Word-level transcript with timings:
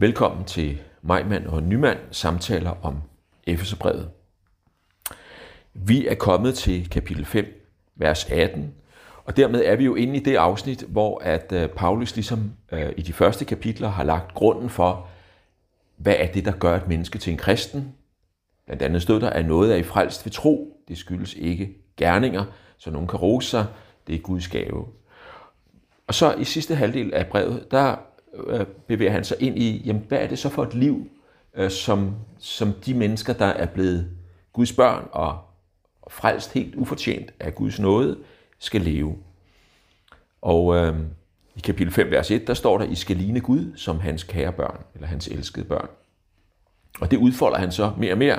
Velkommen 0.00 0.44
til 0.44 0.78
Majmand 1.02 1.46
og 1.46 1.62
Nymand 1.62 1.98
samtaler 2.10 2.70
om 2.82 2.96
Efeserbrevet. 3.46 4.10
Vi 5.74 6.06
er 6.06 6.14
kommet 6.14 6.54
til 6.54 6.90
kapitel 6.90 7.24
5, 7.24 7.70
vers 7.94 8.24
18, 8.30 8.74
og 9.24 9.36
dermed 9.36 9.64
er 9.64 9.76
vi 9.76 9.84
jo 9.84 9.94
inde 9.94 10.16
i 10.16 10.22
det 10.22 10.36
afsnit, 10.36 10.82
hvor 10.82 11.18
at 11.18 11.52
øh, 11.52 11.68
Paulus 11.68 12.14
ligesom 12.14 12.52
øh, 12.72 12.92
i 12.96 13.02
de 13.02 13.12
første 13.12 13.44
kapitler 13.44 13.88
har 13.88 14.04
lagt 14.04 14.34
grunden 14.34 14.70
for, 14.70 15.08
hvad 15.96 16.14
er 16.18 16.32
det, 16.32 16.44
der 16.44 16.52
gør 16.52 16.76
et 16.76 16.88
menneske 16.88 17.18
til 17.18 17.30
en 17.32 17.38
kristen. 17.38 17.94
Blandt 18.66 18.82
andet 18.82 19.02
stod 19.02 19.20
der, 19.20 19.30
at 19.30 19.46
noget 19.46 19.72
er 19.72 19.76
i 19.76 19.82
frelst 19.82 20.24
ved 20.26 20.32
tro. 20.32 20.76
Det 20.88 20.98
skyldes 20.98 21.34
ikke 21.34 21.74
gerninger, 21.96 22.44
så 22.78 22.90
nogen 22.90 23.08
kan 23.08 23.18
rose 23.18 23.48
sig. 23.48 23.66
Det 24.06 24.14
er 24.14 24.18
Guds 24.18 24.48
gave. 24.48 24.86
Og 26.06 26.14
så 26.14 26.34
i 26.34 26.44
sidste 26.44 26.74
halvdel 26.74 27.14
af 27.14 27.26
brevet, 27.26 27.70
der 27.70 27.96
øh, 28.34 28.66
bevæger 28.86 29.12
han 29.12 29.24
sig 29.24 29.36
ind 29.40 29.58
i, 29.58 29.82
jamen, 29.86 30.04
hvad 30.08 30.18
er 30.18 30.26
det 30.26 30.38
så 30.38 30.48
for 30.48 30.62
et 30.62 30.74
liv, 30.74 31.10
øh, 31.54 31.70
som, 31.70 32.14
som 32.38 32.72
de 32.72 32.94
mennesker, 32.94 33.32
der 33.32 33.46
er 33.46 33.66
blevet 33.66 34.10
Guds 34.52 34.72
børn 34.72 35.08
og, 35.12 35.38
og 36.02 36.12
frelst 36.12 36.52
helt 36.52 36.74
ufortjent 36.74 37.32
af 37.40 37.54
Guds 37.54 37.78
nåde, 37.78 38.18
skal 38.58 38.80
leve. 38.80 39.16
Og 40.42 40.76
øh, 40.76 40.96
i 41.56 41.60
kapitel 41.60 41.92
5, 41.92 42.10
vers 42.10 42.30
1, 42.30 42.46
der 42.46 42.54
står 42.54 42.78
der, 42.78 42.84
I 42.84 42.94
skal 42.94 43.16
ligne 43.16 43.40
Gud 43.40 43.72
som 43.76 44.00
hans 44.00 44.24
kære 44.24 44.52
børn, 44.52 44.80
eller 44.94 45.06
hans 45.06 45.28
elskede 45.28 45.64
børn. 45.64 45.88
Og 47.00 47.10
det 47.10 47.16
udfolder 47.16 47.58
han 47.58 47.72
så 47.72 47.92
mere 47.98 48.12
og 48.12 48.18
mere. 48.18 48.38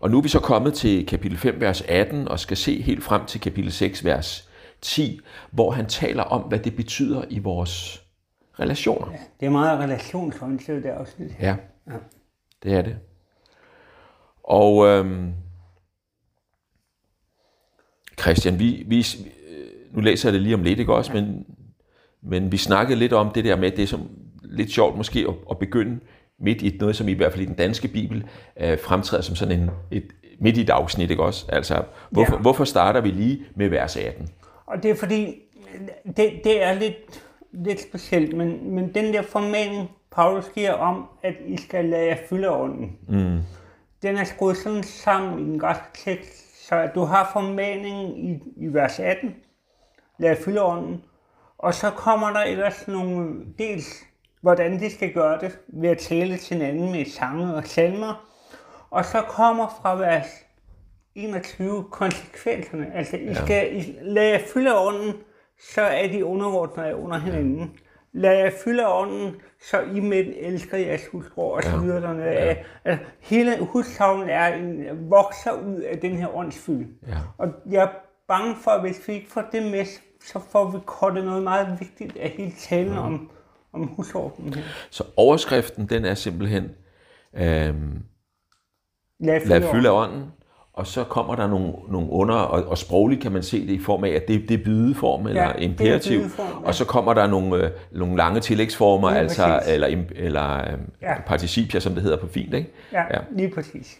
Og 0.00 0.10
nu 0.10 0.18
er 0.18 0.22
vi 0.22 0.28
så 0.28 0.40
kommet 0.40 0.74
til 0.74 1.06
kapitel 1.06 1.38
5, 1.38 1.60
vers 1.60 1.80
18, 1.80 2.28
og 2.28 2.40
skal 2.40 2.56
se 2.56 2.82
helt 2.82 3.04
frem 3.04 3.26
til 3.26 3.40
kapitel 3.40 3.72
6, 3.72 4.04
vers 4.04 4.48
10, 4.80 5.20
hvor 5.50 5.70
han 5.70 5.86
taler 5.86 6.22
om, 6.22 6.40
hvad 6.40 6.58
det 6.58 6.76
betyder 6.76 7.24
i 7.30 7.38
vores 7.38 8.01
relationer. 8.60 9.12
Ja, 9.12 9.18
det 9.40 9.46
er 9.46 9.50
meget 9.50 9.78
relationsorienteret, 9.78 10.82
det 10.82 10.88
afsnit. 10.88 11.36
Ja, 11.40 11.56
ja. 11.86 11.92
det 12.62 12.72
er 12.72 12.82
det. 12.82 12.96
Og 14.44 14.86
øhm, 14.86 15.32
Christian, 18.20 18.58
vi, 18.58 18.84
vi, 18.86 19.06
nu 19.90 20.00
læser 20.00 20.28
jeg 20.28 20.32
det 20.32 20.42
lige 20.42 20.54
om 20.54 20.62
lidt, 20.62 20.78
ikke 20.78 20.94
også, 20.94 21.12
ja. 21.12 21.20
men, 21.20 21.46
men 22.22 22.52
vi 22.52 22.56
snakkede 22.56 22.98
lidt 22.98 23.12
om 23.12 23.30
det 23.30 23.44
der 23.44 23.56
med, 23.56 23.70
det 23.70 23.88
som 23.88 24.08
lidt 24.42 24.70
sjovt 24.70 24.96
måske 24.96 25.26
at, 25.28 25.34
at 25.50 25.58
begynde 25.58 26.00
midt 26.38 26.62
i 26.62 26.76
noget, 26.80 26.96
som 26.96 27.08
i 27.08 27.12
hvert 27.12 27.32
fald 27.32 27.42
i 27.42 27.46
den 27.46 27.54
danske 27.54 27.88
bibel 27.88 28.24
øh, 28.60 28.78
fremtræder 28.78 29.22
som 29.22 29.36
sådan 29.36 29.60
en, 29.60 29.70
et, 29.90 30.04
midt 30.40 30.56
i 30.56 30.60
et 30.60 30.70
afsnit, 30.70 31.10
ikke 31.10 31.22
også? 31.22 31.46
Altså, 31.48 31.82
hvorfor, 32.10 32.36
ja. 32.36 32.40
hvorfor 32.40 32.64
starter 32.64 33.00
vi 33.00 33.08
lige 33.08 33.44
med 33.56 33.68
vers 33.68 33.96
18? 33.96 34.28
Og 34.66 34.82
det 34.82 34.90
er 34.90 34.94
fordi, 34.94 35.34
det, 36.16 36.40
det 36.44 36.62
er 36.62 36.72
lidt, 36.72 37.24
lidt 37.52 37.80
specielt, 37.80 38.36
men, 38.36 38.74
men 38.74 38.94
den 38.94 39.14
der 39.14 39.22
formaning, 39.22 39.90
Paulus 40.10 40.50
giver 40.54 40.72
om, 40.72 41.08
at 41.22 41.34
I 41.46 41.56
skal 41.56 41.84
lade 41.84 42.06
jer 42.06 42.16
fylde 42.28 42.50
ånden, 42.50 42.98
mm. 43.08 43.40
den 44.02 44.16
er 44.16 44.24
skruet 44.24 44.56
sådan 44.56 44.82
sammen 44.82 45.38
i 45.38 45.50
den 45.50 45.58
græske 45.58 45.84
tekst, 45.94 46.66
så 46.68 46.88
du 46.94 47.00
har 47.00 47.30
formaningen 47.32 48.16
i, 48.16 48.42
i 48.56 48.66
vers 48.66 48.98
18, 48.98 49.34
lad 50.18 50.28
jer 50.28 50.36
fylde 50.44 50.62
ånden, 50.62 51.04
og 51.58 51.74
så 51.74 51.90
kommer 51.90 52.32
der 52.32 52.40
ellers 52.40 52.88
nogle, 52.88 53.34
dels 53.58 54.04
hvordan 54.40 54.80
de 54.80 54.90
skal 54.90 55.12
gøre 55.12 55.40
det, 55.40 55.58
ved 55.68 55.88
at 55.88 55.98
tale 55.98 56.36
til 56.36 56.56
hinanden 56.56 56.92
med 56.92 57.04
sange 57.04 57.54
og 57.54 57.64
salmer, 57.66 58.28
og 58.90 59.04
så 59.04 59.22
kommer 59.28 59.78
fra 59.82 59.94
vers 59.94 60.26
21 61.14 61.84
konsekvenserne. 61.90 62.94
Altså, 62.94 63.16
I 63.16 63.34
skal 63.34 63.76
I, 63.76 63.96
lade 64.02 64.30
jer 64.30 64.40
fylde 64.54 64.78
ånden, 64.78 65.14
så 65.62 65.82
er 65.82 66.08
de 66.08 66.24
underordnet 66.24 66.92
under 66.92 67.18
hinanden. 67.18 67.70
Lad 68.12 68.38
jer 68.38 68.50
fylde 68.64 68.88
ånden, 68.88 69.36
så 69.70 69.80
I 69.80 70.00
med 70.00 70.24
elsker 70.36 70.76
jeres 70.76 71.06
husbror 71.12 71.56
og 71.56 71.62
så 71.62 71.78
videre. 71.78 72.16
Ja. 72.16 72.44
Ja. 72.44 72.56
Altså, 72.84 73.04
hele 73.20 73.58
hushavnen 73.60 74.28
er 74.28 74.54
en, 74.54 74.86
vokser 75.10 75.52
ud 75.52 75.80
af 75.80 75.98
den 75.98 76.16
her 76.16 76.36
åndsfylde. 76.36 76.86
Ja. 77.06 77.16
Og 77.38 77.48
jeg 77.70 77.82
er 77.82 77.88
bange 78.28 78.56
for, 78.64 78.70
at 78.70 78.80
hvis 78.80 79.08
vi 79.08 79.12
ikke 79.12 79.30
får 79.30 79.44
det 79.52 79.62
med, 79.62 79.84
så 80.24 80.40
får 80.50 80.70
vi 80.70 80.78
kortet 80.86 81.24
noget 81.24 81.42
meget 81.42 81.76
vigtigt 81.80 82.16
af 82.16 82.28
hele 82.30 82.52
talen 82.58 82.92
ja. 82.92 82.98
om, 82.98 83.30
om 83.72 83.86
husordenen 83.86 84.54
her. 84.54 84.62
Så 84.90 85.04
overskriften, 85.16 85.86
den 85.86 86.04
er 86.04 86.14
simpelthen, 86.14 86.64
øhm, 87.34 88.02
lad 89.20 89.40
fylde, 89.40 89.48
lad 89.48 89.70
fylde 89.70 89.90
ånden, 89.90 90.24
og 90.74 90.86
så 90.86 91.04
kommer 91.04 91.34
der 91.34 91.46
nogle, 91.46 91.72
nogle 91.88 92.10
under, 92.10 92.34
og, 92.34 92.64
og 92.64 92.78
sprogligt 92.78 93.22
kan 93.22 93.32
man 93.32 93.42
se 93.42 93.66
det 93.66 93.72
i 93.72 93.78
form 93.78 94.04
af, 94.04 94.08
at 94.08 94.28
det, 94.28 94.48
det 94.48 94.60
er 94.60 94.64
bydeform 94.64 95.26
eller 95.26 95.42
ja, 95.42 95.52
imperativ, 95.52 96.20
bydeform, 96.20 96.62
ja. 96.62 96.66
og 96.66 96.74
så 96.74 96.84
kommer 96.84 97.14
der 97.14 97.26
nogle, 97.26 97.64
øh, 97.64 97.70
nogle 97.92 98.16
lange 98.16 98.40
tillægsformer, 98.40 99.10
lige 99.10 99.20
altså, 99.20 99.46
præcis. 99.46 99.72
eller, 99.72 100.04
eller 100.14 100.72
øh, 100.72 100.78
ja. 101.02 101.20
participier, 101.20 101.80
som 101.80 101.94
det 101.94 102.02
hedder 102.02 102.16
på 102.16 102.26
fint, 102.26 102.54
ikke? 102.54 102.70
Ja, 102.92 103.02
ja. 103.02 103.20
lige 103.30 103.50
præcis. 103.50 103.98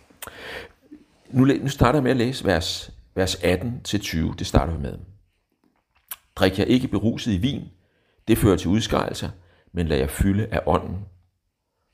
Nu, 1.30 1.44
nu 1.44 1.68
starter 1.68 1.96
jeg 1.96 2.02
med 2.02 2.10
at 2.10 2.16
læse 2.16 2.44
vers, 2.44 2.90
vers 3.14 3.34
18-20, 3.34 4.34
det 4.38 4.46
starter 4.46 4.72
vi 4.72 4.82
med. 4.82 4.94
Drik 6.36 6.58
jer 6.58 6.64
ikke 6.64 6.88
beruset 6.88 7.32
i 7.32 7.36
vin, 7.36 7.62
det 8.28 8.38
fører 8.38 8.56
til 8.56 8.68
udskejelser, 8.68 9.28
men 9.72 9.86
lad 9.86 9.98
jer 9.98 10.06
fylde 10.06 10.46
af 10.50 10.60
ånden. 10.66 10.98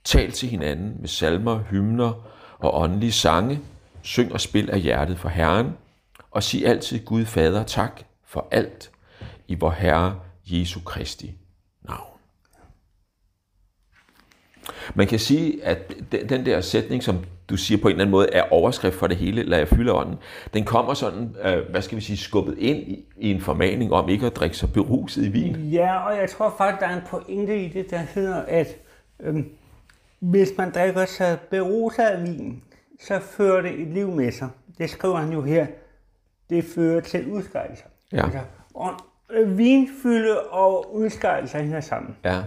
Tal 0.05 0.31
til 0.31 0.49
hinanden 0.49 0.97
med 1.01 1.09
salmer, 1.09 1.59
hymner 1.71 2.13
og 2.59 2.81
åndelige 2.81 3.13
sange, 3.13 3.61
syng 4.09 4.33
og 4.33 4.41
spil 4.41 4.71
af 4.71 4.81
hjertet 4.81 5.19
for 5.19 5.29
Herren, 5.29 5.73
og 6.31 6.43
sig 6.43 6.67
altid 6.67 7.05
Gud 7.05 7.25
Fader 7.25 7.63
tak 7.63 8.01
for 8.27 8.49
alt 8.51 8.91
i 9.49 9.55
vor 9.55 9.71
Herre 9.71 10.21
Jesu 10.47 10.81
Kristi 10.81 11.33
navn. 11.89 12.19
Man 14.95 15.07
kan 15.07 15.19
sige, 15.19 15.65
at 15.65 15.93
den 16.29 16.47
der 16.47 16.61
sætning, 16.61 17.03
som 17.03 17.25
du 17.49 17.57
siger 17.57 17.81
på 17.81 17.89
en 17.89 17.93
eller 17.93 18.05
anden 18.05 18.11
måde, 18.11 18.29
er 18.33 18.53
overskrift 18.53 18.97
for 18.97 19.07
det 19.07 19.17
hele, 19.17 19.43
lad 19.43 19.59
jeg 19.59 19.69
fylde 19.69 19.93
ånden, 19.93 20.17
den 20.55 20.65
kommer 20.65 20.95
sådan, 20.95 21.37
øh, 21.43 21.71
hvad 21.71 21.83
skal 21.83 21.97
vi 21.97 22.03
sige, 22.03 22.17
skubbet 22.17 22.59
ind 22.59 22.79
i, 22.79 23.05
i 23.17 23.31
en 23.31 23.41
formaning 23.41 23.93
om 23.93 24.09
ikke 24.09 24.27
at 24.27 24.37
drikke 24.37 24.57
sig 24.57 24.73
beruset 24.73 25.25
i 25.25 25.29
vin. 25.29 25.57
Ja, 25.57 25.99
og 25.99 26.17
jeg 26.17 26.31
tror 26.31 26.55
faktisk, 26.59 26.81
der 26.81 26.87
er 26.87 26.97
en 26.97 27.07
pointe 27.11 27.65
i 27.65 27.69
det, 27.69 27.91
der 27.91 27.99
hedder, 27.99 28.43
at 28.43 28.77
øh, 29.21 29.37
hvis 30.21 30.49
man 30.59 30.71
drikker 30.71 31.05
sig 31.05 31.39
beruset 31.51 32.03
af 32.03 32.23
vin, 32.23 32.63
så 32.99 33.19
fører 33.19 33.63
det 33.63 33.81
et 33.81 33.89
liv 33.89 34.11
med 34.11 34.33
sig. 34.33 34.49
Det 34.79 34.91
skriver 34.91 35.17
han 35.17 35.33
jo 35.33 35.43
her. 35.43 35.67
Det 36.51 36.65
fører 36.75 37.01
til 37.01 37.33
udskejelser. 37.33 37.87
Ja. 38.13 38.25
Altså, 38.25 38.41
og 38.75 38.91
øh, 39.31 39.59
vinfylde 39.59 40.41
og 40.41 40.95
udskejelser 40.95 41.59
hænger 41.59 41.81
sammen. 41.81 42.17
Ja. 42.25 42.43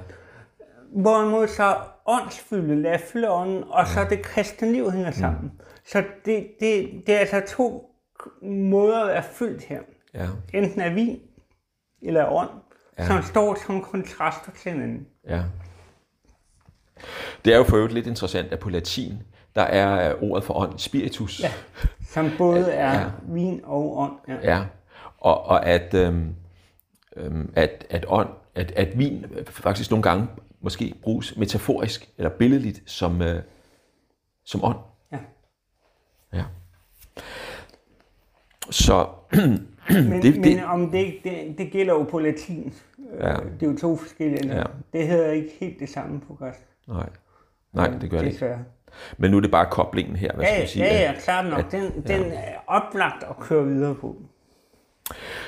Hvorimod 0.91 1.47
så 1.47 1.75
åndsfylde, 2.05 2.81
lad 2.81 2.99
fylde 2.99 3.31
ånden, 3.31 3.63
og 3.63 3.87
så 3.87 4.05
det 4.09 4.21
kristne 4.21 4.71
liv 4.71 4.91
hænger 4.91 5.11
sammen. 5.11 5.43
Mm. 5.43 5.59
Så 5.85 6.03
det, 6.25 6.47
det, 6.59 7.03
det 7.07 7.15
er 7.15 7.19
altså 7.19 7.41
to 7.47 7.95
måder 8.41 9.01
at 9.01 9.07
være 9.07 9.23
fyldt 9.23 9.63
her. 9.63 9.79
Ja. 10.13 10.27
Enten 10.53 10.81
af 10.81 10.95
vin 10.95 11.19
eller 12.01 12.31
ånd, 12.31 12.49
ja. 12.99 13.07
som 13.07 13.23
står 13.23 13.57
som 13.65 13.81
kontraster 13.81 14.51
til 14.51 14.71
hinanden. 14.71 15.07
Ja. 15.27 15.43
Det 17.45 17.53
er 17.53 17.57
jo 17.57 17.63
for 17.63 17.77
øvrigt 17.77 17.93
lidt 17.93 18.07
interessant, 18.07 18.53
at 18.53 18.59
på 18.59 18.69
latin, 18.69 19.23
der 19.55 19.61
er 19.61 20.23
ordet 20.23 20.43
for 20.43 20.53
ånd 20.53 20.79
spiritus. 20.79 21.43
Ja, 21.43 21.51
som 22.01 22.29
både 22.37 22.71
er 22.87 22.99
ja. 22.99 23.05
vin 23.27 23.61
og 23.63 23.97
ånd. 23.97 24.13
Ja, 24.27 24.35
ja. 24.43 24.65
Og, 25.17 25.45
og 25.45 25.65
at, 25.65 25.93
øhm, 25.93 26.35
øhm, 27.15 27.53
at, 27.55 27.85
at, 27.89 28.05
ånd, 28.07 28.29
at, 28.55 28.71
at 28.71 28.97
vin 28.97 29.25
faktisk 29.47 29.91
nogle 29.91 30.03
gange 30.03 30.27
måske 30.61 30.93
bruges 31.01 31.37
metaforisk 31.37 32.09
eller 32.17 32.29
billedligt 32.29 32.81
som, 32.85 33.21
øh, 33.21 33.41
som 34.45 34.63
ånd. 34.63 34.77
Ja. 35.11 35.17
ja. 36.33 36.43
Så 38.69 39.07
men, 39.89 40.21
det, 40.21 40.39
men 40.39 40.63
om 40.63 40.91
det, 40.91 41.13
det, 41.23 41.55
det 41.57 41.71
gælder 41.71 41.93
jo 41.93 42.03
på 42.03 42.19
latin. 42.19 42.73
Ja. 43.19 43.35
Det 43.59 43.67
er 43.67 43.71
jo 43.71 43.77
to 43.77 43.95
forskellige. 43.95 44.57
Ja. 44.57 44.63
Det 44.93 45.07
hedder 45.07 45.31
ikke 45.31 45.49
helt 45.59 45.79
det 45.79 45.89
samme 45.89 46.21
på 46.21 46.33
græsk. 46.33 46.59
Nej, 46.87 47.09
Nej 47.73 47.87
det 47.87 48.09
gør 48.09 48.21
det 48.21 48.27
ikke. 48.27 48.57
Men 49.17 49.31
nu 49.31 49.37
er 49.37 49.41
det 49.41 49.51
bare 49.51 49.65
koblingen 49.71 50.15
her, 50.15 50.33
hvad 50.33 50.45
ja, 50.45 50.51
skal 50.51 50.63
vi 50.63 50.67
sige? 50.67 50.85
Ja, 50.85 51.01
ja, 51.01 51.13
klart 51.19 51.45
nok. 51.45 51.59
At, 51.59 51.71
den, 51.71 52.03
ja. 52.07 52.17
den 52.17 52.31
er 52.31 52.55
oplagt 52.67 53.23
at 53.23 53.39
køre 53.39 53.65
videre 53.65 53.95
på. 53.95 54.15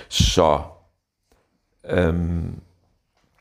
Så 0.10 0.62
øhm, 1.86 2.62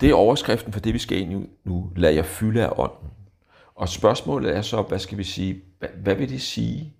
det 0.00 0.10
er 0.10 0.14
overskriften 0.14 0.72
for 0.72 0.80
det, 0.80 0.94
vi 0.94 0.98
skal 0.98 1.18
ind 1.18 1.32
i 1.32 1.50
nu. 1.64 1.90
Lad 1.96 2.12
jer 2.12 2.22
fylde 2.22 2.66
af 2.66 2.72
ånden. 2.76 3.10
Og 3.74 3.88
spørgsmålet 3.88 4.56
er 4.56 4.62
så, 4.62 4.82
hvad 4.82 4.98
skal 4.98 5.18
vi 5.18 5.24
sige, 5.24 5.62
hvad, 5.78 5.88
hvad 5.88 6.14
vil 6.14 6.28
det 6.28 6.42
sige, 6.42 6.94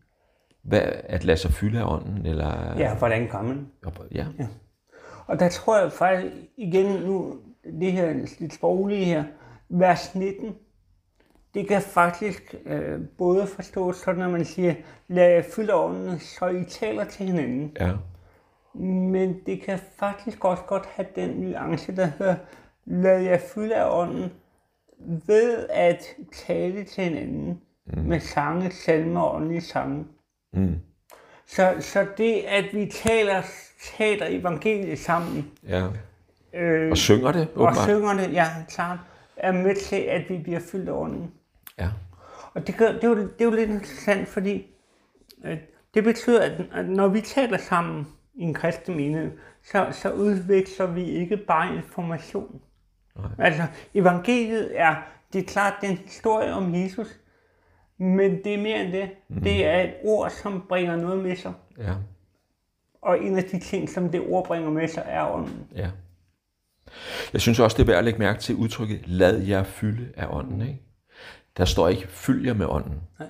hvad, 0.63 0.83
at 1.05 1.25
lade 1.25 1.37
sig 1.37 1.53
fylde 1.53 1.81
af 1.81 1.93
ånden? 1.93 2.27
Eller, 2.27 2.79
ja, 2.79 2.95
hvordan 2.95 3.29
kan 3.29 3.45
man? 3.45 3.67
Ja. 4.15 4.27
ja. 4.39 4.47
Og 5.27 5.41
der 5.41 5.49
tror 5.49 5.79
jeg 5.79 5.93
faktisk 5.93 6.35
igen 6.57 7.03
nu, 7.03 7.37
det 7.81 7.93
her 7.93 8.13
lidt 8.41 8.55
sproglige 8.55 9.05
her, 9.05 9.25
vers 9.69 10.15
19, 10.15 10.55
det 11.55 11.69
kan 11.69 11.83
faktisk 11.83 12.55
øh, 12.67 13.01
både 13.19 13.47
forstås 13.47 13.97
sådan, 13.97 14.21
når 14.21 14.31
man 14.31 14.45
siger, 14.45 14.75
lad 15.09 15.43
fylde 15.43 15.75
ånden, 15.75 16.19
så 16.19 16.47
I 16.47 16.65
taler 16.65 17.05
til 17.05 17.27
hinanden. 17.27 17.77
Ja. 17.81 17.93
Men 18.85 19.41
det 19.47 19.63
kan 19.63 19.79
faktisk 19.99 20.45
også 20.45 20.63
godt 20.63 20.87
have 20.87 21.07
den 21.17 21.31
nuance, 21.31 21.97
der 21.97 22.07
hedder, 22.07 22.35
lad 22.85 23.21
jer 23.21 23.39
fylde 23.55 23.75
af 23.75 23.99
ånden, 24.01 24.33
ved 25.27 25.67
at 25.71 26.05
tale 26.47 26.85
til 26.85 27.05
hinanden 27.05 27.61
mm. 27.87 28.03
med 28.03 28.21
sange, 28.21 28.71
salmer 28.71 29.21
og 29.21 29.35
åndelige 29.37 29.61
sange. 29.61 30.05
Mm. 30.53 30.75
Så, 31.47 31.75
så 31.81 32.07
det, 32.17 32.35
at 32.49 32.65
vi 32.73 32.87
taler, 32.87 33.43
taler 33.97 34.27
evangeliet 34.29 34.99
sammen, 34.99 35.51
Ja. 35.69 35.87
øh, 36.55 36.91
Og 36.91 36.97
synger 36.97 37.33
det, 37.33 37.49
og 37.55 37.63
åbenbart. 37.63 37.85
synger 37.89 38.15
det, 38.15 38.33
ja, 38.33 38.47
klart, 38.69 38.99
er 39.37 39.53
med 39.53 39.75
til, 39.77 39.97
at 39.97 40.23
vi 40.29 40.39
bliver 40.39 40.61
fyldt 40.73 40.89
af 40.89 40.93
ånden. 40.93 41.31
Ja. 41.79 41.89
Og 42.55 42.67
det, 42.67 42.77
gør, 42.77 42.93
det, 42.93 43.05
er 43.05 43.09
jo, 43.09 43.17
det 43.17 43.41
er 43.41 43.45
jo 43.45 43.51
lidt 43.51 43.71
interessant, 43.71 44.29
fordi 44.29 44.67
øh, 45.45 45.59
det 45.95 46.05
betyder, 46.05 46.43
at, 46.43 46.53
at 46.73 46.89
når 46.89 47.09
vi 47.09 47.21
taler 47.21 47.59
sammen 47.59 48.07
i 48.35 48.43
en 48.43 48.55
kristen 48.55 48.97
menighed, 48.97 49.31
så, 49.65 49.89
så 49.93 50.13
udveksler 50.13 50.87
vi 50.87 51.05
ikke 51.05 51.37
bare 51.37 51.77
information. 51.77 52.61
Nej. 53.17 53.27
Altså, 53.39 53.63
evangeliet 53.95 54.81
er, 54.81 54.95
det 55.33 55.39
er 55.39 55.45
klart, 55.45 55.75
det 55.81 55.87
er 55.87 55.91
en 55.91 55.99
historie 55.99 56.53
om 56.53 56.75
Jesus, 56.75 57.09
men 57.99 58.45
det 58.45 58.55
er 58.55 58.59
mere 58.59 58.85
end 58.85 58.93
det. 58.93 59.11
Mm. 59.29 59.41
Det 59.41 59.67
er 59.67 59.81
et 59.81 59.95
ord, 60.05 60.31
som 60.31 60.65
bringer 60.69 60.97
noget 60.97 61.23
med 61.23 61.37
sig. 61.37 61.53
Ja. 61.79 61.95
Og 63.03 63.23
en 63.23 63.39
af 63.39 63.45
de 63.45 63.59
ting, 63.59 63.89
som 63.91 64.11
det 64.11 64.21
ord 64.21 64.47
bringer 64.47 64.71
med 64.71 64.89
sig, 64.89 65.05
er 65.07 65.35
ånden. 65.35 65.67
Ja. 65.77 65.91
Jeg 67.33 67.41
synes 67.41 67.61
også, 67.61 67.77
det 67.77 67.83
er 67.83 67.87
værd 67.87 67.99
at 67.99 68.05
lægge 68.05 68.19
mærke 68.19 68.41
til 68.41 68.55
udtrykket, 68.55 69.09
lad 69.09 69.39
jer 69.39 69.63
fylde 69.63 70.13
af 70.17 70.27
ånden. 70.31 70.61
Ikke? 70.61 70.81
Der 71.57 71.65
står 71.65 71.89
ikke, 71.89 72.07
fyld 72.09 72.47
jer 72.47 72.55
med 72.55 72.67
ånden. 72.67 72.95
Nej. 73.19 73.29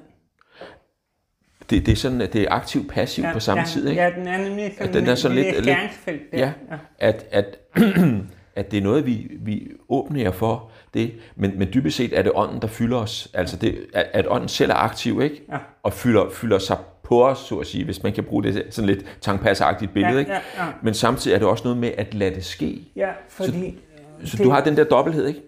Det, 1.70 1.86
det 1.86 1.92
er 1.92 1.96
sådan, 1.96 2.20
at 2.20 2.32
det 2.32 2.42
er 2.42 2.46
aktiv 2.50 2.88
passiv 2.88 3.24
på 3.32 3.40
samme 3.40 3.60
ja, 3.60 3.66
tid. 3.68 3.88
Ikke? 3.88 4.02
Ja, 4.02 4.10
den 4.10 4.26
er 4.28 4.38
nemlig 4.48 4.74
sådan, 4.78 4.94
den 4.94 5.06
er 5.06 5.14
sådan 5.14 5.36
lidt- 5.36 5.46
lidt- 5.54 5.64
skæringsfelt 5.64 6.22
der. 6.32 6.38
Ja, 6.38 6.52
at, 6.98 7.26
at, 7.30 7.58
at 8.56 8.70
det 8.70 8.78
er 8.78 8.82
noget, 8.82 9.06
vi, 9.06 9.30
vi 9.40 9.68
åbner 9.88 10.20
jer 10.22 10.30
for, 10.30 10.70
det, 10.94 11.12
men, 11.36 11.58
men 11.58 11.68
dybest 11.74 11.96
set 11.96 12.18
er 12.18 12.22
det 12.22 12.32
ånden, 12.34 12.62
der 12.62 12.68
fylder 12.68 12.96
os. 12.96 13.30
Altså 13.34 13.56
det, 13.56 13.86
at, 13.94 14.06
at 14.12 14.26
ånden 14.28 14.48
selv 14.48 14.70
er 14.70 14.74
aktiv, 14.74 15.20
ikke? 15.22 15.42
Ja. 15.52 15.58
Og 15.82 15.92
fylder, 15.92 16.30
fylder 16.30 16.58
sig 16.58 16.76
på 17.02 17.26
os, 17.28 17.38
så 17.38 17.56
at 17.58 17.66
sige, 17.66 17.84
hvis 17.84 18.02
man 18.02 18.12
kan 18.12 18.24
bruge 18.24 18.42
det 18.42 18.66
sådan 18.70 18.86
lidt 18.90 19.18
tangpasseragtigt 19.20 19.92
billede, 19.92 20.12
Ja, 20.14 20.18
ikke? 20.18 20.32
ja, 20.32 20.40
ja. 20.64 20.70
Men 20.82 20.94
samtidig 20.94 21.34
er 21.34 21.38
det 21.38 21.48
også 21.48 21.64
noget 21.64 21.78
med 21.78 21.92
at 21.98 22.14
lade 22.14 22.34
det 22.34 22.44
ske. 22.44 22.88
Ja, 22.96 23.10
fordi 23.28 23.78
Så 24.24 24.36
Det- 24.36 24.44
du 24.44 24.50
har 24.50 24.64
den 24.64 24.76
der 24.76 24.84
dobbelthed, 24.84 25.26
ikke? 25.26 25.40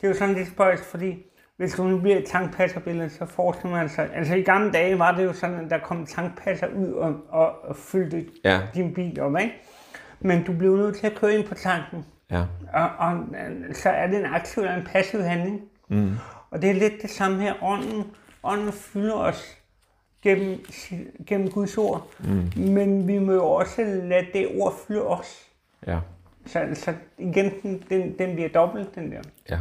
det 0.00 0.04
er 0.04 0.08
jo 0.08 0.14
sådan 0.18 0.34
lidt 0.34 0.48
spøjst, 0.48 0.84
fordi 0.84 1.14
hvis 1.56 1.72
du 1.74 1.84
nu 1.84 1.98
bliver 2.00 2.16
et 2.18 2.24
tankpasserbillede, 2.24 3.10
så 3.10 3.26
forestiller 3.26 3.76
man 3.76 3.88
sig, 3.88 4.08
altså 4.14 4.34
i 4.34 4.42
gamle 4.42 4.72
dage 4.72 4.98
var 4.98 5.12
det 5.16 5.24
jo 5.24 5.32
sådan, 5.32 5.64
at 5.64 5.70
der 5.70 5.78
kom 5.78 6.06
tankpasser 6.06 6.66
ud 6.66 6.92
og, 6.92 7.14
og, 7.28 7.64
og 7.64 7.76
fyldte 7.76 8.26
Ja. 8.44 8.60
din 8.74 8.94
bil 8.94 9.20
op, 9.20 9.36
ikke? 9.38 9.54
Men 10.20 10.42
du 10.44 10.52
blev 10.52 10.76
nødt 10.76 10.96
til 10.96 11.06
at 11.06 11.14
køre 11.14 11.34
ind 11.34 11.44
på 11.48 11.54
tanken, 11.54 12.04
Ja. 12.30 12.42
og, 12.72 12.88
og 12.98 13.18
så 13.72 13.88
er 13.90 14.06
det 14.06 14.18
en 14.18 14.24
aktiv 14.26 14.62
eller 14.62 14.76
en 14.76 14.86
passiv 14.86 15.20
handling. 15.20 15.60
Mm. 15.88 16.10
Og 16.50 16.62
det 16.62 16.70
er 16.70 16.74
lidt 16.74 17.02
det 17.02 17.10
samme 17.10 17.40
her. 17.42 17.54
Ånden, 17.62 18.04
ånden 18.42 18.72
fylder 18.72 19.14
os 19.14 19.58
gennem, 20.22 20.58
gennem 21.26 21.50
Guds 21.50 21.78
ord, 21.78 22.10
mm. 22.18 22.62
men 22.62 23.08
vi 23.08 23.18
må 23.18 23.32
jo 23.32 23.44
også 23.44 23.82
lade 24.04 24.26
det 24.32 24.48
ord 24.60 24.74
fylde 24.86 25.02
os. 25.06 25.46
Ja. 25.86 25.98
Så, 26.46 26.66
så 26.74 26.94
igen, 27.18 27.52
den, 27.62 27.82
den, 27.90 28.18
den 28.18 28.34
bliver 28.34 28.48
dobbelt, 28.48 28.94
den 28.94 29.12
der. 29.12 29.20
Ja. 29.50 29.58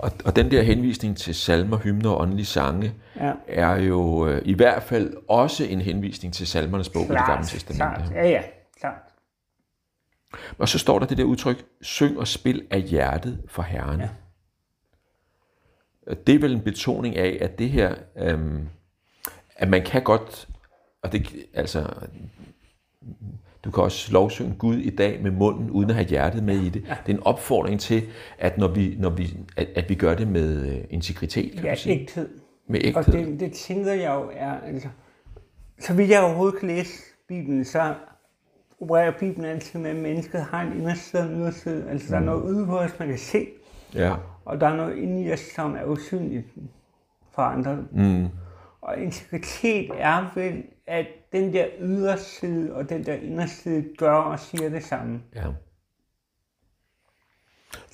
Og, 0.00 0.12
og 0.24 0.36
den 0.36 0.50
der 0.50 0.62
henvisning 0.62 1.16
til 1.16 1.34
salmer, 1.34 1.76
hymner 1.76 2.10
og 2.10 2.20
åndelige 2.20 2.46
sange, 2.46 2.94
Ja. 3.16 3.32
er 3.46 3.76
jo 3.76 4.28
øh, 4.28 4.42
i 4.44 4.54
hvert 4.54 4.82
fald 4.82 5.16
også 5.28 5.64
en 5.64 5.80
henvisning 5.80 6.34
til 6.34 6.46
salmernes 6.46 6.88
bog 6.88 7.04
i 7.04 7.08
det 7.08 7.26
gamle 7.26 7.46
testamente. 7.46 7.76
klart. 7.76 8.10
Ja, 8.14 8.28
ja, 8.28 8.42
klart. 8.80 9.00
Og 10.58 10.68
så 10.68 10.78
står 10.78 10.98
der 10.98 11.06
det 11.06 11.18
der 11.18 11.24
udtryk, 11.24 11.64
syng 11.80 12.18
og 12.18 12.28
spil 12.28 12.66
af 12.70 12.82
hjertet 12.82 13.42
for 13.48 13.62
Herren. 13.62 14.00
Ja. 14.00 14.08
Det 16.26 16.34
er 16.34 16.38
vel 16.38 16.52
en 16.52 16.60
betoning 16.60 17.16
af, 17.16 17.38
at 17.40 17.58
det 17.58 17.70
her, 17.70 17.94
øhm, 18.16 18.68
at 19.56 19.68
man 19.68 19.82
kan 19.84 20.02
godt, 20.02 20.48
og 21.02 21.12
det, 21.12 21.46
altså, 21.54 21.94
du 23.64 23.70
kan 23.70 23.82
også 23.82 24.12
lovsynge 24.12 24.54
Gud 24.58 24.76
i 24.76 24.90
dag 24.90 25.22
med 25.22 25.30
munden, 25.30 25.70
uden 25.70 25.90
at 25.90 25.96
have 25.96 26.06
hjertet 26.08 26.42
med 26.44 26.56
i 26.56 26.68
det. 26.68 26.82
Det 27.06 27.12
er 27.12 27.16
en 27.16 27.22
opfordring 27.22 27.80
til, 27.80 28.02
at, 28.38 28.58
når 28.58 28.68
vi, 28.68 28.96
når 28.98 29.10
vi, 29.10 29.36
at, 29.56 29.68
at 29.76 29.88
vi 29.88 29.94
gør 29.94 30.14
det 30.14 30.28
med 30.28 30.66
øh, 30.68 30.84
integritet, 30.90 31.52
kan 31.52 31.64
Ja, 31.64 31.74
sige. 31.74 32.00
ægthed. 32.00 32.28
Med 32.68 32.80
Og 32.80 32.86
ægthed. 32.86 33.26
det, 33.26 33.40
det 33.40 33.52
tænker 33.52 33.92
jeg 33.92 34.14
jo 34.14 34.30
er, 34.36 34.52
altså, 34.66 34.88
så 35.78 35.94
vidt 35.94 36.10
jeg 36.10 36.20
overhovedet 36.22 36.58
kan 36.58 36.68
læse 36.68 36.92
Bibelen, 37.28 37.64
så 37.64 37.94
opererer 38.80 39.10
Bibelen 39.20 39.44
altid 39.44 39.80
med, 39.80 39.90
at 39.90 39.96
mennesket 39.96 40.40
har 40.42 40.62
en 40.62 40.72
inderside 40.78 41.22
og 41.22 41.28
en 41.28 41.34
yderside. 41.40 41.84
Altså, 41.90 42.08
der 42.10 42.16
er 42.20 42.24
noget 42.24 42.42
ude 42.42 42.66
på 42.66 42.78
os, 42.78 42.90
man 42.98 43.08
kan 43.08 43.18
se, 43.18 43.46
Ja. 43.94 44.14
og 44.44 44.60
der 44.60 44.66
er 44.68 44.76
noget 44.76 44.96
inde 44.96 45.22
i 45.22 45.32
os, 45.32 45.40
som 45.40 45.74
er 45.74 45.84
usynligt 45.84 46.44
for 47.34 47.42
andre. 47.42 47.78
Mm. 47.92 48.26
Og 48.80 48.98
integritet 48.98 49.90
er 49.94 50.32
vel, 50.34 50.64
at 50.86 51.06
den 51.32 51.52
der 51.52 51.66
yderside 51.80 52.74
og 52.74 52.88
den 52.88 53.06
der 53.06 53.14
inderside 53.14 53.84
gør 53.98 54.14
og 54.14 54.40
siger 54.40 54.68
det 54.68 54.84
samme. 54.84 55.20
Ja. 55.34 55.46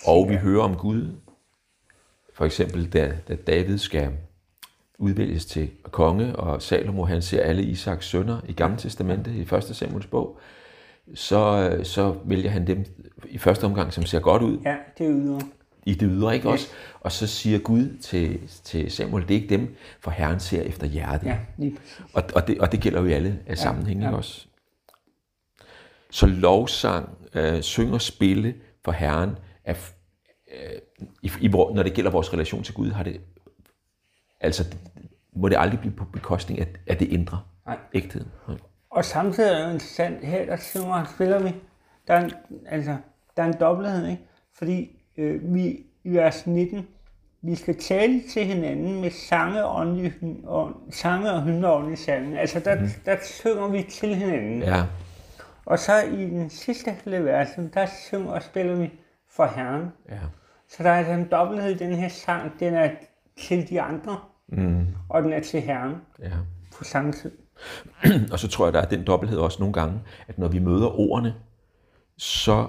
Og 0.07 0.29
vi 0.29 0.37
hører 0.37 0.63
om 0.63 0.77
Gud, 0.77 1.13
for 2.35 2.45
eksempel 2.45 2.93
da, 2.93 3.19
da 3.29 3.35
David 3.35 3.79
skal 3.79 4.13
udvælges 4.99 5.47
til 5.47 5.71
konge, 5.83 6.37
og 6.37 6.63
Salomo 6.63 7.05
han 7.05 7.23
ser 7.23 7.43
alle 7.43 7.63
Isaks 7.63 8.07
sønner 8.07 8.41
i 8.49 8.53
Gamle 8.53 8.77
Testamente, 8.77 9.31
i 9.31 9.41
1. 9.41 9.65
Samuels 9.65 10.07
bog, 10.07 10.39
så, 11.15 11.71
så 11.83 12.17
vælger 12.25 12.51
han 12.51 12.67
dem 12.67 12.85
i 13.25 13.39
første 13.39 13.65
omgang, 13.65 13.93
som 13.93 14.05
ser 14.05 14.21
godt 14.21 14.43
ud 14.43 14.59
Ja, 14.65 14.77
det 14.99 15.07
er 15.07 15.13
ydre. 15.13 15.41
I 15.87 15.95
det 15.95 16.09
ydre, 16.13 16.35
ikke 16.35 16.49
også? 16.49 16.69
Og 17.01 17.13
så 17.13 17.27
siger 17.27 17.59
Gud 17.59 17.99
til, 17.99 18.49
til 18.65 18.91
Samuel, 18.91 19.29
det 19.29 19.37
er 19.37 19.41
ikke 19.41 19.57
dem, 19.57 19.77
for 20.01 20.11
Herren 20.11 20.41
ser 20.41 20.63
efter 20.63 20.87
hjertet. 20.87 21.27
Ja, 21.27 21.39
lige. 21.57 21.77
Og, 22.13 22.23
og, 22.35 22.49
det, 22.49 22.59
og 22.61 22.73
det 22.73 22.81
gælder 22.81 23.01
jo 23.01 23.07
i 23.07 23.13
alle 23.13 23.39
ja, 23.49 23.55
sammenhænge 23.55 24.05
ja. 24.05 24.11
ja. 24.11 24.17
også. 24.17 24.47
Så 26.11 26.27
lovsang, 26.27 27.09
øh, 27.35 27.63
synge 27.63 27.93
og 27.95 28.03
spille 28.03 28.55
for 28.85 28.93
Herren, 28.93 29.31
er, 29.65 29.75
øh, 30.55 30.79
i, 31.23 31.31
i, 31.41 31.49
når 31.49 31.83
det 31.83 31.95
gælder 31.95 32.11
vores 32.11 32.33
relation 32.33 32.63
til 32.63 32.75
Gud, 32.75 32.91
har 32.91 33.03
det, 33.03 33.21
altså, 34.41 34.65
må 35.33 35.49
det 35.49 35.57
aldrig 35.59 35.81
blive 35.81 35.95
på 35.95 36.05
bekostning 36.05 36.61
af, 36.61 36.67
af 36.87 36.97
det 36.97 37.09
indre. 37.09 37.41
Nej. 37.67 37.79
Ægtheden. 37.95 38.29
Nej. 38.49 38.57
Og 38.91 39.05
samtidig 39.05 39.51
er 39.51 39.59
det 39.59 39.65
jo 39.65 39.71
interessant, 39.71 40.25
her 40.25 40.45
der 40.45 40.57
synger 40.57 41.05
spiller 41.15 41.43
vi, 41.43 41.55
der 42.07 42.15
er 42.15 42.25
en, 42.25 42.33
altså, 42.67 42.97
der 43.37 43.43
er 43.43 43.47
en 43.47 43.61
dobbelthed, 43.61 44.07
ikke? 44.07 44.23
Fordi 44.59 44.96
øh, 45.17 45.55
vi 45.55 45.87
i 46.05 46.11
vers 46.11 46.47
19, 46.47 46.87
vi 47.43 47.55
skal 47.55 47.79
tale 47.79 48.23
til 48.31 48.45
hinanden 48.45 49.01
med 49.01 49.11
sange, 49.11 49.67
åndelige, 49.67 50.15
og, 50.45 50.73
sange 50.91 51.33
og 51.33 51.43
hymner 51.43 51.69
og 51.69 51.79
åndelige 51.79 51.99
sange. 51.99 52.41
Altså 52.41 52.61
der, 52.61 52.81
mm. 52.81 52.89
der 53.05 53.17
synger 53.23 53.69
vi 53.69 53.83
til 53.83 54.15
hinanden. 54.15 54.63
Ja, 54.63 54.85
Og 55.67 55.79
så 55.79 56.03
i 56.03 56.25
den 56.25 56.51
sidste 56.51 56.91
halve 56.91 57.25
vers, 57.25 57.49
der 57.75 57.87
synger 58.07 58.31
og 58.31 58.43
spiller 58.43 58.75
vi 58.75 58.91
for 59.31 59.47
Herren. 59.47 59.93
ja, 60.09 60.19
Så 60.69 60.83
der 60.83 60.91
er 60.91 60.99
altså 60.99 61.13
en 61.13 61.29
dobbelthed 61.31 61.71
i 61.71 61.79
den 61.79 61.95
her 61.95 62.09
sang, 62.09 62.61
den 62.61 62.75
er 62.75 62.91
til 63.39 63.69
de 63.69 63.81
andre, 63.81 64.19
mm, 64.49 64.87
og 65.09 65.23
den 65.23 65.33
er 65.33 65.41
til 65.41 65.61
Herren 65.61 65.95
ja. 66.19 66.31
på 66.79 66.85
samme 66.85 67.13
tid. 67.13 67.33
Og 68.33 68.39
så 68.39 68.49
tror 68.49 68.67
jeg, 68.67 68.73
der 68.73 68.81
er 68.81 68.89
den 68.89 69.05
dobbelthed 69.05 69.39
også 69.39 69.57
nogle 69.61 69.73
gange, 69.73 70.01
at 70.29 70.39
når 70.39 70.49
vi 70.49 70.59
møder 70.59 71.01
ordene, 71.01 71.35
så, 72.17 72.69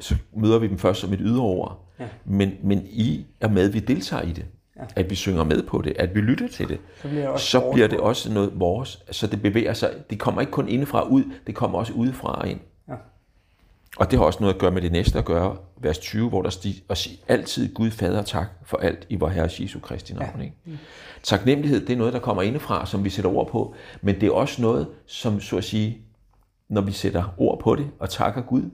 så 0.00 0.14
møder 0.36 0.58
vi 0.58 0.66
dem 0.68 0.78
først 0.78 1.00
som 1.00 1.12
et 1.12 1.18
ydre 1.22 1.42
ord. 1.42 1.84
Ja. 2.00 2.08
Men, 2.24 2.52
men 2.62 2.86
i 2.86 3.26
og 3.40 3.52
med, 3.52 3.68
at 3.68 3.74
vi 3.74 3.78
deltager 3.78 4.22
i 4.22 4.32
det, 4.32 4.44
ja. 4.76 4.82
at 4.96 5.10
vi 5.10 5.14
synger 5.14 5.44
med 5.44 5.62
på 5.62 5.82
det, 5.82 5.96
at 5.98 6.14
vi 6.14 6.20
lytter 6.20 6.48
til 6.48 6.68
det, 6.68 6.78
Så 7.02 7.08
bliver 7.08 7.22
det 7.22 7.28
også 7.28 7.46
så 7.46 7.70
bliver 7.72 7.88
det 7.88 8.00
også 8.00 8.32
noget 8.32 8.52
vores. 8.54 9.02
Så 9.10 9.26
det 9.26 9.42
bevæger 9.42 9.74
sig. 9.74 9.90
Det 10.10 10.18
kommer 10.18 10.40
ikke 10.40 10.52
kun 10.52 10.68
indefra 10.68 11.00
og 11.00 11.12
ud, 11.12 11.24
det 11.46 11.54
kommer 11.54 11.78
også 11.78 11.92
udefra 11.92 12.40
og 12.40 12.48
ind. 12.48 12.60
Ja. 12.88 12.94
Og 13.96 14.10
det 14.10 14.18
har 14.18 14.26
også 14.26 14.40
noget 14.40 14.54
at 14.54 14.60
gøre 14.60 14.70
med 14.70 14.82
det 14.82 14.92
næste 14.92 15.18
at 15.18 15.24
gøre, 15.24 15.56
vers 15.76 15.98
20, 15.98 16.28
hvor 16.28 16.42
der 16.42 16.50
stiger 16.50 16.80
at 16.88 16.98
sige 16.98 17.18
altid 17.28 17.74
Gud 17.74 17.90
fader 17.90 18.22
tak 18.22 18.46
for 18.64 18.76
alt 18.76 19.06
i 19.08 19.16
vor 19.16 19.28
Herre 19.28 19.48
Jesu 19.60 19.80
Kristi 19.80 20.14
navn. 20.14 20.30
Ja. 20.38 20.44
Ikke? 20.44 20.78
Taknemmelighed, 21.22 21.86
det 21.86 21.92
er 21.92 21.96
noget, 21.96 22.12
der 22.12 22.18
kommer 22.18 22.42
indefra, 22.42 22.86
som 22.86 23.04
vi 23.04 23.10
sætter 23.10 23.30
ord 23.30 23.48
på, 23.48 23.74
men 24.02 24.20
det 24.20 24.26
er 24.26 24.32
også 24.32 24.62
noget, 24.62 24.88
som 25.06 25.40
så 25.40 25.56
at 25.56 25.64
sige, 25.64 25.98
når 26.68 26.80
vi 26.80 26.92
sætter 26.92 27.34
ord 27.38 27.60
på 27.60 27.74
det 27.74 27.86
og 27.98 28.10
takker 28.10 28.42
Gud, 28.42 28.70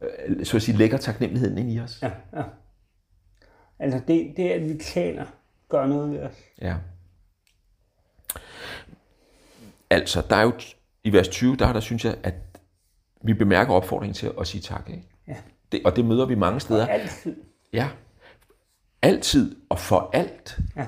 øh, 0.00 0.46
så 0.46 0.56
at 0.56 0.62
sige, 0.62 0.78
lægger 0.78 0.98
taknemmeligheden 0.98 1.58
ind 1.58 1.72
i 1.72 1.80
os. 1.80 2.02
Ja, 2.02 2.10
ja. 2.36 2.42
Altså 3.78 4.00
det, 4.08 4.32
det 4.36 4.50
at 4.50 4.68
vi 4.68 4.78
taler, 4.78 5.26
gør 5.68 5.86
noget 5.86 6.10
ved 6.10 6.20
os. 6.20 6.34
Ja. 6.60 6.76
Altså, 9.90 10.22
der 10.30 10.36
er 10.36 10.42
jo 10.42 10.52
i 11.04 11.12
vers 11.12 11.28
20, 11.28 11.56
der 11.56 11.66
er 11.66 11.72
der, 11.72 11.80
synes 11.80 12.04
jeg, 12.04 12.16
at 12.22 12.34
vi 13.22 13.34
bemærker 13.34 13.74
opfordringen 13.74 14.14
til 14.14 14.32
at 14.40 14.46
sige 14.46 14.60
tak. 14.60 14.90
Ikke? 14.90 15.02
Ja. 15.28 15.36
Det, 15.72 15.80
og 15.84 15.96
det 15.96 16.04
møder 16.04 16.26
vi 16.26 16.34
mange 16.34 16.60
steder. 16.60 16.86
Altid. 16.86 17.36
Ja. 17.72 17.88
Altid 19.02 19.56
og 19.68 19.78
for 19.78 20.10
alt. 20.12 20.58
Ja. 20.76 20.86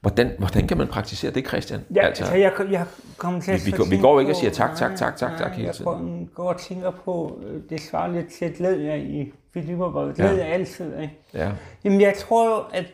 Hvordan, 0.00 0.30
hvordan 0.38 0.66
kan 0.68 0.78
man 0.78 0.86
praktisere 0.86 1.30
det, 1.30 1.46
Christian? 1.48 1.80
Ja, 1.94 2.06
altså, 2.06 2.24
altså 2.24 2.36
jeg, 2.36 2.52
jeg 2.70 2.86
kommer 3.16 3.40
til 3.40 3.52
at 3.52 3.66
vi, 3.66 3.70
vi, 3.70 3.76
går, 3.76 3.84
vi 3.84 3.98
går 3.98 4.20
ikke 4.20 4.32
og 4.32 4.36
siger 4.36 4.50
tak, 4.50 4.76
tak, 4.76 4.96
tak, 4.96 5.16
tak, 5.16 5.38
tak 5.38 5.52
hele 5.52 5.66
jeg 5.66 5.74
tiden. 5.74 6.20
Jeg 6.20 6.28
går 6.34 6.52
og 6.52 6.60
tænker 6.60 6.90
på, 6.90 7.40
øh, 7.46 7.62
det 7.70 7.80
svarer 7.80 8.12
lidt 8.12 8.32
til, 8.32 8.44
at 8.44 8.54
glæd 8.54 8.74
jeg 8.74 8.98
i 8.98 9.32
Filipperbrevet. 9.54 10.18
Ja. 10.18 10.24
jeg 10.24 10.46
altid, 10.46 10.98
ikke? 10.98 11.18
Ja. 11.34 11.52
Jamen, 11.84 12.00
jeg 12.00 12.14
tror 12.14 12.48
jo, 12.48 12.64
at 12.72 12.86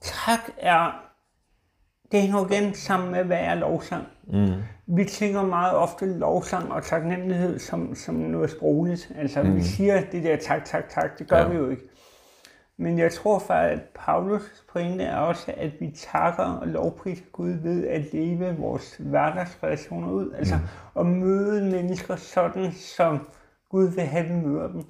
tak 0.00 0.40
er, 0.58 0.90
det 2.12 2.20
hænger 2.20 2.50
igen 2.50 2.74
sammen 2.74 3.10
med, 3.10 3.24
hvad 3.24 3.38
er 3.38 3.54
lovsang. 3.54 4.06
Mm. 4.26 4.52
Vi 4.86 5.04
tænker 5.04 5.42
meget 5.42 5.74
ofte 5.74 6.18
lovsang 6.18 6.72
og 6.72 6.84
taknemmelighed 6.84 7.58
som, 7.58 7.94
som 7.94 8.14
noget 8.14 8.50
sprogligt. 8.50 9.12
Altså, 9.18 9.42
mm. 9.42 9.56
vi 9.56 9.62
siger 9.62 10.00
det 10.12 10.24
der 10.24 10.36
tak, 10.36 10.64
tak, 10.64 10.88
tak, 10.88 11.18
det 11.18 11.28
gør 11.28 11.38
ja. 11.38 11.48
vi 11.48 11.56
jo 11.56 11.70
ikke. 11.70 11.82
Men 12.78 12.98
jeg 12.98 13.12
tror 13.12 13.38
faktisk, 13.38 13.82
at 13.82 13.88
Paulus 13.94 14.42
pointe 14.72 15.04
er 15.04 15.16
også, 15.16 15.54
at 15.56 15.72
vi 15.80 15.90
takker 15.90 16.44
og 16.44 16.68
lovpriser 16.68 17.24
Gud 17.32 17.50
ved 17.50 17.86
at 17.86 18.12
leve 18.12 18.56
vores 18.56 18.96
hverdagsrelationer 18.96 20.10
ud. 20.10 20.32
Altså 20.32 20.54
mm. 20.56 21.00
at 21.00 21.06
møde 21.06 21.70
mennesker 21.70 22.16
sådan, 22.16 22.72
som 22.72 23.28
Gud 23.70 23.94
vil 23.94 24.04
have, 24.04 24.26
vi 24.26 24.34
møder 24.34 24.68
dem. 24.68 24.84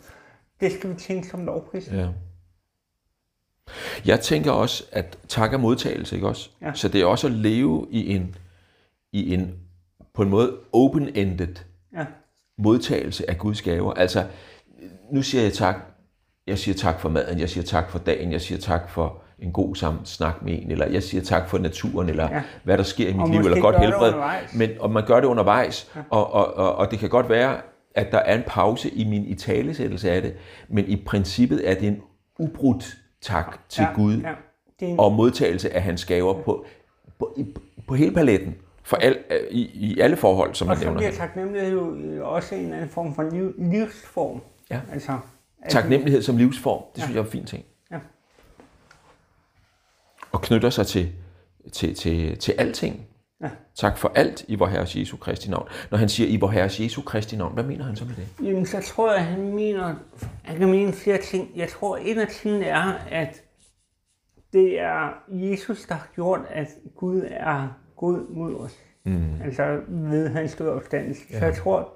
Det 0.60 0.72
skal 0.72 0.90
vi 0.90 0.94
tænke 0.94 1.28
som 1.28 1.44
lovpris. 1.44 1.92
Ja. 1.92 2.08
Jeg 4.06 4.20
tænker 4.20 4.52
også, 4.52 4.84
at 4.92 5.18
tak 5.28 5.52
er 5.52 5.58
modtagelse, 5.58 6.14
ikke 6.16 6.28
også? 6.28 6.50
Ja. 6.60 6.72
Så 6.74 6.88
det 6.88 7.00
er 7.00 7.06
også 7.06 7.26
at 7.26 7.32
leve 7.32 7.86
i 7.90 8.14
en, 8.14 8.34
i 9.12 9.34
en 9.34 9.54
på 10.14 10.22
en 10.22 10.28
måde 10.28 10.58
open-ended 10.72 11.54
ja. 11.92 12.06
modtagelse 12.58 13.30
af 13.30 13.38
Guds 13.38 13.62
gaver. 13.62 13.92
Altså, 13.92 14.26
nu 15.10 15.22
siger 15.22 15.42
jeg 15.42 15.52
tak, 15.52 15.76
jeg 16.46 16.58
siger 16.58 16.74
tak 16.74 17.00
for 17.00 17.08
maden, 17.08 17.38
jeg 17.38 17.48
siger 17.48 17.64
tak 17.64 17.90
for 17.90 17.98
dagen, 17.98 18.32
jeg 18.32 18.40
siger 18.40 18.58
tak 18.58 18.90
for 18.90 19.22
en 19.38 19.52
god 19.52 19.76
sammen 19.76 20.04
snak 20.04 20.42
med 20.42 20.62
en, 20.62 20.70
eller 20.70 20.86
jeg 20.86 21.02
siger 21.02 21.22
tak 21.22 21.48
for 21.48 21.58
naturen, 21.58 22.08
eller 22.08 22.28
ja. 22.30 22.42
hvad 22.64 22.78
der 22.78 22.84
sker 22.84 23.08
i 23.08 23.12
mit 23.12 23.22
og 23.22 23.28
liv, 23.28 23.40
eller 23.40 23.60
godt 23.60 23.78
helbred. 23.78 24.12
Men, 24.54 24.70
og 24.80 24.90
man 24.90 25.06
gør 25.06 25.20
det 25.20 25.26
undervejs, 25.26 25.90
ja. 25.96 26.00
og, 26.10 26.32
og, 26.32 26.54
og, 26.54 26.74
og 26.74 26.90
det 26.90 26.98
kan 26.98 27.08
godt 27.08 27.28
være, 27.28 27.56
at 27.94 28.12
der 28.12 28.18
er 28.18 28.36
en 28.36 28.42
pause 28.46 28.90
i 28.90 29.08
min 29.08 29.24
italesættelse 29.24 30.10
af 30.10 30.22
det, 30.22 30.34
men 30.68 30.84
i 30.84 30.96
princippet 31.06 31.70
er 31.70 31.74
det 31.74 31.88
en 31.88 32.00
ubrudt 32.38 32.96
tak 33.20 33.58
til 33.68 33.82
ja, 33.82 33.94
Gud, 33.94 34.16
ja. 34.16 34.32
En... 34.86 35.00
og 35.00 35.12
modtagelse 35.12 35.74
af 35.74 35.82
hans 35.82 36.04
gaver 36.04 36.42
på, 36.42 36.64
på, 37.18 37.36
på 37.88 37.94
hele 37.94 38.14
paletten, 38.14 38.54
for 38.82 38.96
al, 38.96 39.18
i, 39.50 39.60
i 39.74 40.00
alle 40.00 40.16
forhold, 40.16 40.54
som 40.54 40.68
man 40.68 40.78
nævner. 40.78 40.96
Og 40.96 41.02
så 41.02 41.08
bliver 41.08 41.26
taknemmelighed 41.26 41.70
jo 42.16 42.30
også 42.30 42.54
en 42.54 42.72
anden 42.72 42.88
form 42.88 43.14
for 43.14 43.22
liv, 43.22 43.54
livsform. 43.58 44.40
Ja. 44.70 44.80
Altså, 44.92 45.12
Taknemmelighed 45.68 46.22
som 46.22 46.36
livsform, 46.36 46.82
det 46.94 47.02
synes 47.02 47.14
ja. 47.14 47.20
jeg 47.20 47.20
er 47.20 47.24
en 47.24 47.30
fin 47.30 47.44
ting. 47.44 47.64
Ja. 47.90 47.98
Og 50.32 50.42
knytter 50.42 50.70
sig 50.70 50.86
til, 50.86 51.12
til, 51.72 51.94
til, 51.94 52.38
til 52.38 52.52
alting. 52.58 53.06
Ja. 53.42 53.50
Tak 53.74 53.98
for 53.98 54.12
alt 54.14 54.44
i 54.48 54.54
vor 54.54 54.66
Herres 54.66 54.96
Jesu 54.96 55.16
Kristi 55.16 55.50
navn. 55.50 55.68
Når 55.90 55.98
han 55.98 56.08
siger 56.08 56.28
i 56.28 56.36
vor 56.36 56.48
Herres 56.48 56.80
Jesu 56.80 57.02
Kristi 57.02 57.36
navn, 57.36 57.54
hvad 57.54 57.64
mener 57.64 57.84
han 57.84 57.96
så 57.96 58.04
med 58.04 58.14
det? 58.14 58.46
Jamen, 58.46 58.66
så 58.66 58.80
tror 58.80 59.10
jeg, 59.10 59.20
at 59.20 59.26
han 59.26 59.54
mener, 59.54 59.94
han 60.42 60.58
kan 60.58 60.70
mene 60.70 60.92
flere 60.92 61.18
ting. 61.18 61.50
Jeg 61.56 61.68
tror, 61.68 61.96
at 61.96 62.02
en 62.06 62.18
af 62.18 62.28
tingene 62.28 62.64
er, 62.64 62.92
at 63.10 63.42
det 64.52 64.80
er 64.80 65.08
Jesus, 65.28 65.86
der 65.86 65.94
har 65.94 66.08
gjort, 66.14 66.40
at 66.50 66.68
Gud 66.96 67.22
er 67.30 67.68
god 67.96 68.34
mod 68.34 68.54
os. 68.54 68.78
Mm. 69.04 69.42
Altså 69.44 69.80
ved 69.88 70.28
hans 70.28 70.54
død 70.54 70.68
opstandelse. 70.68 71.22
Ja. 71.30 71.38
Så 71.38 71.44
jeg 71.44 71.54
tror, 71.54 71.92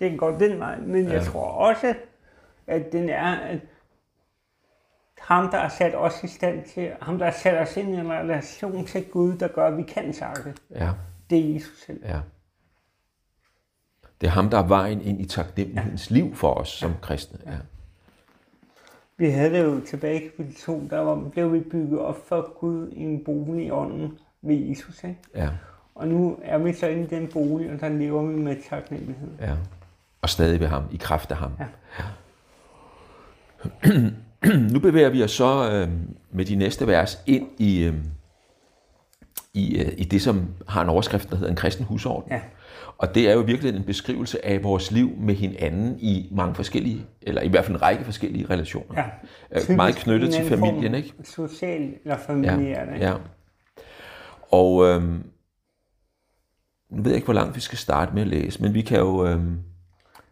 det 0.00 0.18
går 0.18 0.30
den 0.30 0.58
vej. 0.58 0.80
Men 0.80 1.04
ja. 1.04 1.12
jeg 1.12 1.22
tror 1.22 1.44
også, 1.44 1.94
at 2.66 2.92
den 2.92 3.08
er, 3.08 3.36
at 3.36 3.60
ham, 5.18 5.50
der 5.50 5.58
har 5.58 5.68
sat 5.68 5.94
os 5.94 6.24
i 6.24 6.26
stand 6.26 6.64
til, 6.64 6.92
ham, 7.00 7.18
der 7.18 7.24
har 7.24 7.32
sat 7.32 7.58
os 7.58 7.76
ind 7.76 7.94
i 7.94 7.98
en 7.98 8.12
relation 8.12 8.86
til 8.86 9.04
Gud, 9.04 9.36
der 9.36 9.48
gør, 9.48 9.66
at 9.66 9.76
vi 9.76 9.82
kan 9.82 10.12
takke. 10.12 10.54
Ja. 10.70 10.90
Det 11.30 11.38
er 11.38 11.54
Jesus 11.54 11.82
selv. 11.86 12.04
Ja. 12.04 12.20
Det 14.20 14.26
er 14.26 14.30
ham, 14.30 14.50
der 14.50 14.58
er 14.58 14.66
vejen 14.66 15.00
ind 15.00 15.20
i 15.20 15.24
taknemmelighedens 15.24 16.10
ja. 16.10 16.14
liv 16.14 16.34
for 16.34 16.54
os 16.54 16.68
som 16.68 16.94
kristne. 17.02 17.38
Ja. 17.46 17.56
Vi 19.16 19.30
havde 19.30 19.50
det 19.50 19.64
jo 19.64 19.80
tilbage 19.80 20.24
i 20.24 20.28
kapitel 20.28 20.54
2, 20.54 20.86
der 20.90 20.98
var, 20.98 21.14
blev 21.14 21.52
vi 21.52 21.60
bygget 21.60 22.00
op 22.00 22.26
for 22.28 22.58
Gud 22.60 22.90
i 22.92 23.00
en 23.00 23.24
bolig 23.24 23.66
i 23.66 23.70
ånden 23.70 24.18
ved 24.42 24.56
Jesus. 24.56 25.04
Ikke? 25.04 25.18
Ja. 25.34 25.50
Og 25.94 26.08
nu 26.08 26.38
er 26.42 26.58
vi 26.58 26.72
så 26.72 26.86
inde 26.86 27.02
i 27.02 27.06
den 27.06 27.28
bolig, 27.32 27.72
og 27.72 27.80
der 27.80 27.88
lever 27.88 28.22
vi 28.22 28.36
med 28.36 28.56
taknemmelighed. 28.70 29.28
Ja. 29.40 29.56
Og 30.22 30.28
stadig 30.28 30.60
ved 30.60 30.66
ham, 30.66 30.82
i 30.92 30.96
kraft 30.96 31.30
af 31.30 31.36
ham. 31.36 31.52
Ja. 31.58 31.66
ja. 31.98 32.04
Nu 34.72 34.78
bevæger 34.80 35.10
vi 35.10 35.22
os 35.22 35.30
så 35.30 35.70
øh, 35.72 35.88
med 36.32 36.44
de 36.44 36.54
næste 36.54 36.86
vers 36.86 37.22
ind 37.26 37.48
i, 37.58 37.82
øh, 37.84 37.94
i, 39.54 39.78
øh, 39.78 39.92
i 39.98 40.04
det, 40.04 40.22
som 40.22 40.48
har 40.68 40.82
en 40.82 40.88
overskrift, 40.88 41.30
der 41.30 41.36
hedder 41.36 41.50
en 41.50 41.56
kristen 41.56 41.84
husorden. 41.84 42.32
Ja. 42.32 42.40
Og 42.98 43.14
det 43.14 43.30
er 43.30 43.32
jo 43.34 43.40
virkelig 43.40 43.76
en 43.76 43.84
beskrivelse 43.84 44.46
af 44.46 44.64
vores 44.64 44.90
liv 44.90 45.10
med 45.18 45.34
hinanden 45.34 45.98
i 46.00 46.28
mange 46.32 46.54
forskellige, 46.54 47.06
eller 47.22 47.42
i 47.42 47.48
hvert 47.48 47.64
fald 47.64 47.76
en 47.76 47.82
række 47.82 48.04
forskellige 48.04 48.46
relationer. 48.50 49.02
Ja. 49.52 49.70
Øh, 49.70 49.76
meget 49.76 49.96
knyttet 49.96 50.32
til 50.32 50.44
familien, 50.44 50.94
ikke? 50.94 51.12
Social 51.24 51.94
eller 52.04 52.18
familiært. 52.18 52.88
Ja, 52.88 53.08
ja. 53.08 53.14
Og 54.52 54.88
øh, 54.88 55.02
nu 56.90 57.02
ved 57.02 57.10
jeg 57.10 57.14
ikke, 57.14 57.24
hvor 57.24 57.34
langt 57.34 57.56
vi 57.56 57.60
skal 57.60 57.78
starte 57.78 58.14
med 58.14 58.22
at 58.22 58.28
læse, 58.28 58.62
men 58.62 58.74
vi 58.74 58.82
kan 58.82 58.98
jo... 58.98 59.26
Øh, 59.26 59.40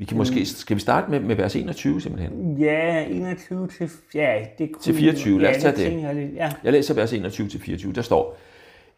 vi 0.01 0.05
kan 0.05 0.17
måske, 0.17 0.47
skal 0.47 0.77
vi 0.77 0.81
starte 0.81 1.11
med, 1.11 1.21
med 1.21 1.37
vers 1.37 1.57
21 1.57 2.01
simpelthen? 2.01 2.59
Ja, 2.59 3.07
21 3.09 3.69
til, 3.69 3.91
ja, 4.15 4.47
det 4.59 4.73
kunne, 4.73 4.83
til 4.83 4.95
24. 4.95 5.41
Lad 5.41 5.57
os 5.57 5.63
tage 5.63 5.77
det. 5.77 6.03
Jeg, 6.03 6.15
lidt, 6.15 6.35
ja. 6.35 6.53
jeg 6.65 6.73
læser 6.73 6.95
vers 6.95 7.13
21 7.13 7.49
til 7.49 7.61
24. 7.61 7.93
Der 7.93 8.03
står, 8.03 8.37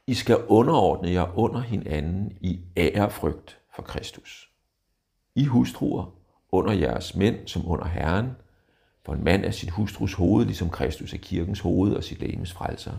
I 0.07 0.15
skal 0.15 0.37
underordne 0.49 1.11
jer 1.11 1.39
under 1.39 1.61
hinanden 1.61 2.33
i 2.41 2.61
ærefrygt 2.77 3.59
for 3.75 3.83
Kristus. 3.83 4.51
I 5.37 5.45
hustruer 5.45 6.15
under 6.53 6.73
jeres 6.73 7.17
mænd 7.17 7.37
som 7.47 7.69
under 7.71 7.87
Herren, 7.87 8.31
for 9.05 9.15
en 9.15 9.25
mand 9.25 9.45
er 9.45 9.51
sin 9.51 9.69
hustrus 9.69 10.15
hoved, 10.15 10.45
ligesom 10.47 10.71
Kristus 10.71 11.13
er 11.15 11.19
kirkens 11.19 11.61
hoved 11.61 11.93
og 11.95 12.05
sit 12.05 12.21
lægemes 12.21 12.53
frelser. 12.53 12.93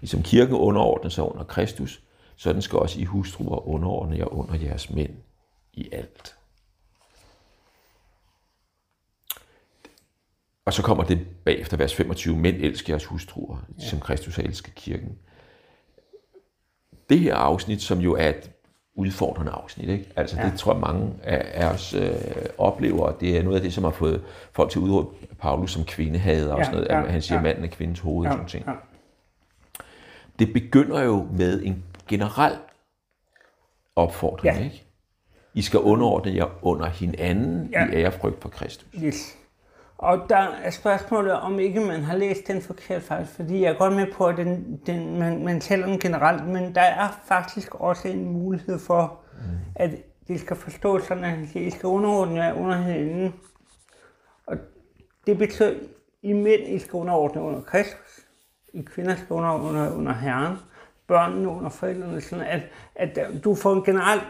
Ligesom 0.00 0.22
kirken 0.22 0.54
underordner 0.54 1.10
sig 1.10 1.24
under 1.24 1.44
Kristus, 1.44 2.02
sådan 2.36 2.62
skal 2.62 2.78
også 2.78 3.00
I 3.00 3.04
hustruer 3.04 3.68
underordne 3.68 4.18
jer 4.18 4.32
under 4.32 4.54
jeres 4.54 4.90
mænd 4.90 5.12
i 5.72 5.88
alt. 5.92 6.35
Og 10.66 10.72
så 10.72 10.82
kommer 10.82 11.04
det 11.04 11.26
bagefter 11.44 11.76
vers 11.76 11.94
25, 11.94 12.36
mænd 12.36 12.56
elsker 12.56 12.92
jeres 12.92 13.04
hustruer, 13.04 13.58
ja. 13.78 13.84
som 13.84 14.00
Kristus 14.00 14.36
har 14.36 14.42
elsket 14.42 14.74
kirken. 14.74 15.18
Det 17.10 17.18
her 17.18 17.34
afsnit, 17.34 17.82
som 17.82 17.98
jo 17.98 18.14
er 18.14 18.28
et 18.28 18.50
udfordrende 18.94 19.52
afsnit, 19.52 19.88
ikke? 19.88 20.12
altså 20.16 20.36
ja. 20.40 20.50
det 20.50 20.58
tror 20.58 20.72
jeg 20.72 20.80
mange 20.80 21.12
af, 21.22 21.64
af 21.64 21.72
os 21.74 21.94
øh, 21.94 22.10
oplever, 22.58 23.06
og 23.06 23.20
det 23.20 23.38
er 23.38 23.42
noget 23.42 23.56
af 23.56 23.62
det, 23.62 23.72
som 23.72 23.84
har 23.84 23.90
fået 23.90 24.22
folk 24.52 24.70
til 24.70 24.78
at 24.78 24.82
udråbe 24.82 25.26
Paulus 25.38 25.72
som 25.72 25.84
kvindehader 25.84 26.52
og 26.52 26.58
ja, 26.58 26.64
sådan 26.64 26.80
noget, 26.80 27.06
ja, 27.06 27.10
han 27.10 27.22
siger, 27.22 27.38
ja. 27.38 27.42
manden 27.42 27.64
er 27.64 27.68
kvindens 27.68 28.00
hoved 28.00 28.26
ja, 28.26 28.30
og 28.30 28.34
sådan 28.34 28.48
ting. 28.48 28.64
Ja. 28.66 28.72
Det 30.38 30.52
begynder 30.52 31.02
jo 31.02 31.28
med 31.32 31.62
en 31.62 31.84
generel 32.08 32.52
opfordring, 33.96 34.56
ja. 34.56 34.64
ikke? 34.64 34.84
I 35.54 35.62
skal 35.62 35.80
underordne 35.80 36.34
jer 36.34 36.46
under 36.62 36.86
hinanden 36.86 37.68
ja. 37.72 37.86
i 37.86 37.94
ærefrygt 37.94 38.42
for 38.42 38.48
Kristus. 38.48 38.88
Yes. 39.04 39.36
Og 39.98 40.26
der 40.28 40.36
er 40.36 40.70
spørgsmålet, 40.70 41.32
om 41.32 41.58
ikke 41.58 41.80
man 41.80 42.02
har 42.02 42.16
læst 42.16 42.46
den 42.46 42.62
forkert 42.62 43.02
faktisk, 43.02 43.36
fordi 43.36 43.62
jeg 43.62 43.72
er 43.72 43.78
godt 43.78 43.92
med 43.92 44.06
på, 44.12 44.26
at 44.26 44.36
den, 44.36 44.80
den, 44.86 45.18
man, 45.18 45.44
man 45.44 45.60
tæller 45.60 45.86
den 45.86 45.98
generelt, 45.98 46.48
men 46.48 46.74
der 46.74 46.80
er 46.80 47.20
faktisk 47.24 47.74
også 47.74 48.08
en 48.08 48.28
mulighed 48.28 48.78
for, 48.78 49.20
mm. 49.32 49.58
at 49.74 49.90
det 50.28 50.40
skal 50.40 50.56
forstås 50.56 51.02
sådan, 51.02 51.24
at 51.24 51.54
I 51.54 51.70
skal 51.70 51.86
underordne 51.86 52.44
jer 52.44 52.52
under 52.52 52.76
hinanden. 52.76 53.34
Og 54.46 54.56
det 55.26 55.38
betyder, 55.38 55.70
at 55.70 55.76
I 56.22 56.32
mænd 56.32 56.62
I 56.68 56.78
skal 56.78 56.92
underordne 56.92 57.42
under 57.42 57.60
Kristus, 57.60 58.20
I 58.72 58.82
kvinder 58.82 59.16
skal 59.16 59.30
underordne 59.30 59.68
under, 59.68 59.94
under 59.94 60.12
Herren, 60.12 60.56
børnene 61.08 61.48
under 61.48 61.70
forældrene, 61.70 62.20
sådan 62.20 62.44
at, 62.44 62.60
at 62.94 63.44
du 63.44 63.54
får 63.54 63.72
en 63.72 63.84
generelt 63.84 64.22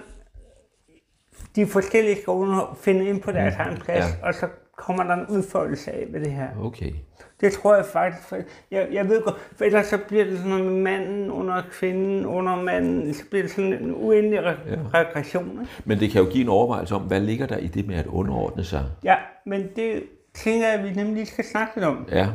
de 1.57 1.67
forskellige 1.67 2.17
skal 2.17 2.31
under, 2.31 2.79
finde 2.81 3.09
ind 3.09 3.23
på 3.23 3.33
deres 3.33 3.55
mm. 3.55 3.61
egen 3.61 3.77
plads, 3.77 4.05
ja. 4.05 4.27
og 4.27 4.35
så 4.35 4.49
kommer 4.77 5.05
der 5.05 5.15
en 5.15 5.27
udfoldelse 5.37 5.93
af 5.93 6.07
ved 6.11 6.21
det 6.21 6.33
her. 6.33 6.49
Okay. 6.61 6.93
Det 7.41 7.53
tror 7.53 7.75
jeg 7.75 7.85
faktisk. 7.85 8.29
For 8.29 8.37
jeg, 8.71 8.89
jeg 8.93 9.09
ved 9.09 9.23
godt, 9.23 9.37
for 9.57 9.65
ellers 9.65 9.87
så 9.87 9.99
bliver 10.09 10.25
det 10.25 10.37
sådan 10.37 10.51
noget 10.51 10.65
med 10.65 10.83
manden 10.83 11.31
under 11.31 11.63
kvinden, 11.71 12.27
under 12.27 12.57
manden, 12.57 13.15
så 13.15 13.23
bliver 13.31 13.43
det 13.43 13.51
sådan 13.51 13.73
en 13.73 13.95
uendelig 13.95 14.39
re- 14.39 14.71
ja. 14.71 14.79
regression. 14.95 15.51
Ikke? 15.51 15.73
Men 15.85 16.01
det 16.01 16.11
kan 16.11 16.23
jo 16.23 16.31
give 16.31 16.43
en 16.43 16.49
overvejelse 16.49 16.95
om, 16.95 17.03
hvad 17.03 17.21
ligger 17.21 17.47
der 17.47 17.57
i 17.57 17.67
det 17.67 17.87
med 17.87 17.97
at 17.97 18.07
underordne 18.07 18.65
sig? 18.65 18.85
Ja, 19.05 19.17
men 19.47 19.69
det 19.77 20.03
tænker 20.35 20.67
jeg, 20.69 20.79
at 20.79 20.85
vi 20.85 20.91
nemlig 20.95 21.27
skal 21.27 21.45
snakke 21.45 21.73
lidt 21.77 21.87
om. 21.87 22.09
Ja. 22.13 22.29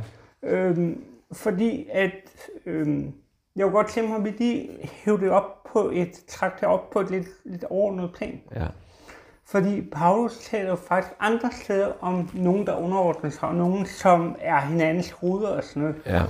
Øhm, 0.44 1.04
fordi 1.34 1.88
at, 1.92 2.12
øhm, 2.66 3.14
jeg 3.56 3.64
kunne 3.64 3.74
godt 3.76 3.88
tænke 3.88 4.10
mig, 4.10 4.18
at 4.18 4.26
vi 4.26 4.30
lige 4.30 4.70
hæve 4.92 5.18
det 5.18 5.30
op 5.30 5.64
på 5.74 5.90
et, 5.94 6.12
trække 6.28 6.58
det 6.60 6.68
op 6.68 6.90
på 6.90 7.00
et 7.00 7.12
lidt, 7.12 7.28
lidt 7.46 7.64
overordnet 7.64 8.12
plan. 8.14 8.42
Ja. 8.56 8.66
Fordi 9.52 9.82
Paulus 9.82 10.38
taler 10.38 10.70
jo 10.70 10.76
faktisk 10.76 11.14
andre 11.20 11.52
steder 11.52 11.94
om 12.02 12.30
nogen, 12.34 12.68
der 12.68 12.76
underordner 12.76 13.30
sig, 13.30 13.44
og 13.50 13.56
nogen, 13.56 13.86
som 13.86 14.36
er 14.40 14.60
hinandens 14.60 15.12
hoveder 15.12 15.50
og 15.50 15.64
sådan 15.64 15.82
noget. 15.82 16.02
Ja. 16.06 16.24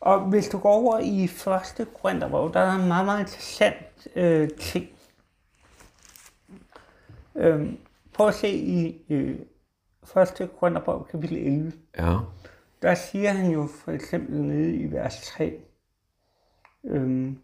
Og 0.00 0.20
hvis 0.20 0.48
du 0.48 0.58
går 0.58 0.72
over 0.72 0.98
i 0.98 1.26
første 1.26 1.86
Korintherbrev, 2.02 2.52
der 2.52 2.60
er 2.60 2.72
en 2.72 2.88
meget, 2.88 3.06
meget 3.06 3.20
interessant 3.20 4.08
øh, 4.16 4.50
ting. 4.60 4.86
Øhm, 7.34 7.78
prøv 8.12 8.28
at 8.28 8.34
se 8.34 8.48
i 8.48 9.02
øh, 9.08 9.38
første 10.04 10.48
Korintherbrev, 10.58 11.06
kapitel 11.10 11.36
11. 11.36 11.72
Ja. 11.98 12.16
Der 12.82 12.94
siger 12.94 13.30
han 13.30 13.50
jo 13.50 13.68
for 13.84 13.92
eksempel 13.92 14.42
nede 14.42 14.74
i 14.74 14.92
vers 14.92 15.20
3, 15.26 15.60
øhm, 16.84 17.38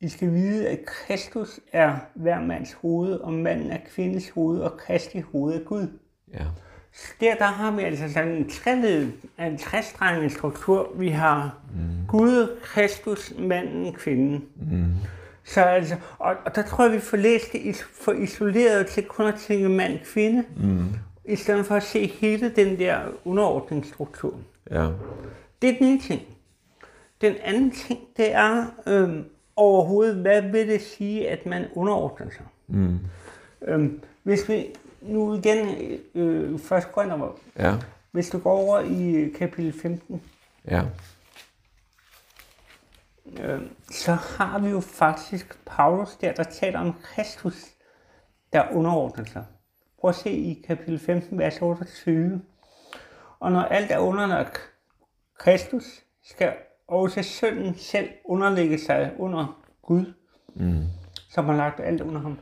I 0.00 0.08
skal 0.08 0.32
vide, 0.32 0.68
at 0.68 0.78
Kristus 0.86 1.60
er 1.72 1.96
hver 2.14 2.40
mands 2.40 2.72
hoved, 2.72 3.14
og 3.14 3.32
manden 3.32 3.70
er 3.70 3.78
kvindes 3.94 4.30
hoved, 4.30 4.60
og 4.60 4.76
Kristi 4.76 5.20
hoved 5.20 5.54
er 5.54 5.64
Gud. 5.64 5.86
Ja. 6.34 6.44
Der, 7.20 7.34
der 7.34 7.44
har 7.44 7.70
vi 7.70 7.82
altså 7.82 8.12
sådan 8.12 8.28
en 8.32 8.48
treled, 8.50 9.12
en 9.40 9.58
træstrenget 9.58 10.32
struktur. 10.32 10.92
Vi 10.94 11.08
har 11.08 11.58
mm. 11.74 12.06
Gud, 12.08 12.58
Kristus, 12.62 13.32
manden, 13.38 13.92
kvinden. 13.92 14.44
Mm. 14.56 14.84
Så 15.44 15.60
altså, 15.62 15.96
og, 16.18 16.34
og 16.46 16.54
der 16.54 16.62
tror 16.62 16.84
jeg, 16.84 16.92
vi 16.92 16.98
får 17.00 17.16
læst 17.16 17.52
det 17.52 17.58
is- 17.60 17.82
for 17.82 18.12
isoleret 18.12 18.86
til 18.86 19.04
kun 19.04 19.26
at 19.26 19.34
tænke 19.34 19.68
mand, 19.68 19.98
kvinde, 20.04 20.44
mm. 20.56 20.86
i 21.24 21.36
stedet 21.36 21.66
for 21.66 21.74
at 21.74 21.82
se 21.82 22.06
hele 22.06 22.48
den 22.56 22.78
der 22.78 23.00
underordningsstruktur. 23.24 24.34
Ja. 24.70 24.88
Det 25.62 25.70
er 25.70 25.78
den 25.78 25.86
ene 25.86 26.00
ting. 26.00 26.22
Den 27.20 27.34
anden 27.42 27.70
ting, 27.70 28.00
det 28.16 28.34
er 28.34 28.66
øhm, 28.86 29.24
overhovedet, 29.58 30.16
hvad 30.16 30.42
vil 30.42 30.68
det 30.68 30.80
sige, 30.82 31.28
at 31.30 31.46
man 31.46 31.64
underordner 31.74 32.30
sig? 32.30 32.46
Mm. 32.66 32.98
Øhm, 33.62 34.02
hvis 34.22 34.48
vi 34.48 34.66
nu 35.02 35.34
igen 35.34 35.68
øh, 36.14 36.58
først 36.58 36.92
går 36.92 37.02
ind 37.02 37.12
over, 37.12 37.32
Ja. 37.58 37.74
hvis 38.10 38.30
du 38.30 38.38
går 38.38 38.52
over 38.52 38.80
i 38.80 39.10
øh, 39.10 39.34
kapitel 39.34 39.72
15, 39.80 40.22
Ja. 40.70 40.82
øh, 43.40 43.60
så 43.90 44.12
har 44.12 44.58
vi 44.58 44.68
jo 44.70 44.80
faktisk 44.80 45.58
Paulus 45.66 46.16
der, 46.16 46.32
der 46.32 46.42
taler 46.42 46.78
om 46.80 46.94
Kristus, 47.02 47.64
der 48.52 48.64
underordner 48.72 49.24
sig. 49.24 49.44
Prøv 50.00 50.08
at 50.08 50.14
se 50.14 50.30
i 50.30 50.64
kapitel 50.66 50.98
15, 50.98 51.38
vers 51.38 51.62
28. 51.62 52.42
Og 53.40 53.52
når 53.52 53.62
alt 53.62 53.90
er 53.90 53.98
underlagt 53.98 54.58
Kristus, 55.38 55.84
skal 56.24 56.52
også 56.88 57.22
sønnen 57.22 57.74
selv 57.76 58.08
underlægge 58.24 58.78
sig 58.78 59.12
under 59.18 59.58
Gud, 59.82 60.12
mm. 60.54 60.82
som 61.30 61.44
har 61.44 61.56
lagt 61.56 61.80
alt 61.80 62.00
under 62.00 62.20
ham. 62.20 62.38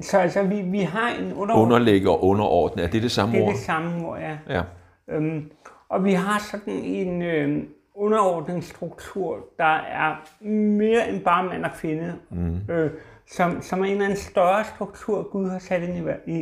Så 0.00 0.18
altså, 0.18 0.42
vi, 0.42 0.60
vi 0.62 0.80
har 0.80 1.08
en 1.08 1.32
underordning. 1.32 1.58
Underlægge 1.66 2.10
og 2.10 2.24
underordne, 2.24 2.82
er 2.82 2.86
det 2.86 3.02
det 3.02 3.10
samme 3.10 3.34
Det 3.34 3.40
er 3.42 3.46
ord? 3.46 3.52
det 3.54 3.62
samme 3.62 4.06
ord, 4.06 4.18
ja. 4.18 4.38
Ja. 4.48 4.62
Øhm, 5.08 5.50
og 5.88 6.04
vi 6.04 6.12
har 6.12 6.38
sådan 6.38 6.74
en 6.74 7.22
øh, 7.22 7.64
underordningsstruktur, 7.94 9.38
der 9.58 9.74
er 9.74 10.16
mere 10.48 11.08
end 11.08 11.20
bare 11.20 11.44
mand 11.44 11.64
og 11.64 11.70
kvinde, 11.76 12.14
mm. 12.30 12.60
øh, 12.68 12.90
som, 13.30 13.62
som 13.62 13.80
er 13.80 13.84
en 13.84 13.90
eller 13.90 14.04
anden 14.04 14.18
større 14.18 14.64
struktur, 14.64 15.22
Gud 15.22 15.48
har 15.50 15.58
sat 15.58 15.82
ind 15.82 16.08
i, 16.26 16.32
i, 16.32 16.40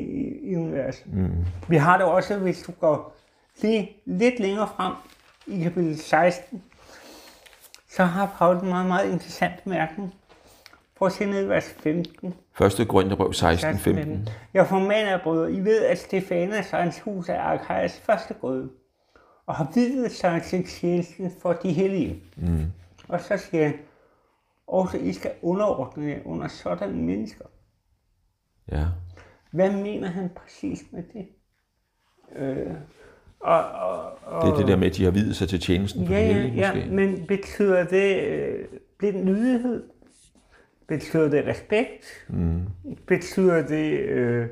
i 0.50 0.56
universet. 0.56 1.14
Mm. 1.14 1.30
Vi 1.68 1.76
har 1.76 1.96
det 1.96 2.06
også, 2.06 2.38
hvis 2.38 2.62
du 2.62 2.72
går 2.72 3.16
lige 3.62 3.96
lidt 4.04 4.40
længere 4.40 4.68
frem 4.76 4.92
i 5.46 5.62
kapitel 5.62 5.98
16, 5.98 6.62
så 7.90 8.04
har 8.04 8.34
Paul 8.38 8.56
en 8.56 8.68
meget, 8.68 8.86
meget 8.86 9.12
interessant 9.12 9.66
mærkning. 9.66 10.14
Prøv 10.96 11.06
at 11.06 11.12
se 11.12 11.26
ned 11.26 11.44
i 11.44 11.48
vers 11.48 11.70
15. 11.78 12.34
1. 12.60 12.88
Korintherbrev 12.88 13.32
16, 13.32 13.78
15. 13.78 14.28
Jeg 14.54 14.66
formaner 14.66 15.22
brødre, 15.22 15.52
I 15.52 15.60
ved, 15.60 15.84
at 15.84 15.98
Stefanas 15.98 16.72
og 16.72 16.78
hans 16.78 17.00
hus 17.00 17.28
er 17.28 17.40
Arkajas 17.40 18.00
første 18.00 18.34
grøde, 18.34 18.70
og 19.46 19.54
har 19.54 19.72
videt 19.74 20.12
sig 20.12 20.42
til 20.42 20.66
tjenesten 20.66 21.32
for 21.42 21.52
de 21.52 21.72
hellige. 21.72 22.22
Mm. 22.36 22.72
Og 23.08 23.20
så 23.20 23.36
siger 23.36 23.64
han, 23.64 23.78
også 24.66 24.96
I 24.96 25.12
skal 25.12 25.32
underordne 25.42 26.10
jer 26.10 26.18
under 26.24 26.48
sådanne 26.48 27.02
mennesker. 27.02 27.44
Ja. 28.72 28.86
Hvad 29.52 29.70
mener 29.70 30.08
han 30.08 30.30
præcis 30.36 30.82
med 30.90 31.02
det? 31.12 31.28
Øh, 32.36 32.74
og, 33.40 33.64
og, 33.64 34.18
og, 34.26 34.46
Det 34.46 34.52
er 34.52 34.56
det 34.56 34.68
der 34.68 34.76
med, 34.76 34.86
at 34.86 34.96
de 34.96 35.04
har 35.04 35.10
videt 35.10 35.36
sig 35.36 35.48
til 35.48 35.60
tjenesten 35.60 36.04
Ja, 36.04 36.08
de 36.14 36.14
ja, 36.20 36.32
hellige, 36.32 36.54
ja, 36.54 36.74
måske. 36.74 36.90
men 36.90 37.26
betyder 37.28 37.84
det 37.84 38.16
øh, 38.22 38.64
blind 38.98 39.24
lydighed? 39.28 39.82
Betyder 40.88 41.28
det 41.28 41.46
respekt? 41.46 42.04
Mm. 42.28 42.60
Betyder 43.06 43.66
det... 43.66 43.90
Øh, 44.00 44.46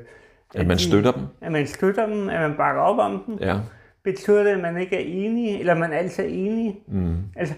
At 0.55 0.67
man 0.67 0.77
de- 0.77 0.83
støtter 0.83 1.11
dem. 1.11 1.21
At 1.41 1.51
man 1.51 1.67
støtter 1.67 2.05
dem, 2.05 2.29
at 2.29 2.41
man 2.49 2.57
bakker 2.57 2.81
op 2.81 2.99
om 2.99 3.23
dem. 3.27 3.37
Ja. 3.41 3.59
Betyder 4.03 4.43
det, 4.43 4.49
at 4.49 4.59
man 4.59 4.77
ikke 4.81 4.95
er 4.95 5.25
enig, 5.25 5.59
eller 5.59 5.73
man 5.73 5.93
altid 5.93 6.23
er 6.23 6.27
enig? 6.27 6.79
Mm. 6.87 7.15
Altså, 7.35 7.53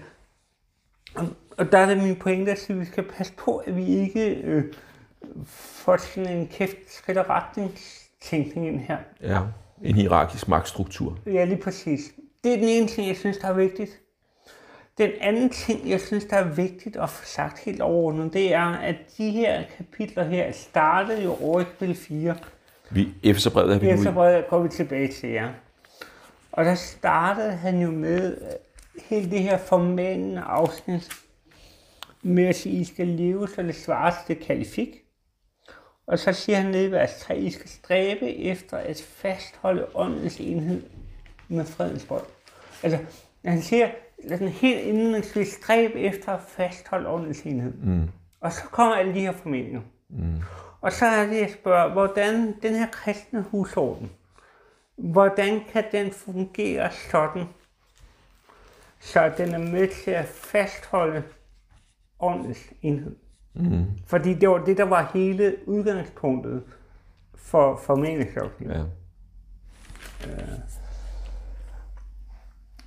og, 1.14 1.26
og 1.58 1.72
der 1.72 1.78
er 1.78 1.86
det 1.94 2.02
min 2.02 2.16
pointe, 2.16 2.52
at 2.52 2.70
at 2.70 2.80
vi 2.80 2.84
skal 2.84 3.04
passe 3.16 3.32
på, 3.36 3.56
at 3.56 3.76
vi 3.76 3.86
ikke 3.86 4.34
øh, 4.44 4.64
får 5.46 5.96
sådan 5.96 6.36
en 6.36 6.46
kæft 6.46 6.76
retningstænkning 7.30 8.66
ind 8.66 8.80
her. 8.80 8.96
Ja. 9.22 9.38
En 9.84 9.94
hierarkisk 9.94 10.48
magtstruktur. 10.48 11.18
Ja, 11.26 11.44
lige 11.44 11.60
præcis. 11.62 12.00
Det 12.44 12.52
er 12.52 12.56
den 12.56 12.68
ene 12.68 12.86
ting, 12.86 13.08
jeg 13.08 13.16
synes, 13.16 13.38
der 13.38 13.48
er 13.48 13.52
vigtigt. 13.52 13.90
Den 14.98 15.10
anden 15.20 15.50
ting, 15.50 15.90
jeg 15.90 16.00
synes, 16.00 16.24
der 16.24 16.36
er 16.36 16.48
vigtigt 16.48 16.96
at 16.96 17.10
få 17.10 17.24
sagt 17.24 17.58
helt 17.58 17.80
overordnet, 17.80 18.32
det 18.32 18.54
er, 18.54 18.66
at 18.66 18.96
de 19.18 19.30
her 19.30 19.62
kapitler 19.76 20.24
her 20.24 20.52
startede 20.52 21.22
jo 21.22 21.36
over 21.40 21.60
i 21.60 21.64
kapitel 21.64 21.94
4. 21.94 22.36
Vi, 22.90 23.08
Efeserbrevet 23.22 23.74
er 23.74 23.78
vi 23.78 23.86
Ja, 23.86 24.10
bredt 24.10 24.48
går 24.48 24.62
vi 24.62 24.68
tilbage 24.68 25.12
til 25.12 25.28
jer. 25.28 25.48
Og 26.52 26.64
der 26.64 26.74
startede 26.74 27.52
han 27.52 27.80
jo 27.80 27.90
med 27.90 28.36
øh, 28.36 28.46
hele 29.04 29.30
det 29.30 29.40
her 29.40 29.58
formanende 29.58 30.40
afsnit 30.40 31.08
med 32.22 32.46
at 32.46 32.56
sige, 32.56 32.80
I 32.80 32.84
skal 32.84 33.06
leve, 33.06 33.48
så 33.48 33.62
det 33.62 33.74
svarer 33.74 34.10
til 34.10 34.36
det 34.36 34.46
kalifik. 34.46 35.01
Og 36.06 36.18
så 36.18 36.32
siger 36.32 36.60
han 36.60 36.70
nede 36.70 36.86
i 36.86 36.90
vers 36.90 37.20
3, 37.20 37.38
I 37.38 37.50
skal 37.50 37.68
stræbe 37.68 38.36
efter 38.36 38.76
at 38.76 39.02
fastholde 39.08 39.86
åndens 39.94 40.40
enhed 40.40 40.82
med 41.48 41.64
fredens 41.64 42.04
bånd. 42.04 42.24
Altså, 42.82 42.98
han 43.44 43.62
siger, 43.62 43.90
sådan 44.28 44.48
helt 44.48 44.80
indlægsvis 44.80 45.52
stræbe 45.52 45.94
efter 45.94 46.32
at 46.32 46.40
fastholde 46.48 47.08
åndens 47.08 47.40
enhed. 47.40 47.72
Mm. 47.72 48.08
Og 48.40 48.52
så 48.52 48.62
kommer 48.62 48.94
alle 48.94 49.14
de 49.14 49.20
her 49.20 49.32
formeninger. 49.32 49.80
Mm. 50.08 50.40
Og 50.80 50.92
så 50.92 51.06
er 51.06 51.26
det, 51.26 51.40
jeg 51.40 51.50
spørger, 51.50 51.92
hvordan 51.92 52.54
den 52.62 52.74
her 52.74 52.86
kristne 52.86 53.42
husorden, 53.42 54.10
hvordan 54.96 55.60
kan 55.72 55.84
den 55.92 56.12
fungere 56.12 56.90
sådan, 57.10 57.44
så 59.00 59.32
den 59.36 59.54
er 59.54 59.58
med 59.58 59.88
til 60.04 60.10
at 60.10 60.26
fastholde 60.26 61.22
åndens 62.20 62.72
enhed? 62.82 63.16
Mm. 63.54 63.84
Fordi 64.06 64.34
det 64.34 64.48
var 64.48 64.64
det, 64.64 64.76
der 64.76 64.84
var 64.84 65.10
hele 65.14 65.56
udgangspunktet 65.66 66.62
for, 67.34 67.76
for 67.76 67.94
meningslovgivning. 67.94 68.80
Ja. 68.80 68.84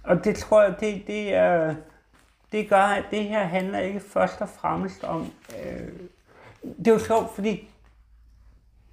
Og 0.03 0.23
det 0.23 0.35
tror 0.35 0.63
jeg, 0.63 0.75
det, 0.79 1.03
det, 1.07 1.33
er, 1.33 1.75
det 2.51 2.69
gør, 2.69 2.77
at 2.77 3.03
det 3.11 3.23
her 3.23 3.43
handler 3.43 3.79
ikke 3.79 3.99
først 3.99 4.41
og 4.41 4.49
fremmest 4.49 5.03
om... 5.03 5.31
Øh, 5.63 5.89
det 6.77 6.87
er 6.87 6.91
jo 6.91 6.99
sjovt, 6.99 7.35
fordi 7.35 7.69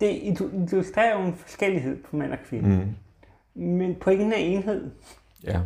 det 0.00 0.18
illustrerer 0.22 1.20
jo 1.20 1.26
en 1.26 1.34
forskellighed 1.34 2.02
på 2.02 2.16
mand 2.16 2.32
og 2.32 2.38
kvinde. 2.44 2.68
Mm. 2.68 2.94
Men 3.62 3.94
pointen 3.94 4.32
er 4.32 4.36
enhed. 4.36 4.90
Ja. 5.44 5.60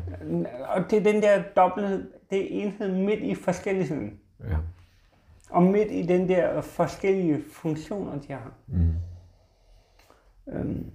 Og 0.68 0.90
det 0.90 0.98
er 0.98 1.12
den 1.12 1.22
der 1.22 1.42
dobbelthed, 1.56 2.10
det 2.30 2.38
er 2.38 2.64
enhed 2.64 2.92
midt 2.92 3.20
i 3.20 3.34
forskelligheden. 3.34 4.18
Ja. 4.48 4.56
Og 5.50 5.62
midt 5.62 5.90
i 5.90 6.02
den 6.02 6.28
der 6.28 6.60
forskellige 6.60 7.44
funktioner, 7.52 8.20
de 8.20 8.32
har. 8.32 8.54
Mm. 8.66 8.92
Øhm. 10.48 10.90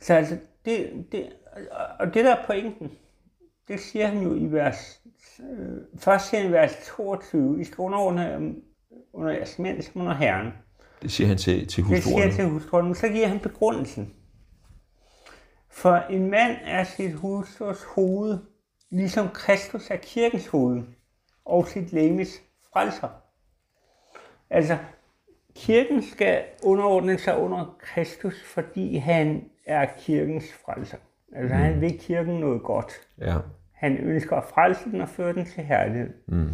Så 0.00 0.14
altså, 0.14 0.38
det, 0.64 1.06
det, 1.12 1.32
og 2.00 2.14
det 2.14 2.24
der 2.24 2.36
er 2.36 2.46
pointen, 2.46 2.90
det 3.68 3.80
siger 3.80 4.06
han 4.06 4.22
jo 4.22 4.34
i 4.34 4.52
vers, 4.52 5.02
øh, 5.40 5.78
først 5.98 6.28
siger 6.28 6.40
han 6.40 6.50
i 6.50 6.52
vers 6.52 6.72
22, 6.86 7.60
I 7.60 7.64
skal 7.64 7.78
underordne 7.78 8.22
jer 8.22 8.52
under 9.12 9.32
jeres 9.32 9.58
mænd, 9.58 9.82
som 9.82 10.00
under 10.00 10.14
Herren. 10.14 10.52
Det 11.02 11.12
siger 11.12 11.28
han 11.28 11.36
til, 11.36 11.66
til 11.66 11.84
Det 11.84 12.02
siger 12.02 12.18
han 12.18 12.28
hustruerne. 12.28 12.32
til 12.32 12.44
hustruen, 12.44 12.94
så 12.94 13.08
giver 13.08 13.26
han 13.26 13.40
begrundelsen. 13.40 14.14
For 15.68 15.94
en 15.94 16.30
mand 16.30 16.56
er 16.64 16.84
sit 16.84 17.12
hustrus 17.12 17.82
hoved, 17.82 18.38
ligesom 18.90 19.28
Kristus 19.28 19.90
er 19.90 19.96
kirkens 19.96 20.46
hoved, 20.46 20.82
og 21.48 21.68
sit 21.68 21.92
lægemes 21.92 22.42
frelser. 22.72 23.08
Altså, 24.50 24.78
kirken 25.54 26.02
skal 26.02 26.44
underordne 26.62 27.18
sig 27.18 27.38
under 27.38 27.76
Kristus, 27.80 28.42
fordi 28.42 28.96
han 28.96 29.44
er 29.66 29.86
kirkens 29.98 30.52
frelser. 30.64 30.98
Altså, 31.32 31.54
mm. 31.54 31.60
han 31.60 31.80
vil 31.80 31.98
kirken 31.98 32.40
noget 32.40 32.62
godt. 32.62 32.92
Ja. 33.18 33.36
Han 33.72 33.96
ønsker 33.96 34.36
at 34.36 34.44
frelse 34.44 34.90
den 34.90 35.00
og 35.00 35.08
føre 35.08 35.32
den 35.32 35.44
til 35.44 35.64
herlighed. 35.64 36.14
Mm. 36.26 36.50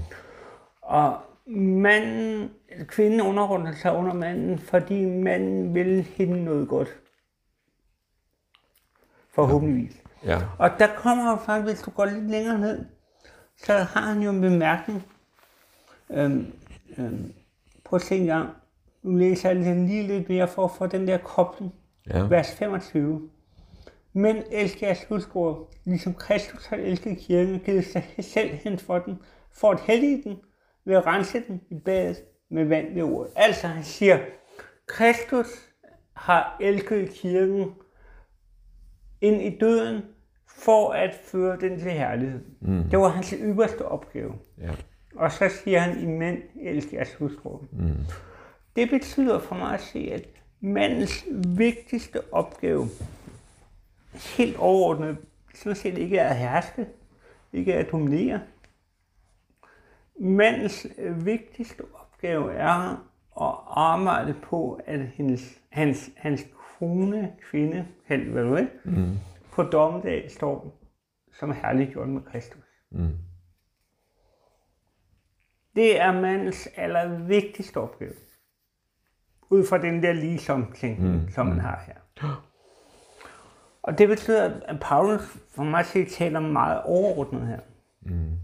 Og 0.82 1.16
manden, 1.56 2.50
kvinden 2.86 3.20
underordner 3.20 3.72
sig 3.72 3.92
under 3.92 4.14
manden, 4.14 4.58
fordi 4.58 5.04
manden 5.04 5.74
vil 5.74 6.02
hende 6.02 6.44
noget 6.44 6.68
godt. 6.68 6.88
Forhåbentligvis. 9.30 10.02
Ja. 10.24 10.38
Og 10.58 10.70
der 10.78 10.88
kommer 10.96 11.30
jo 11.30 11.36
faktisk, 11.36 11.74
hvis 11.74 11.82
du 11.82 11.90
går 11.90 12.04
lidt 12.04 12.30
længere 12.30 12.58
ned, 12.58 12.86
så 13.58 13.72
har 13.72 14.00
han 14.00 14.22
jo 14.22 14.30
en 14.30 14.40
bemærkning. 14.40 15.02
Øhm, 16.10 16.52
øhm, 16.98 17.32
prøv 17.84 17.96
at 17.96 18.02
se 18.02 18.16
en 18.16 18.26
gang. 18.26 18.48
Nu 19.02 19.16
læser 19.16 19.48
jeg 19.50 19.56
lige- 19.76 20.06
lidt 20.06 20.28
mere 20.28 20.48
for 20.48 20.64
at 20.64 20.70
få 20.78 20.86
den 20.86 21.08
der 21.08 21.18
kobling. 21.18 21.74
Ja. 22.10 22.22
Vers 22.26 22.54
25. 22.54 23.30
Men 24.12 24.42
elsker 24.52 24.86
jeres 24.86 25.04
hustruer, 25.08 25.64
ligesom 25.84 26.14
Kristus 26.14 26.66
har 26.66 26.76
elsket 26.76 27.18
kirken 27.18 27.54
og 27.54 27.60
givet 27.60 27.84
sig 27.86 28.04
selv 28.20 28.50
hen 28.50 28.78
for 28.78 28.98
den, 28.98 29.18
for 29.52 29.70
at 29.70 29.80
hellige 29.80 30.22
den, 30.22 30.36
ved 30.84 30.96
at 30.96 31.06
rense 31.06 31.42
den 31.48 31.60
i 31.70 31.74
badet 31.84 32.16
med 32.50 32.64
vand 32.64 32.94
ved 32.94 33.02
ordet. 33.02 33.32
Altså 33.36 33.66
han 33.66 33.84
siger, 33.84 34.18
Kristus 34.86 35.46
har 36.12 36.56
elsket 36.60 37.10
kirken 37.10 37.72
ind 39.20 39.42
i 39.42 39.58
døden, 39.58 40.02
for 40.54 40.92
at 40.92 41.14
føre 41.24 41.60
den 41.60 41.78
til 41.78 41.90
herlighed. 41.90 42.40
Mm. 42.60 42.84
Det 42.90 42.98
var 42.98 43.08
hans 43.08 43.34
ypperste 43.40 43.84
opgave. 43.84 44.34
Ja. 44.58 44.70
Og 45.14 45.32
så 45.32 45.48
siger 45.64 45.78
han, 45.78 46.00
I 46.00 46.06
mænd 46.06 46.38
elsker 46.60 46.96
jeres 46.96 47.14
hustruer. 47.14 47.58
Mm. 47.72 47.96
Det 48.76 48.90
betyder 48.90 49.38
for 49.38 49.54
mig 49.54 49.74
at 49.74 49.80
se, 49.80 50.10
at 50.12 50.26
mandens 50.60 51.24
vigtigste 51.34 52.20
opgave, 52.32 52.86
helt 54.36 54.56
overordnet, 54.56 55.16
sådan 55.54 55.76
set 55.76 55.98
ikke 55.98 56.18
er 56.18 56.28
at 56.28 56.36
herske, 56.36 56.86
ikke 57.52 57.74
at 57.74 57.90
dominere. 57.92 58.40
Mandens 60.20 60.86
øh, 60.98 61.26
vigtigste 61.26 61.82
opgave 61.94 62.52
er 62.52 62.90
at 63.40 63.54
arbejde 63.66 64.34
på, 64.42 64.80
at 64.86 65.00
hendes, 65.00 65.58
hans, 65.68 66.10
hans 66.16 66.46
kone, 66.78 67.32
kvinde, 67.50 67.86
vil, 68.08 68.68
mm. 68.84 69.18
På 69.54 69.62
dommedag 69.62 70.30
står 70.30 70.80
som 71.38 71.52
herliggjort 71.52 72.08
med 72.08 72.22
Kristus. 72.22 72.64
Mm. 72.90 73.18
Det 75.76 76.00
er 76.00 76.12
mandens 76.12 76.68
allervigtigste 76.76 77.76
opgave. 77.76 78.12
Ud 79.50 79.66
fra 79.66 79.78
den 79.78 80.02
der 80.02 80.12
ligesom 80.12 80.72
tænkning, 80.72 81.14
mm. 81.14 81.30
som 81.30 81.46
man 81.46 81.60
har 81.60 81.84
her. 81.86 81.94
Og 83.82 83.98
det 83.98 84.08
betyder, 84.08 84.60
at 84.64 84.80
Paulus 84.80 85.20
for 85.54 85.62
mig 85.62 85.84
set 85.84 86.08
taler 86.08 86.40
meget 86.40 86.82
overordnet 86.84 87.46
her. 87.46 87.58
Mm. 88.00 88.38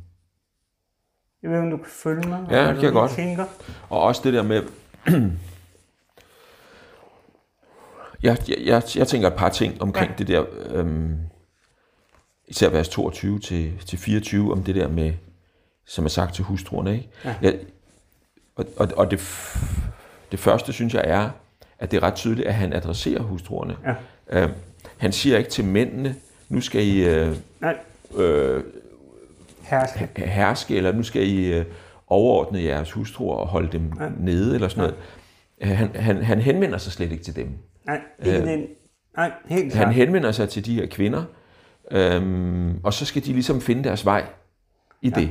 Jeg 1.42 1.50
ved 1.50 1.58
om 1.58 1.70
du 1.70 1.76
kan 1.76 1.86
følge 1.86 2.28
mig. 2.28 2.46
Ja, 2.50 2.68
det 2.68 2.74
kan 2.74 2.84
jeg 2.84 2.92
godt. 2.92 3.10
Tænker. 3.10 3.44
Og 3.90 4.02
også 4.02 4.20
det 4.24 4.32
der 4.32 4.42
med... 4.42 4.62
jeg, 8.22 8.36
jeg, 8.48 8.56
jeg, 8.64 8.82
jeg 8.96 9.08
tænker 9.08 9.28
et 9.28 9.34
par 9.34 9.48
ting 9.48 9.82
omkring 9.82 10.10
ja. 10.10 10.16
det 10.18 10.28
der, 10.28 10.44
øhm, 10.70 11.16
især 12.48 12.68
vers 12.68 12.88
22 12.88 13.38
til, 13.38 13.72
til 13.86 13.98
24, 13.98 14.52
om 14.52 14.62
det 14.62 14.74
der 14.74 14.88
med, 14.88 15.12
som 15.86 16.04
er 16.04 16.08
sagt 16.08 16.34
til 16.34 16.44
hustruerne. 16.44 16.92
Ikke? 16.92 17.08
Ja. 17.24 17.34
Jeg, 17.42 17.58
og 18.56 18.66
og, 18.76 18.88
og 18.96 19.10
det, 19.10 19.18
det 20.32 20.38
første, 20.38 20.72
synes 20.72 20.94
jeg, 20.94 21.04
er, 21.06 21.30
at 21.78 21.90
det 21.90 21.96
er 21.96 22.02
ret 22.02 22.14
tydeligt, 22.14 22.48
at 22.48 22.54
han 22.54 22.72
adresserer 22.72 23.22
hustruerne. 23.22 23.76
Ja. 23.86 23.94
Øhm, 24.42 24.52
han 24.98 25.12
siger 25.12 25.38
ikke 25.38 25.50
til 25.50 25.64
mændene, 25.64 26.16
nu 26.48 26.60
skal 26.60 26.86
I 26.86 27.04
øh, 27.04 27.36
Nej, 27.60 27.76
øh, 28.16 28.64
herske. 29.62 30.08
herske, 30.16 30.76
eller 30.76 30.92
nu 30.92 31.02
skal 31.02 31.28
I 31.28 31.52
øh, 31.52 31.64
overordne 32.06 32.62
jeres 32.62 32.92
hustruer 32.92 33.36
og 33.36 33.46
holde 33.46 33.72
dem 33.72 33.92
ja. 34.00 34.08
nede, 34.18 34.54
eller 34.54 34.68
sådan 34.68 34.80
noget. 34.82 35.76
Han, 35.76 35.90
han, 35.94 36.24
han 36.24 36.40
henvender 36.40 36.78
sig 36.78 36.92
slet 36.92 37.12
ikke 37.12 37.24
til 37.24 37.36
dem. 37.36 37.48
Nej, 37.90 38.34
ikke 38.34 38.46
den. 38.46 38.66
Nej, 39.16 39.32
helt 39.46 39.74
Han 39.74 39.92
henvender 39.92 40.32
sig 40.32 40.48
til 40.48 40.66
de 40.66 40.74
her 40.74 40.86
kvinder, 40.86 41.24
øhm, 41.90 42.80
og 42.84 42.92
så 42.92 43.04
skal 43.04 43.24
de 43.24 43.32
ligesom 43.32 43.60
finde 43.60 43.84
deres 43.84 44.04
vej 44.04 44.24
i 45.02 45.08
ja. 45.08 45.20
det. 45.20 45.30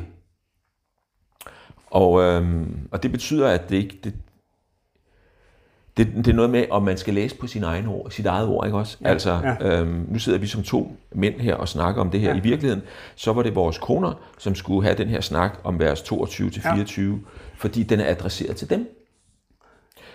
Og, 1.86 2.22
øhm, 2.22 2.88
og 2.92 3.04
det 3.04 3.12
betyder, 3.12 3.48
at 3.48 3.70
det 3.70 3.76
ikke... 3.76 4.00
Det, 4.04 4.14
det, 5.98 6.08
det 6.16 6.28
er 6.28 6.34
noget 6.34 6.52
med, 6.52 6.66
om 6.70 6.84
man 6.84 6.98
skal 6.98 7.14
læse 7.14 7.36
på 7.36 7.48
sin 7.48 7.64
egen 7.64 7.88
ord, 7.88 8.12
sit 8.12 8.26
eget 8.26 8.48
ord, 8.48 8.66
ikke 8.66 8.78
også? 8.78 8.98
Ja, 9.02 9.10
altså, 9.10 9.56
ja. 9.62 9.80
Øhm, 9.80 10.06
nu 10.10 10.20
sidder 10.20 10.40
vi 10.40 10.48
som 10.48 10.64
to 10.64 10.96
mænd 11.12 11.36
her 11.36 11.56
og 11.56 11.68
snakker 11.68 12.02
om 12.02 12.12
det 12.12 12.20
her. 12.20 12.30
Ja. 12.30 12.38
I 12.38 12.40
virkeligheden, 12.40 12.84
så 13.16 13.34
var 13.34 13.44
det 13.44 13.56
vores 13.56 13.78
koner, 13.78 14.14
som 14.38 14.56
skulle 14.56 14.84
have 14.84 14.98
den 14.98 15.08
her 15.08 15.22
snak 15.22 15.60
om 15.64 15.80
vers 15.80 16.02
22 16.02 16.50
til 16.50 16.62
Ja. 16.66 16.74
24, 16.74 17.22
fordi 17.56 17.84
den 17.84 18.00
er 18.00 18.12
adresseret 18.12 18.56
til 18.56 18.70
dem. 18.70 18.99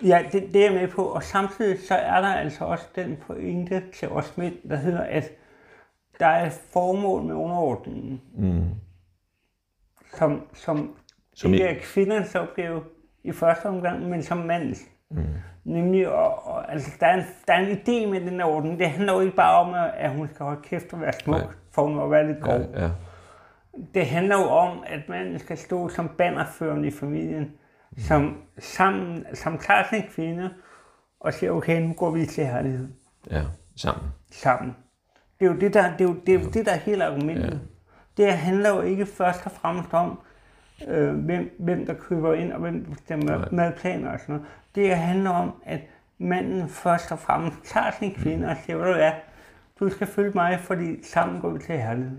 Ja, 0.03 0.25
det, 0.31 0.53
det 0.53 0.65
er 0.65 0.71
jeg 0.71 0.81
med 0.81 0.87
på. 0.87 1.01
Og 1.05 1.23
samtidig 1.23 1.79
så 1.87 1.95
er 1.95 2.21
der 2.21 2.27
altså 2.33 2.65
også 2.65 2.85
den 2.95 3.17
pointe 3.27 3.83
til 3.93 4.09
os 4.09 4.37
mænd, 4.37 4.69
der 4.69 4.75
hedder, 4.75 5.01
at 5.01 5.31
der 6.19 6.25
er 6.27 6.45
et 6.45 6.59
formål 6.73 7.23
med 7.23 7.35
underordningen, 7.35 8.21
mm. 8.37 8.63
som, 10.17 10.41
som, 10.53 10.95
Som 11.33 11.53
ikke 11.53 11.65
i- 11.65 11.69
er 11.69 11.79
kvindernes 11.81 12.35
opgave 12.35 12.81
i 13.23 13.31
første 13.31 13.65
omgang, 13.65 14.09
men 14.09 14.23
som 14.23 14.37
mandens. 14.37 14.81
Mm. 15.11 15.23
Nemlig, 15.63 16.09
og, 16.09 16.47
og, 16.47 16.71
altså, 16.71 16.91
der, 16.99 17.07
er 17.07 17.13
en, 17.17 17.23
der 17.47 17.53
er 17.53 17.57
en 17.59 17.77
idé 17.77 18.11
med 18.11 18.21
den 18.21 18.39
her 18.39 18.45
orden. 18.45 18.79
Det 18.79 18.89
handler 18.89 19.13
jo 19.13 19.19
ikke 19.19 19.35
bare 19.35 19.59
om, 19.59 19.73
at- 19.73 19.93
at 19.97 20.09
hun 20.11 20.27
skal 20.27 20.43
holde 20.45 20.61
kæft 20.61 20.93
og 20.93 21.01
være 21.01 21.13
smuk, 21.13 21.35
Nej. 21.37 21.47
for 21.71 21.81
hun 21.85 21.95
må 21.95 22.07
være 22.07 22.27
lidt 22.27 22.41
grov. 22.43 22.59
Ja, 22.59 22.83
ja. 22.83 22.89
Det 23.93 24.05
handler 24.05 24.35
jo 24.35 24.43
om, 24.49 24.83
at 24.87 25.09
manden 25.09 25.39
skal 25.39 25.57
stå 25.57 25.89
som 25.89 26.09
bannerførende 26.17 26.87
i 26.87 26.91
familien, 26.91 27.51
som, 27.97 28.41
sammen, 28.59 29.25
som 29.33 29.57
tager 29.57 29.83
sin 29.89 30.03
kvinde 30.09 30.53
og 31.19 31.33
siger, 31.33 31.51
okay, 31.51 31.81
nu 31.81 31.93
går 31.93 32.11
vi 32.11 32.25
til 32.25 32.45
herlighed 32.45 32.87
ja, 33.31 33.43
sammen. 33.75 34.03
sammen. 34.31 34.75
Det 35.39 35.45
er 35.47 35.51
jo 35.51 35.59
det, 35.59 35.73
der, 35.73 35.97
det, 35.97 36.01
er 36.01 36.09
jo, 36.09 36.15
det, 36.25 36.35
er 36.35 36.39
jo 36.39 36.49
det, 36.49 36.65
der 36.65 36.71
er 36.71 36.77
hele 36.77 37.05
argumentet. 37.05 37.51
Ja. 37.51 37.57
Det 38.23 38.33
handler 38.33 38.69
jo 38.69 38.81
ikke 38.81 39.05
først 39.05 39.45
og 39.45 39.51
fremmest 39.51 39.93
om, 39.93 40.19
øh, 40.87 41.15
hvem, 41.15 41.55
hvem 41.59 41.85
der 41.85 41.93
køber 41.93 42.33
ind, 42.33 42.53
og 42.53 42.59
hvem 42.59 42.83
der 42.83 42.89
bestemmer 42.91 43.37
Nej. 43.37 43.49
madplaner 43.51 44.11
og 44.11 44.19
sådan 44.19 44.35
noget. 44.35 44.47
Det 44.75 44.97
handler 44.97 45.29
om, 45.29 45.61
at 45.65 45.79
manden 46.17 46.69
først 46.69 47.11
og 47.11 47.19
fremmest 47.19 47.57
tager 47.63 47.91
sin 47.99 48.13
kvinde 48.13 48.47
og 48.47 48.57
siger, 48.65 48.77
hvad 48.77 48.93
du 48.93 48.99
er, 48.99 49.11
du 49.79 49.89
skal 49.89 50.07
følge 50.07 50.31
mig, 50.35 50.59
fordi 50.59 51.03
sammen 51.03 51.41
går 51.41 51.49
vi 51.49 51.59
til 51.59 51.77
herlighed. 51.77 52.17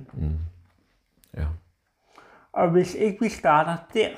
Ja. 1.36 1.46
Og 2.52 2.62
Og 2.62 2.70
hvis 2.70 2.94
ikke 2.94 3.18
vi 3.20 3.28
starter 3.28 3.76
der, 3.94 4.08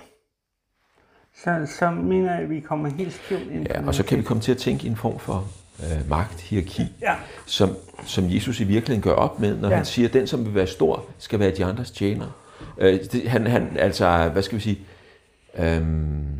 så, 1.44 1.66
så 1.78 1.90
mener 1.90 2.32
jeg, 2.32 2.42
at 2.42 2.50
vi 2.50 2.60
kommer 2.60 2.88
helt 2.88 3.12
skævt 3.12 3.50
ind. 3.50 3.66
Ja, 3.68 3.86
og 3.86 3.94
så 3.94 4.04
kan 4.04 4.18
vi 4.18 4.22
komme 4.22 4.42
til 4.42 4.52
at 4.52 4.58
tænke 4.58 4.86
i 4.86 4.90
en 4.90 4.96
form 4.96 5.18
for 5.18 5.44
øh, 5.82 6.08
magt, 6.08 6.40
hierarki, 6.40 6.82
Ja, 7.00 7.14
som, 7.46 7.76
som 8.04 8.24
Jesus 8.28 8.60
i 8.60 8.64
virkeligheden 8.64 9.02
gør 9.02 9.12
op 9.12 9.40
med, 9.40 9.56
når. 9.60 9.68
Ja. 9.68 9.76
han 9.76 9.84
siger, 9.84 10.08
at 10.08 10.14
den, 10.14 10.26
som 10.26 10.44
vil 10.44 10.54
være 10.54 10.66
stor, 10.66 11.04
skal 11.18 11.38
være 11.38 11.50
de 11.50 11.64
andres 11.64 11.90
tjener. 11.90 12.26
Øh, 12.78 13.00
det, 13.12 13.28
han, 13.28 13.46
han, 13.46 13.76
altså, 13.76 14.28
hvad 14.32 14.42
skal 14.42 14.56
vi 14.58 14.62
sige, 14.62 14.78
øhm, 15.58 16.38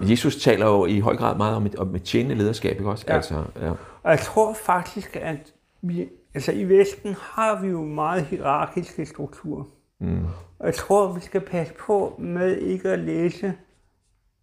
Jesus 0.00 0.36
taler 0.36 0.66
jo 0.66 0.86
i 0.86 1.00
høj 1.00 1.16
grad 1.16 1.36
meget 1.36 1.56
om 1.56 1.66
et, 1.66 1.74
om 1.74 1.94
et 1.94 2.02
tjenende 2.02 2.34
lederskab, 2.34 2.72
ikke 2.72 2.90
også? 2.90 3.04
Ja. 3.08 3.14
Altså, 3.14 3.44
ja. 3.60 3.70
Og 4.02 4.10
jeg 4.10 4.18
tror 4.18 4.54
faktisk, 4.54 5.16
at 5.16 5.52
vi, 5.82 6.08
altså 6.34 6.52
i 6.52 6.64
Vesten 6.64 7.16
har 7.20 7.60
vi 7.62 7.68
jo 7.68 7.84
meget 7.84 8.24
hierarkiske 8.24 9.06
strukturer. 9.06 9.64
Mm. 10.00 10.26
Og 10.62 10.68
jeg 10.68 10.74
tror, 10.74 11.12
vi 11.12 11.20
skal 11.20 11.40
passe 11.40 11.74
på 11.74 12.14
med 12.18 12.56
ikke 12.56 12.90
at 12.90 12.98
læse 12.98 13.54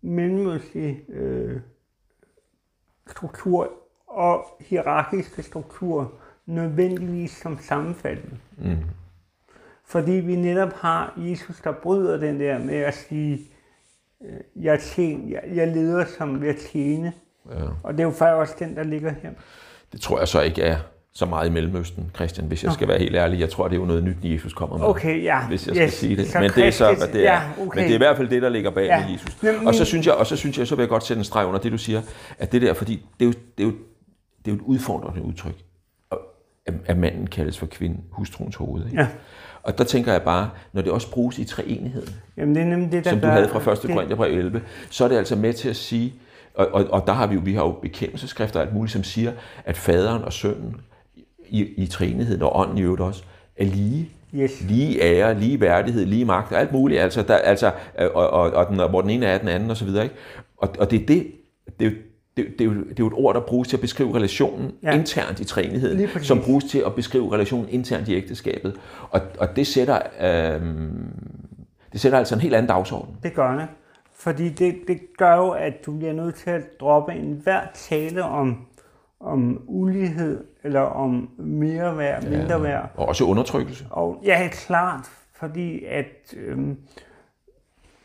mellemøstlige 0.02 1.02
øh, 1.10 1.60
strukturer 3.08 3.68
og 4.08 4.46
hierarkiske 4.60 5.44
strukturer 5.44 6.06
nødvendigvis 6.46 7.32
som 7.32 7.60
sammenfaldende. 7.62 8.38
Mm. 8.58 8.78
Fordi 9.86 10.12
vi 10.12 10.36
netop 10.36 10.74
har 10.74 11.14
Jesus, 11.18 11.60
der 11.62 11.72
bryder 11.72 12.18
den 12.18 12.40
der 12.40 12.60
med 12.60 12.76
at 12.76 12.94
sige, 12.94 13.40
øh, 14.22 14.40
jeg, 14.56 14.80
tjen, 14.80 15.32
jeg, 15.32 15.44
jeg 15.54 15.68
leder 15.68 16.06
som 16.06 16.42
ved 16.42 16.50
at 16.50 16.58
tjene. 16.72 17.14
Ja. 17.50 17.68
Og 17.84 17.94
det 17.94 18.00
er 18.00 18.04
jo 18.04 18.12
faktisk 18.12 18.36
også 18.36 18.56
den, 18.60 18.76
der 18.76 18.84
ligger 18.84 19.12
her. 19.12 19.32
Det 19.92 20.02
tror 20.02 20.20
jeg 20.20 20.28
så 20.28 20.42
ikke 20.42 20.62
er 20.62 20.78
så 21.14 21.26
meget 21.26 21.50
i 21.50 21.52
Mellemøsten, 21.52 22.12
Christian, 22.16 22.48
hvis 22.48 22.64
jeg 22.64 22.74
skal 22.74 22.88
være 22.88 23.00
helt 23.00 23.16
ærlig. 23.16 23.40
Jeg 23.40 23.50
tror, 23.50 23.68
det 23.68 23.76
er 23.76 23.80
jo 23.80 23.86
noget 23.86 24.04
nyt, 24.04 24.18
Jesus 24.24 24.54
kommer 24.54 24.78
med. 24.78 24.86
Okay, 24.86 25.24
ja. 25.24 25.48
hvis 25.48 25.68
jeg 25.68 25.76
skal 25.76 25.88
Yes. 25.88 25.94
sige 25.94 26.16
det. 26.18 26.28
Så 26.32 26.40
Men 26.40 26.50
det 26.52 26.68
er 26.68 26.72
så, 26.72 26.94
hvad 26.98 27.08
det 27.08 27.28
er. 27.28 27.34
ja, 27.34 27.42
okay. 27.62 27.78
Men 27.80 27.84
det 27.86 27.92
er 27.92 27.96
i 27.96 27.98
hvert 27.98 28.18
fald 28.18 28.28
det, 28.30 28.42
der 28.42 28.50
ligger 28.50 28.72
bag 28.72 28.86
Ja. 28.86 29.06
med 29.06 29.14
Jesus. 29.14 29.44
Men- 29.44 29.68
Og 29.68 29.76
så 29.76 29.86
synes 29.86 30.06
jeg, 30.08 30.14
og 30.16 30.28
så 30.28 30.36
synes 30.36 30.58
jeg, 30.58 30.68
så 30.68 30.76
vil 30.76 30.82
jeg 30.84 30.90
godt 30.90 31.06
sætte 31.06 31.20
en 31.20 31.24
streg 31.24 31.46
under 31.46 31.60
det, 31.60 31.72
du 31.72 31.78
siger, 31.78 32.02
at 32.40 32.52
det 32.52 32.62
der, 32.62 32.74
fordi 32.74 33.06
det 33.20 33.26
er 33.26 33.30
jo, 33.30 33.34
det 33.58 33.64
er 33.64 33.68
jo, 33.68 33.72
det 34.46 34.52
er 34.52 34.52
jo 34.52 34.56
et 34.56 34.62
udfordrende 34.62 35.22
udtryk, 35.24 35.56
at- 36.12 36.18
at, 36.86 36.98
manden 36.98 37.28
kaldes 37.28 37.58
for 37.58 37.66
kvinden, 37.66 38.04
hustruens 38.12 38.56
hoved. 38.56 38.86
Ikke? 38.86 38.98
Ja. 39.02 39.08
Og 39.64 39.78
der 39.78 39.84
tænker 39.84 40.12
jeg 40.12 40.22
bare, 40.22 40.50
når 40.74 40.82
det 40.82 40.92
også 40.92 41.12
bruges 41.12 41.38
i 41.40 41.44
treenigheden, 41.46 42.14
Jamen, 42.38 42.56
det 42.56 42.62
er 42.62 42.68
nemlig 42.68 42.92
det, 42.92 43.04
der 43.06 43.10
som 43.10 43.20
du 43.20 43.28
havde 43.28 43.50
fra 43.50 43.72
1. 43.72 43.82
det- 43.84 43.92
Korintherbrev 43.92 44.38
11, 44.38 44.62
så 44.90 45.04
er 45.04 45.08
det 45.08 45.18
altså 45.18 45.36
med 45.36 45.54
til 45.54 45.70
at 45.70 45.76
sige, 45.76 46.14
og, 46.54 46.68
og, 46.74 46.86
og 46.92 47.08
der 47.08 47.14
har 47.14 47.28
vi 47.28 47.36
jo, 47.36 47.42
vi 47.44 47.54
har 47.54 47.62
jo 47.64 47.72
bekendelseskrifter 47.72 48.60
og 48.60 48.66
alt 48.66 48.76
muligt, 48.76 48.94
som 48.94 49.04
siger, 49.04 49.32
at 49.66 49.78
faderen 49.78 50.24
og 50.24 50.34
sønnen 50.34 50.76
i, 51.50 51.74
i 51.84 51.88
treenigheden 51.88 52.42
og 52.42 52.60
ånden 52.60 52.78
i 52.78 52.82
øvrigt 52.82 53.02
også, 53.02 53.24
er 53.58 53.66
lige. 53.66 54.10
Yes. 54.36 54.62
Lige 54.62 55.02
ære, 55.02 55.40
lige 55.40 55.62
værdighed, 55.62 56.06
lige 56.06 56.26
magt 56.26 56.52
og 56.52 56.60
alt 56.60 56.72
muligt. 56.72 57.02
Altså, 57.02 57.24
der, 57.24 57.36
altså, 57.36 57.72
øh, 58.00 58.08
og, 58.14 58.30
og, 58.30 58.52
og, 58.52 58.68
den, 58.68 58.90
hvor 58.90 59.02
den 59.02 59.10
ene 59.10 59.26
er 59.26 59.38
den 59.38 59.48
anden 59.48 59.70
og 59.70 59.78
så 59.78 59.86
videre. 59.86 60.04
Ikke? 60.04 60.16
Og, 60.58 60.70
og 60.80 60.92
det 60.92 61.02
er 61.02 61.06
det, 61.06 61.28
det, 61.80 61.88
er 61.88 61.92
det 62.38 62.48
det, 62.60 62.62
er 62.62 62.66
jo, 62.66 62.74
det 62.74 62.90
er 62.90 62.96
jo 63.00 63.08
et 63.08 63.14
ord, 63.14 63.36
der 63.36 63.42
bruges 63.42 63.68
til 63.68 63.78
at 63.78 63.82
beskrive 63.82 64.16
relationen 64.16 64.72
Ja. 64.84 64.94
internt 64.94 65.40
i 65.40 65.44
træenigheden, 65.44 66.08
som 66.22 66.42
bruges 66.42 66.64
til 66.64 66.84
at 66.86 66.96
beskrive 66.96 67.34
relationen 67.34 67.70
internt 67.70 68.08
i 68.08 68.16
ægteskabet. 68.16 68.76
Og, 69.10 69.22
og 69.40 69.56
det 69.56 69.68
sætter... 69.68 70.00
Øh, 70.22 70.62
det 71.92 72.02
sætter 72.02 72.18
altså 72.18 72.36
en 72.36 72.42
helt 72.42 72.56
anden 72.56 72.70
dagsorden. 72.70 73.16
Det 73.24 73.34
gør 73.34 73.56
det. 73.56 73.68
Fordi 74.16 74.50
det, 74.50 74.76
det 74.88 75.00
gør 75.18 75.36
jo, 75.36 75.50
at 75.50 75.86
du 75.86 75.98
bliver 75.98 76.14
nødt 76.14 76.36
til 76.36 76.50
at 76.50 76.80
droppe 76.80 77.14
enhver 77.14 77.62
tale 77.74 78.24
om, 78.24 78.58
om 79.20 79.62
ulighed, 79.68 80.44
eller 80.64 80.80
om 80.80 81.30
mere 81.38 81.98
værd, 81.98 82.24
mindre 82.30 82.64
værd. 82.64 82.92
Og 82.96 83.08
også 83.08 83.24
undertrykkelse. 83.24 83.86
Og 83.90 84.22
ja, 84.26 84.50
klart, 84.52 85.12
fordi 85.34 85.86
at 85.86 86.34
øhm, 86.38 86.78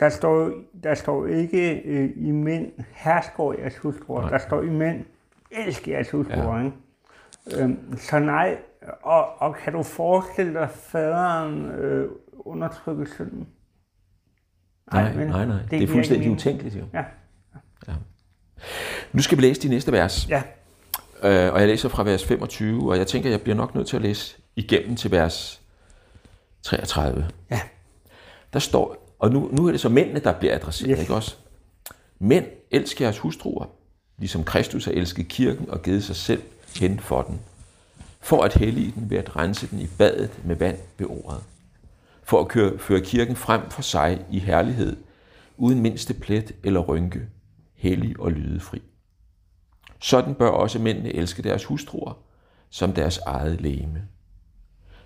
der 0.00 0.08
står 0.08 0.52
der 0.82 0.94
står 0.94 1.26
ikke 1.26 1.80
øh, 1.84 2.10
i 2.16 2.30
mænd, 2.30 2.72
hersker 2.92 3.54
jeres 3.58 3.78
hustruer, 3.78 4.20
Nej. 4.20 4.30
der 4.30 4.38
står 4.38 4.62
i 4.62 4.70
mænd, 4.70 5.04
elsk 5.50 5.88
jeres 5.88 6.10
hustruer. 6.10 6.58
Ja. 6.58 6.70
Øhm, 7.62 7.96
så 7.98 8.18
nej, 8.18 8.58
og, 9.02 9.42
og 9.42 9.56
kan 9.56 9.72
du 9.72 9.82
forestille 9.82 10.54
dig 10.54 10.70
faderen 10.70 11.70
øh, 11.70 12.10
undertrykke 12.34 13.06
sønnen? 13.06 13.48
Nej, 14.92 15.12
vel? 15.12 15.28
nej, 15.28 15.46
nej. 15.46 15.56
Det, 15.56 15.70
det 15.70 15.82
er 15.82 15.86
fuldstændig 15.86 16.30
utænkeligt 16.30 16.76
jo. 16.76 16.84
Ja. 16.94 17.04
Nu 19.12 19.22
skal 19.22 19.38
vi 19.38 19.42
læse 19.42 19.62
de 19.62 19.68
næste 19.68 19.92
vers. 19.92 20.28
Ja, 20.28 20.42
Øh, 21.24 21.52
og 21.52 21.60
jeg 21.60 21.68
læser 21.68 21.88
fra 21.88 22.02
vers 22.02 22.24
25, 22.24 22.90
og 22.90 22.98
jeg 22.98 23.06
tænker, 23.06 23.30
jeg 23.30 23.40
bliver 23.40 23.56
nok 23.56 23.74
nødt 23.74 23.88
til 23.88 23.96
at 23.96 24.02
læse 24.02 24.36
igennem 24.56 24.96
til 24.96 25.10
vers 25.10 25.60
33. 26.62 27.28
Ja. 27.50 27.60
Der 28.52 28.58
står, 28.58 29.14
og 29.18 29.30
nu, 29.30 29.48
nu 29.52 29.66
er 29.66 29.70
det 29.70 29.80
så 29.80 29.88
mændene, 29.88 30.20
der 30.20 30.32
bliver 30.32 30.54
adresseret, 30.54 30.90
Yes. 30.90 31.00
ikke 31.00 31.14
også? 31.14 31.36
Mænd, 32.18 32.46
elsk 32.70 33.00
jeres 33.00 33.18
hustruer, 33.18 33.66
ligesom 34.18 34.44
Kristus 34.44 34.84
har 34.84 34.92
elsket 34.92 35.28
kirken 35.28 35.70
og 35.70 35.82
givet 35.82 36.04
sig 36.04 36.16
selv 36.16 36.42
hen 36.80 37.00
for 37.00 37.22
den, 37.22 37.40
for 38.20 38.42
at 38.42 38.54
hellige 38.54 38.92
den 38.96 39.10
ved 39.10 39.18
at 39.18 39.36
rense 39.36 39.66
den 39.70 39.80
i 39.80 39.86
badet 39.98 40.30
med 40.44 40.56
vand 40.56 40.78
ved 40.98 41.06
ordet, 41.10 41.42
for 42.22 42.40
at 42.40 42.48
køre, 42.48 42.78
føre 42.78 43.00
kirken 43.00 43.36
frem 43.36 43.70
for 43.70 43.82
sig 43.82 44.24
i 44.30 44.38
herlighed, 44.38 44.96
uden 45.56 45.80
mindste 45.80 46.14
plet 46.14 46.52
eller 46.64 46.80
rynke, 46.80 47.20
hellig 47.74 48.20
og 48.20 48.32
lydefri. 48.32 48.82
Sådan 50.04 50.34
bør 50.34 50.48
også 50.48 50.78
mændene 50.78 51.14
elske 51.14 51.42
deres 51.42 51.64
hustruer, 51.64 52.12
som 52.70 52.92
deres 52.92 53.18
eget 53.18 53.60
lægeme. 53.60 54.08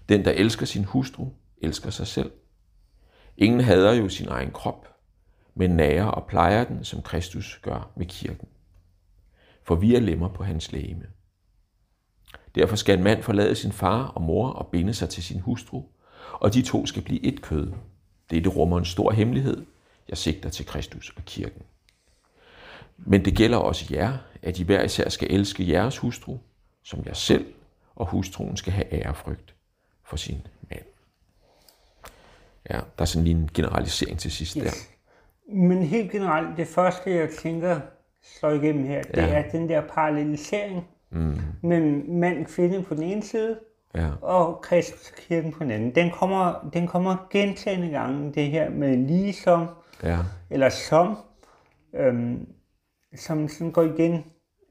Den, 0.09 0.25
der 0.25 0.31
elsker 0.31 0.67
sin 0.67 0.85
hustru, 0.85 1.29
elsker 1.63 1.91
sig 1.91 2.07
selv. 2.07 2.33
Ingen 3.37 3.61
hader 3.61 3.93
jo 3.93 4.09
sin 4.09 4.29
egen 4.29 4.51
krop, 4.51 4.89
men 5.55 5.71
nærer 5.71 6.05
og 6.05 6.27
plejer 6.27 6.65
den, 6.65 6.85
som 6.85 7.03
Kristus 7.03 7.61
gør 7.63 7.91
med 7.97 8.07
kirken. 8.07 8.49
For 9.63 9.75
vi 9.75 9.95
er 9.95 10.01
lemmer 10.01 10.29
på 10.29 10.45
hans 10.45 10.73
lægeme. 10.73 11.07
Derfor 12.55 12.77
skal 12.77 12.99
en 12.99 13.05
mand 13.05 13.23
forlade 13.23 13.55
sin 13.55 13.73
far 13.73 14.07
og 14.07 14.23
mor 14.23 14.49
og 14.49 14.67
binde 14.67 14.95
sig 14.95 15.09
til 15.09 15.23
sin 15.23 15.41
hustru, 15.41 15.83
og 16.33 16.55
de 16.55 16.63
to 16.63 16.87
skal 16.87 17.03
blive 17.03 17.25
et 17.25 17.43
kød. 17.43 17.73
Dette 18.31 18.51
rummer 18.51 18.79
en 18.79 18.85
stor 18.85 19.11
hemmelighed. 19.11 19.67
Jeg 20.09 20.19
sigter 20.19 20.49
til 20.49 20.67
Kristus 20.67 21.13
og 21.17 21.25
kirken. 21.25 21.63
Men 22.97 23.25
det 23.25 23.37
gælder 23.37 23.59
også 23.59 23.95
jer, 23.95 24.19
at 24.43 24.59
I 24.59 24.63
hver 24.63 24.83
især 24.83 25.09
skal 25.09 25.33
elske 25.33 25.71
jeres 25.71 25.99
hustru, 25.99 26.37
som 26.83 27.03
jer 27.07 27.15
selv, 27.15 27.47
og 27.97 28.07
hustruen 28.07 28.57
skal 28.57 28.73
have 28.73 28.93
ærefrygt 28.95 29.55
for 30.05 30.17
sin 30.17 30.47
mand. 30.71 30.83
Ja, 32.71 32.77
der 32.77 33.03
er 33.03 33.05
sådan 33.05 33.25
lige 33.25 33.37
en 33.37 33.51
generalisering 33.55 34.19
til 34.19 34.31
sidst 34.31 34.55
yes. 34.57 34.65
der. 34.65 35.55
men 35.55 35.83
helt 35.83 36.11
generelt, 36.13 36.57
det 36.57 36.67
første 36.69 37.11
jeg 37.15 37.29
tænker 37.43 37.81
slår 38.23 38.51
igennem 38.51 38.87
her, 38.87 39.03
det 39.03 39.17
Ja. 39.17 39.27
er 39.29 39.51
den 39.51 39.69
der 39.69 39.81
parallelisering 39.81 40.87
mm. 41.11 41.41
mellem 41.63 42.05
mand 42.09 42.39
og 42.41 42.47
kvinde 42.47 42.83
på 42.83 42.95
den 42.95 43.03
ene 43.03 43.23
side, 43.23 43.59
Ja, 43.95 44.09
og 44.23 44.61
Kristus 44.63 45.13
kirken 45.29 45.53
på 45.53 45.65
den 45.65 45.71
anden. 45.71 45.95
Den 45.95 46.11
kommer, 46.11 46.71
den 46.73 46.87
kommer 46.87 47.27
gentagende 47.31 47.89
gange, 47.91 48.33
det 48.35 48.51
her 48.51 48.71
med 48.71 48.97
ligesom, 48.97 49.67
ja, 50.03 50.19
eller 50.51 50.69
som, 50.69 51.17
øhm, 51.95 52.49
som 53.17 53.49
sådan 53.49 53.73
går 53.73 53.83
igen 53.83 54.25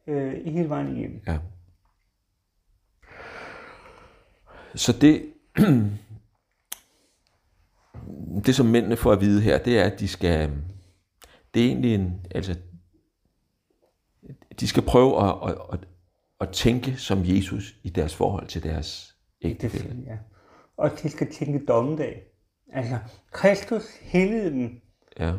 øh, 0.07 0.45
hele 0.45 0.69
vejen 0.69 0.97
igennem. 0.97 1.21
ja. 1.27 1.39
Så 4.75 4.93
det, 5.01 5.33
det 8.45 8.55
som 8.55 8.65
mændene 8.65 8.97
får 8.97 9.11
at 9.11 9.21
vide 9.21 9.41
her, 9.41 9.57
det 9.57 9.79
er, 9.79 9.83
at 9.83 9.99
de 9.99 10.07
skal, 10.07 10.51
det 11.53 11.61
er 11.61 11.67
egentlig 11.67 11.95
en, 11.95 12.25
altså, 12.35 12.55
de 14.59 14.67
skal 14.67 14.83
prøve 14.83 15.23
at, 15.23 15.49
at, 15.49 15.57
at, 15.73 15.87
at 16.41 16.49
tænke 16.53 16.97
som 16.97 17.19
Jesus 17.23 17.75
i 17.83 17.89
deres 17.89 18.15
forhold 18.15 18.47
til 18.47 18.63
deres 18.63 19.15
ægtefælle. 19.41 20.03
Ja. 20.07 20.17
Og 20.77 20.91
de 21.03 21.09
skal 21.09 21.33
tænke 21.33 21.65
dommedag. 21.65 22.23
Altså, 22.73 22.97
Kristus 23.31 23.83
hældede 24.01 24.51
dem 24.51 24.81
Ja, 25.19 25.33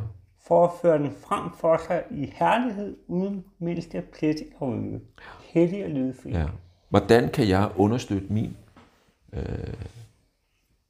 for 0.49 0.65
at 0.65 0.71
føre 0.83 0.99
den 0.99 1.11
frem 1.27 1.51
for 1.61 1.81
sig 1.87 2.03
i 2.11 2.33
herlighed, 2.35 2.97
uden 3.07 3.45
mindste 3.59 4.03
plet 4.19 4.37
og 4.59 4.69
rynke. 4.73 5.01
Hellig 5.45 5.85
og 5.85 5.91
lydefri. 5.91 6.31
ja. 6.31 6.47
Hvordan 6.89 7.29
kan 7.29 7.49
jeg 7.49 7.71
understøtte 7.77 8.27
min 8.33 8.57
øh, 9.33 9.43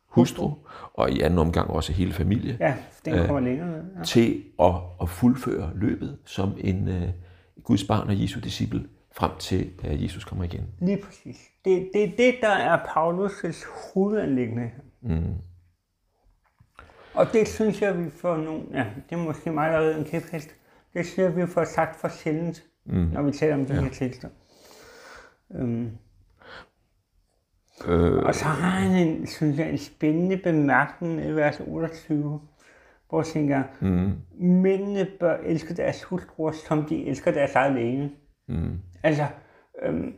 hustru, 0.06 0.50
og 0.94 1.10
i 1.10 1.20
anden 1.20 1.38
omgang 1.38 1.70
også 1.70 1.92
hele 1.92 2.12
familie, 2.12 2.56
Ja, 2.60 2.74
den 3.04 3.26
kommer 3.26 3.40
længere 3.40 3.68
ned. 3.68 3.82
Ja. 3.98 4.04
til 4.04 4.42
at, 4.62 4.74
at 5.02 5.08
fuldføre 5.08 5.70
løbet 5.74 6.18
som 6.24 6.54
en 6.58 6.88
øh, 6.88 7.08
Guds 7.64 7.84
barn 7.84 8.08
og 8.08 8.22
Jesu 8.22 8.40
disciple, 8.40 8.84
frem 9.12 9.30
til 9.38 9.70
at 9.84 10.02
Jesus 10.02 10.24
kommer 10.24 10.44
igen. 10.44 10.64
Lige 10.80 11.02
præcis. 11.06 11.36
Det, 11.64 11.90
det 11.94 12.04
er 12.04 12.10
det, 12.16 12.34
der 12.40 12.48
er 12.48 12.78
Paulus' 12.78 13.66
hovedanlæggende. 13.94 14.70
Mm. 15.00 15.34
Og 17.14 17.32
det 17.32 17.48
synes 17.48 17.82
jeg, 17.82 18.04
vi 18.04 18.10
får 18.10 18.36
nogle... 18.36 18.62
Ja, 18.72 18.86
det 19.10 19.18
er 19.18 19.22
måske 19.22 19.50
mig, 19.50 19.72
der 19.72 19.78
er 19.78 19.96
en 19.96 20.04
kæphest. 20.04 20.54
Det 20.94 21.06
synes 21.06 21.18
jeg, 21.18 21.36
vi 21.36 21.46
får 21.46 21.64
sagt 21.64 22.00
for 22.00 22.08
sjældent, 22.08 22.64
mm. 22.84 23.08
når 23.12 23.22
vi 23.22 23.32
taler 23.32 23.54
om 23.54 23.66
de 23.66 23.74
ja. 23.74 23.80
her 23.80 23.90
tekster. 23.90 24.28
Um, 25.48 25.90
Øh, 27.86 28.22
og 28.24 28.34
så 28.34 28.44
har 28.44 28.70
han 28.70 29.08
en, 29.08 29.26
synes 29.26 29.58
jeg, 29.58 29.70
en 29.70 29.78
spændende 29.78 30.36
bemærkning 30.36 31.24
i 31.24 31.30
vers 31.30 31.60
28, 31.60 32.40
hvor 33.08 33.18
han 33.18 33.24
tænker, 33.24 33.62
mm. 33.80 34.12
mændene 34.46 35.06
bør 35.20 35.36
elske 35.36 35.74
deres 35.74 36.02
hustruer, 36.02 36.52
som 36.52 36.84
de 36.84 37.06
elsker 37.06 37.30
deres 37.30 37.54
eget 37.54 37.74
læge. 37.74 38.12
Mm. 38.48 38.78
Altså, 39.02 39.26
øhm, 39.82 40.14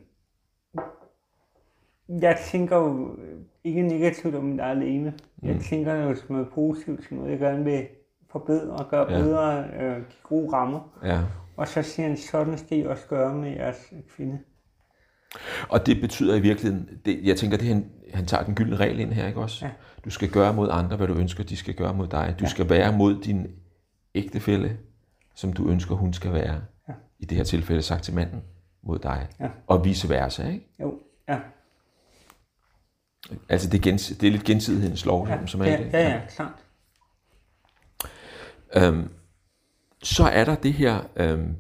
jeg 2.09 2.39
tænker 2.51 2.77
jo 2.77 3.17
ikke 3.65 3.83
negativt 3.83 4.35
om 4.35 4.45
mit 4.45 4.61
eget 4.61 4.79
læge. 4.79 5.13
Jeg 5.43 5.61
tænker 5.61 5.95
jo 5.95 6.15
som 6.15 6.27
noget 6.37 6.49
positivt, 6.55 7.05
som 7.09 7.17
noget, 7.17 7.31
jeg 7.31 7.39
gerne 7.39 7.65
vil 7.65 7.87
forbedre 8.31 8.71
og 8.73 8.89
gøre 8.91 9.13
Ja. 9.13 9.19
bedre, 9.23 9.65
øh, 9.81 9.97
give 9.97 10.05
gode 10.23 10.53
rammer. 10.53 10.99
ja. 11.05 11.21
Og 11.57 11.69
så 11.69 11.83
siger 11.83 12.09
han, 12.09 12.17
sådan 12.17 12.59
skal 12.59 12.79
I 12.79 12.83
også 12.87 13.07
gøre 13.09 13.35
med 13.35 13.51
jeres 13.51 13.93
kvinde. 14.17 14.39
Og 15.69 15.87
det 15.87 16.01
betyder 16.01 16.35
i 16.37 16.41
virkeligheden, 16.41 16.89
det, 17.05 17.21
jeg 17.25 17.37
tænker, 17.37 17.57
det 17.57 17.67
han, 17.69 17.91
han 18.15 18.27
tager 18.27 18.45
den 18.45 18.55
gyldne 18.55 18.77
regel 18.77 19.01
ind 19.01 19.13
her, 19.13 19.27
ikke 19.27 19.41
også? 19.41 19.65
Ja. 19.67 19.71
Du 20.05 20.11
skal 20.11 20.31
gøre 20.31 20.55
mod 20.55 20.69
andre, 20.73 20.97
hvad 20.97 21.07
du 21.07 21.15
ønsker, 21.15 21.45
de 21.45 21.57
skal 21.57 21.75
gøre 21.75 21.95
mod 21.95 22.07
dig. 22.07 22.35
Du 22.39 22.45
ja. 22.45 22.49
skal 22.49 22.71
være 22.71 22.97
mod 22.99 23.21
din 23.23 23.47
ægtefælle, 24.15 24.77
som 25.35 25.53
du 25.53 25.69
ønsker, 25.69 25.95
hun 25.95 26.13
skal 26.13 26.33
være. 26.33 26.61
Ja. 26.89 26.93
I 27.19 27.25
det 27.25 27.37
her 27.37 27.45
tilfælde 27.45 27.83
sagt 27.83 28.03
til 28.03 28.15
manden 28.15 28.43
mod 28.83 28.99
dig. 28.99 29.27
Ja. 29.41 29.49
Og 29.67 29.85
vice 29.85 30.09
versa, 30.09 30.49
ikke? 30.49 30.67
Jo, 30.81 30.99
ja. 31.29 31.39
Altså 33.49 33.69
det 33.71 33.79
er, 33.79 33.83
gens, 33.83 34.13
det 34.21 34.27
er 34.27 34.31
lidt 34.31 34.45
gensidighedens 34.45 35.05
lov, 35.05 35.29
Ja, 35.29 35.47
som 35.47 35.61
er 35.61 35.65
ja, 35.65 35.79
i 35.81 35.85
det. 35.85 35.93
ja, 35.93 36.09
ja, 36.11 36.21
klart. 36.37 36.53
Øhm, 38.77 39.09
så 40.03 40.25
er 40.25 40.45
der 40.45 40.55
det 40.55 40.73
her, 40.73 41.01
øhm, 41.17 41.57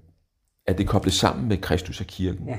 at 0.66 0.78
det 0.78 0.88
kobles 0.88 1.14
sammen 1.14 1.48
med 1.48 1.56
Kristus 1.56 2.00
og 2.00 2.06
kirken. 2.06 2.48
Ja. 2.48 2.58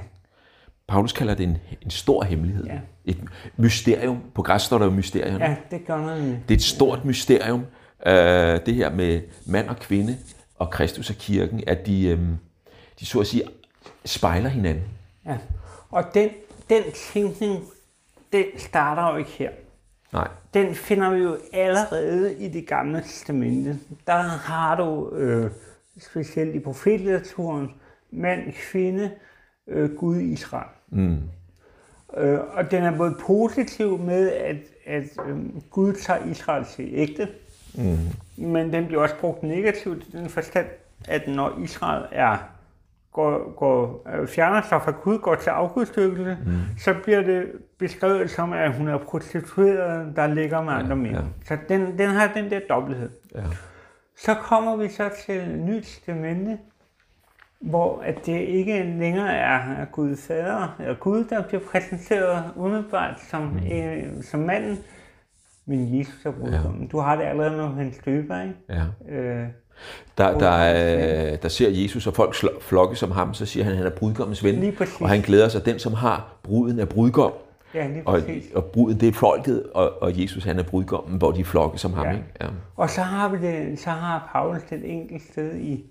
Paulus 0.88 1.14
kalder 1.14 1.34
det 1.36 1.44
en, 1.44 1.58
en 1.82 1.92
stor 1.92 2.24
hemmelighed. 2.24 2.66
Ja. 2.66 2.80
Et 3.06 3.18
mysterium. 3.58 4.24
På 4.36 4.42
græs 4.42 4.62
står 4.62 4.78
der 4.78 4.86
jo 4.86 4.92
mysterium. 4.92 5.42
Ja, 5.42 5.56
det 5.72 5.86
gør 5.88 5.98
man. 5.98 6.20
Det 6.22 6.52
er 6.52 6.58
et 6.58 6.62
stort 6.64 7.06
mysterium, 7.06 7.66
øh, 8.06 8.60
det 8.66 8.76
her 8.76 8.90
med 8.90 9.22
mand 9.46 9.70
og 9.70 9.78
kvinde 9.78 10.18
og 10.56 10.70
Kristus 10.72 11.10
og 11.10 11.16
kirken, 11.16 11.64
at 11.68 11.86
de, 11.86 12.08
øh, 12.08 12.20
de 13.00 13.06
så 13.06 13.20
at 13.20 13.28
sige 13.28 13.44
spejler 14.06 14.50
hinanden. 14.50 14.84
Ja. 15.26 15.38
Og 15.90 16.04
den, 16.14 16.30
den 16.70 16.84
tænkning, 17.14 17.64
den 18.34 18.46
starter 18.58 19.12
jo 19.12 19.18
ikke 19.18 19.32
her. 19.32 19.50
Nej, 20.14 20.28
Den 20.54 20.76
finder 20.76 21.10
vi 21.10 21.20
jo 21.20 21.38
allerede 21.54 22.36
i 22.36 22.48
det 22.48 22.68
gamle 22.68 23.02
testamente. 23.02 23.80
Der 24.08 24.18
har 24.22 24.76
du, 24.76 25.16
øh, 25.16 25.52
specielt 26.00 26.56
i 26.56 26.60
profetlitteraturen, 26.60 27.72
mand, 28.12 28.54
kvinde, 28.54 29.12
øh, 29.68 29.96
Gud, 29.96 30.18
Israel. 30.18 30.70
Mm. 30.90 31.18
Øh, 32.18 32.40
og 32.54 32.72
den 32.72 32.84
er 32.84 32.98
både 32.98 33.16
positiv 33.20 33.98
med, 33.98 34.32
at, 34.32 34.58
at 34.86 35.04
øh, 35.28 35.38
Gud 35.70 35.94
tager 35.94 36.26
Israel 36.26 36.66
til 36.66 36.90
ægte, 36.94 37.28
mm. 37.76 37.98
men 38.48 38.74
den 38.74 38.88
bliver 38.88 39.02
også 39.02 39.16
brugt 39.22 39.44
negativt 39.44 40.04
i 40.08 40.12
den 40.12 40.30
forstand, 40.30 40.68
at 41.08 41.28
når 41.28 41.60
Israel 41.64 42.06
er 42.12 42.38
går, 43.14 43.56
går, 43.56 44.08
øh, 44.16 44.28
fjerner 44.28 44.62
sig 44.62 44.82
fra 44.82 44.92
Gud, 44.92 45.20
går 45.20 45.36
til 45.36 45.50
afgudstykkelse, 45.50 46.38
mm. 46.46 46.52
så 46.78 46.96
bliver 47.04 47.22
det 47.22 47.52
beskrevet 47.80 48.30
som, 48.30 48.54
at 48.54 48.74
hun 48.78 48.88
er 48.88 48.98
prostitueret, 48.98 50.16
der 50.16 50.28
ligger 50.28 50.62
med 50.62 50.74
andre 50.74 50.96
mænd. 50.96 51.16
ja. 51.16 51.22
Så 51.46 51.58
den, 51.70 51.98
den 51.98 52.10
har 52.10 52.32
den 52.34 52.50
der 52.50 52.60
dobbelthed. 52.70 53.10
Ja. 53.36 53.44
Så 54.18 54.34
kommer 54.34 54.76
vi 54.76 54.90
så 54.90 55.10
til 55.26 55.50
Nyt 55.50 55.84
Testamente, 55.84 56.58
hvor 57.62 58.02
at 58.02 58.26
det 58.26 58.40
ikke 58.40 58.84
længere 58.84 59.34
er 59.34 59.86
Gud 59.86 60.16
fader 60.16 60.76
eller 60.80 60.96
Gud, 60.96 61.24
der 61.24 61.48
bliver 61.48 61.62
præsenteret 61.72 62.44
umiddelbart 62.56 63.20
som, 63.20 63.42
mm. 63.42 63.72
øh, 63.72 64.24
som 64.24 64.40
manden, 64.40 64.78
men 65.66 65.98
Jesus 65.98 66.26
er 66.26 66.32
brudgommen. 66.32 66.82
Ja. 66.82 66.88
Du 66.88 67.00
har 67.00 67.16
det 67.16 67.24
allerede 67.24 67.58
med 67.58 67.68
hans 67.68 67.98
døber, 68.06 68.42
ikke? 68.42 68.56
ja. 68.70 69.16
Øh, 69.16 69.48
Der, 70.18 70.38
der, 70.38 70.50
er, 70.50 71.36
der 71.36 71.50
ser 71.50 71.70
Jesus, 71.70 72.08
og 72.08 72.14
folk 72.14 72.36
flokke 72.62 72.96
som 72.96 73.12
ham, 73.12 73.34
så 73.34 73.46
siger 73.46 73.64
han, 73.64 73.72
at 73.72 73.78
han 73.78 73.88
er 73.88 73.92
brudgommens 73.92 74.44
ven. 74.44 74.74
Og 75.00 75.10
han 75.10 75.22
glæder 75.22 75.50
sig, 75.50 75.66
den 75.66 75.80
som 75.80 75.94
har 75.94 76.36
bruden 76.44 76.80
er 76.80 76.86
brudgom. 76.86 77.32
ja, 77.74 77.88
lige 77.88 78.08
Og, 78.08 78.22
og 78.56 78.66
bruden, 78.66 79.00
det 79.00 79.08
er 79.08 79.14
folket, 79.14 79.64
og, 79.74 80.02
og 80.02 80.22
Jesus 80.22 80.44
han 80.44 80.60
er 80.60 80.64
brudgommen, 80.64 81.18
hvor 81.18 81.32
de 81.32 81.46
flokke 81.46 81.78
som 81.78 81.94
ham. 81.94 82.06
Ja. 82.06 82.12
Ikke? 82.12 82.26
Ja. 82.42 82.48
Og 82.76 82.90
så 82.90 83.02
har 83.02 83.30
vi 83.30 83.48
det, 83.48 83.80
så 83.80 83.90
har 83.90 84.30
Paulus 84.34 84.62
et 84.72 84.92
enkelt 84.92 85.24
sted 85.32 85.56
i, 85.56 85.84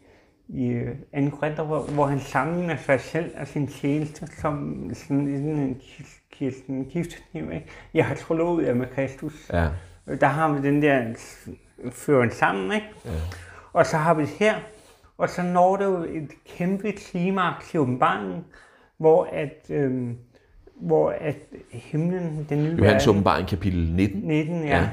i 0.49 0.67
øh, 0.67 1.31
2. 1.31 1.37
Korinther, 1.37 1.65
hvor, 1.65 1.81
hvor 1.81 2.07
han 2.07 2.21
sammenligner 2.21 2.77
sig 2.77 3.01
selv 3.01 3.31
og 3.41 3.47
sin 3.47 3.67
tjeneste 3.67 4.29
som 4.41 4.91
sådan 4.95 5.29
en 5.29 5.77
kirsten 6.33 6.85
giftekniv. 6.85 7.45
Jeg 7.95 8.07
har 8.07 8.15
trolovet 8.15 8.67
jer 8.67 8.75
med 8.75 8.87
Kristus. 8.95 9.51
Ja. 9.53 9.69
Der 10.21 10.27
har 10.27 10.53
vi 10.53 10.69
den 10.69 10.83
der 10.83 11.05
føren 11.93 12.31
sammen, 12.31 12.73
ikke? 12.73 12.87
Ja. 13.05 13.11
Og 13.73 13.87
så 13.87 13.97
har 13.97 14.15
vi 14.15 14.23
det 14.23 14.31
her, 14.31 14.55
og 15.19 15.29
så 15.29 15.43
når 15.43 15.77
det 15.77 15.85
jo 15.85 16.03
et 16.03 16.31
kæmpe 16.57 16.93
klimaks 16.93 17.75
i 17.75 17.79
åbenbaringen, 17.79 18.45
hvor 18.99 19.29
at, 19.33 19.67
øhm, 19.71 20.17
hvor 20.75 21.11
at 21.21 21.37
himlen, 21.73 22.47
den 22.49 22.59
nye 22.59 22.71
Johannes 22.71 23.07
verden, 23.07 23.09
åbenbaring 23.11 23.49
kapitel 23.49 23.93
19. 23.93 24.21
19, 24.21 24.65
ja, 24.65 24.69
Ja. 24.69 24.77
ja. 24.77 24.89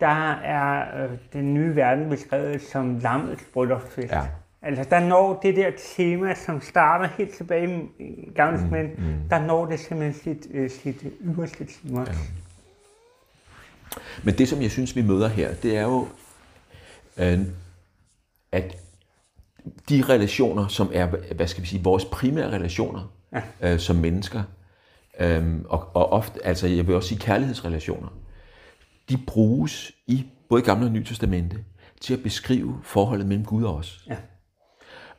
der 0.00 0.30
er 0.32 1.04
øh, 1.04 1.10
den 1.32 1.54
nye 1.54 1.76
verden 1.76 2.08
beskrevet 2.08 2.62
som 2.62 2.98
lammets 2.98 3.44
bryllupsfest. 3.52 4.12
Ja. 4.12 4.22
Altså, 4.62 4.84
der 4.90 5.00
når 5.00 5.40
det 5.42 5.56
der 5.56 5.70
tema, 5.96 6.34
som 6.34 6.60
starter 6.60 7.08
helt 7.18 7.34
tilbage 7.34 7.88
i 7.98 8.32
gamle 8.34 8.58
mm, 8.58 9.04
mm. 9.04 9.14
der 9.30 9.46
når 9.46 9.66
det 9.66 9.80
simpelthen 9.80 10.22
sit, 10.22 10.46
øh, 10.54 10.70
sit 10.70 11.04
yderste 11.20 11.64
timer. 11.64 12.00
Ja. 12.00 12.12
Men 14.24 14.38
det, 14.38 14.48
som 14.48 14.62
jeg 14.62 14.70
synes, 14.70 14.96
vi 14.96 15.02
møder 15.02 15.28
her, 15.28 15.54
det 15.54 15.76
er 15.76 15.82
jo, 15.82 16.08
øh, 17.16 17.38
at 18.52 18.76
de 19.88 20.02
relationer, 20.08 20.66
som 20.66 20.90
er, 20.94 21.06
hvad 21.34 21.46
skal 21.46 21.62
vi 21.62 21.68
sige, 21.68 21.82
vores 21.84 22.04
primære 22.04 22.50
relationer 22.52 23.12
ja. 23.32 23.72
øh, 23.72 23.78
som 23.78 23.96
mennesker, 23.96 24.42
øh, 25.20 25.44
og, 25.68 25.88
og 25.94 26.12
ofte, 26.12 26.46
altså 26.46 26.66
jeg 26.66 26.86
vil 26.86 26.94
også 26.94 27.08
sige 27.08 27.18
kærlighedsrelationer, 27.20 28.08
de 29.10 29.16
bruges 29.26 29.92
i 30.06 30.26
både 30.48 30.62
Gamle 30.62 30.86
og 30.86 30.92
Nye 30.92 31.04
Testamente 31.04 31.56
til 32.00 32.14
at 32.14 32.22
beskrive 32.22 32.78
forholdet 32.82 33.26
mellem 33.26 33.44
Gud 33.44 33.64
og 33.64 33.74
os. 33.76 34.04
Ja. 34.08 34.16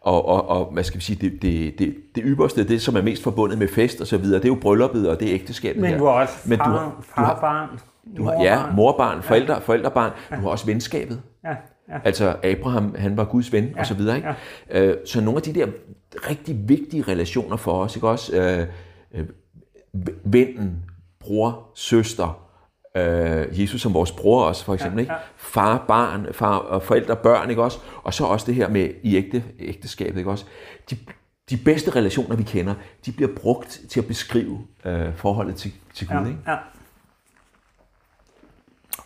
Og, 0.01 0.25
og, 0.25 0.47
og 0.47 0.73
hvad 0.73 0.83
skal 0.83 0.97
vi 0.99 1.03
sige, 1.03 1.29
det, 1.29 1.41
det, 1.41 1.79
det, 1.79 1.95
det 2.15 2.23
ypperste, 2.25 2.67
det 2.67 2.81
som 2.81 2.95
er 2.95 3.01
mest 3.01 3.23
forbundet 3.23 3.57
med 3.57 3.67
fest 3.67 4.01
og 4.01 4.07
så 4.07 4.17
videre, 4.17 4.39
det 4.39 4.45
er 4.45 4.53
jo 4.53 4.59
brylluppet 4.61 5.09
og 5.09 5.19
det 5.19 5.27
er 5.29 5.33
ægteskabet 5.33 5.81
Men 5.81 5.91
her. 5.91 5.97
du 5.97 6.05
har 6.05 6.11
også 6.11 6.33
far, 6.33 6.49
Men 6.49 6.57
du 6.59 6.63
far, 6.63 6.71
har- 6.77 6.95
du 7.17 7.21
har- 7.21 7.39
barn, 7.41 7.79
Du 8.17 8.23
har, 8.23 8.33
ja, 8.43 8.71
morbarn, 8.71 9.23
forældre, 9.23 9.61
forældrebarn. 9.61 10.11
Du 10.29 10.35
har 10.35 10.49
også 10.49 10.65
venskabet. 10.65 11.21
Ja, 11.43 11.55
ja. 11.89 11.99
Altså 12.03 12.35
Abraham, 12.43 12.95
han 12.97 13.17
var 13.17 13.25
Guds 13.25 13.53
ven 13.53 13.73
og 13.77 13.85
så 13.85 13.93
videre. 13.93 14.15
Ikke? 14.17 14.29
Øh, 14.69 14.97
så 15.05 15.21
nogle 15.21 15.37
af 15.37 15.41
de 15.41 15.53
der 15.53 15.67
rigtig 16.29 16.69
vigtige 16.69 17.01
relationer 17.03 17.57
for 17.57 17.83
os, 17.83 17.95
ikke 17.95 18.07
også? 18.07 18.35
Øh, 18.41 18.67
øh, 19.13 19.25
vennen, 20.23 20.83
bror, 21.19 21.71
søster, 21.75 22.47
øh, 22.97 23.61
Jesus 23.61 23.81
som 23.81 23.93
vores 23.93 24.11
bror 24.11 24.43
også 24.43 24.65
for 24.65 24.73
eksempel, 24.73 24.99
ikke? 24.99 25.13
far, 25.37 25.85
barn, 25.87 26.27
far 26.31 26.57
og 26.57 26.83
forældre, 26.83 27.15
børn, 27.15 27.49
ikke 27.49 27.63
også? 27.63 27.79
Og 28.03 28.13
så 28.13 28.25
også 28.25 28.45
det 28.45 28.55
her 28.55 28.69
med 28.69 28.89
i 29.03 29.15
ægte, 29.15 29.43
ægteskabet, 29.59 30.17
ikke 30.17 30.31
også? 30.31 30.45
De, 30.89 30.97
de 31.49 31.57
bedste 31.57 31.91
relationer, 31.95 32.35
vi 32.35 32.43
kender, 32.43 32.73
de 33.05 33.11
bliver 33.11 33.29
brugt 33.35 33.81
til 33.89 33.99
at 33.99 34.05
beskrive 34.05 34.59
øh, 34.85 35.15
forholdet 35.15 35.55
til, 35.55 35.71
til 35.93 36.07
Gud, 36.07 36.15
Ja, 36.15 36.25
ikke? 36.25 36.39
ja. 36.47 36.55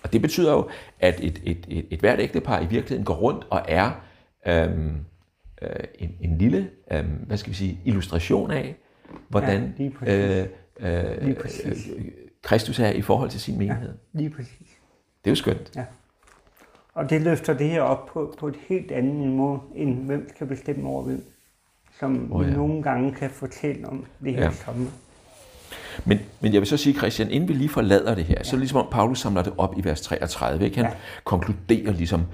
Og 0.03 0.13
det 0.13 0.21
betyder 0.21 0.51
jo, 0.53 0.69
at 0.99 1.19
et, 1.23 1.41
et, 1.45 1.65
et, 1.67 1.85
et 1.91 1.99
hvert 1.99 2.19
ægtepar 2.19 2.59
i 2.59 2.65
virkeligheden 2.65 3.05
går 3.05 3.13
rundt 3.13 3.47
og 3.49 3.61
er 3.67 3.91
øhm, 4.47 4.95
øh, 5.61 5.69
en, 5.99 6.15
en 6.21 6.37
lille, 6.37 6.69
øhm, 6.91 7.07
hvad 7.07 7.37
skal 7.37 7.49
vi 7.49 7.55
sige, 7.55 7.79
illustration 7.85 8.51
af, 8.51 8.75
hvordan 9.27 9.73
Ja, 9.79 9.83
lige 9.83 9.93
øh, 10.07 10.47
øh, 10.79 11.21
Lige 11.23 11.37
øh, 11.65 12.05
Kristus 12.41 12.79
er 12.79 12.89
i 12.89 13.01
forhold 13.01 13.29
til 13.29 13.39
sin 13.39 13.57
menighed. 13.57 13.93
Lige 14.13 14.29
præcis. 14.29 14.67
Det 15.23 15.29
er 15.29 15.31
jo 15.31 15.35
skønt. 15.35 15.71
Ja. 15.75 15.85
Og 16.93 17.09
det 17.09 17.21
løfter 17.21 17.53
det 17.53 17.69
her 17.69 17.81
op 17.81 18.05
på, 18.05 18.35
på 18.39 18.47
et 18.47 18.55
helt 18.67 18.91
andet 18.91 19.15
niveau, 19.15 19.61
end 19.75 20.05
hvem 20.05 20.29
skal 20.35 20.47
bestemme 20.47 20.89
over 20.89 21.03
hvem. 21.03 21.25
Som 21.99 22.33
oh, 22.33 22.45
ja. 22.45 22.49
vi 22.49 22.55
nogle 22.55 22.83
gange 22.83 23.11
kan 23.11 23.29
fortælle 23.29 23.87
om 23.87 24.05
det 24.23 24.33
her 24.33 24.39
Ja. 24.39 24.45
ja. 24.45 24.51
sommer. 24.51 24.89
Men, 26.05 26.19
men 26.41 26.53
jeg 26.53 26.61
vil 26.61 26.67
så 26.67 26.77
sige, 26.77 26.93
Christian, 26.97 27.31
inden 27.31 27.49
vi 27.49 27.53
lige 27.53 27.69
forlader 27.69 28.15
det 28.15 28.23
her, 28.25 28.35
ja. 28.37 28.43
så 28.43 28.49
er 28.49 28.51
det 28.51 28.59
ligesom 28.59 28.79
om 28.79 28.87
Paulus 28.91 29.19
samler 29.19 29.43
det 29.43 29.53
op 29.57 29.73
i 29.77 29.83
vers 29.83 30.01
33. 30.01 30.65
Ikke? 30.65 30.77
Han 30.77 30.85
ja. 30.85 30.91
konkluderer 31.23 31.91
ligesom, 31.91 32.25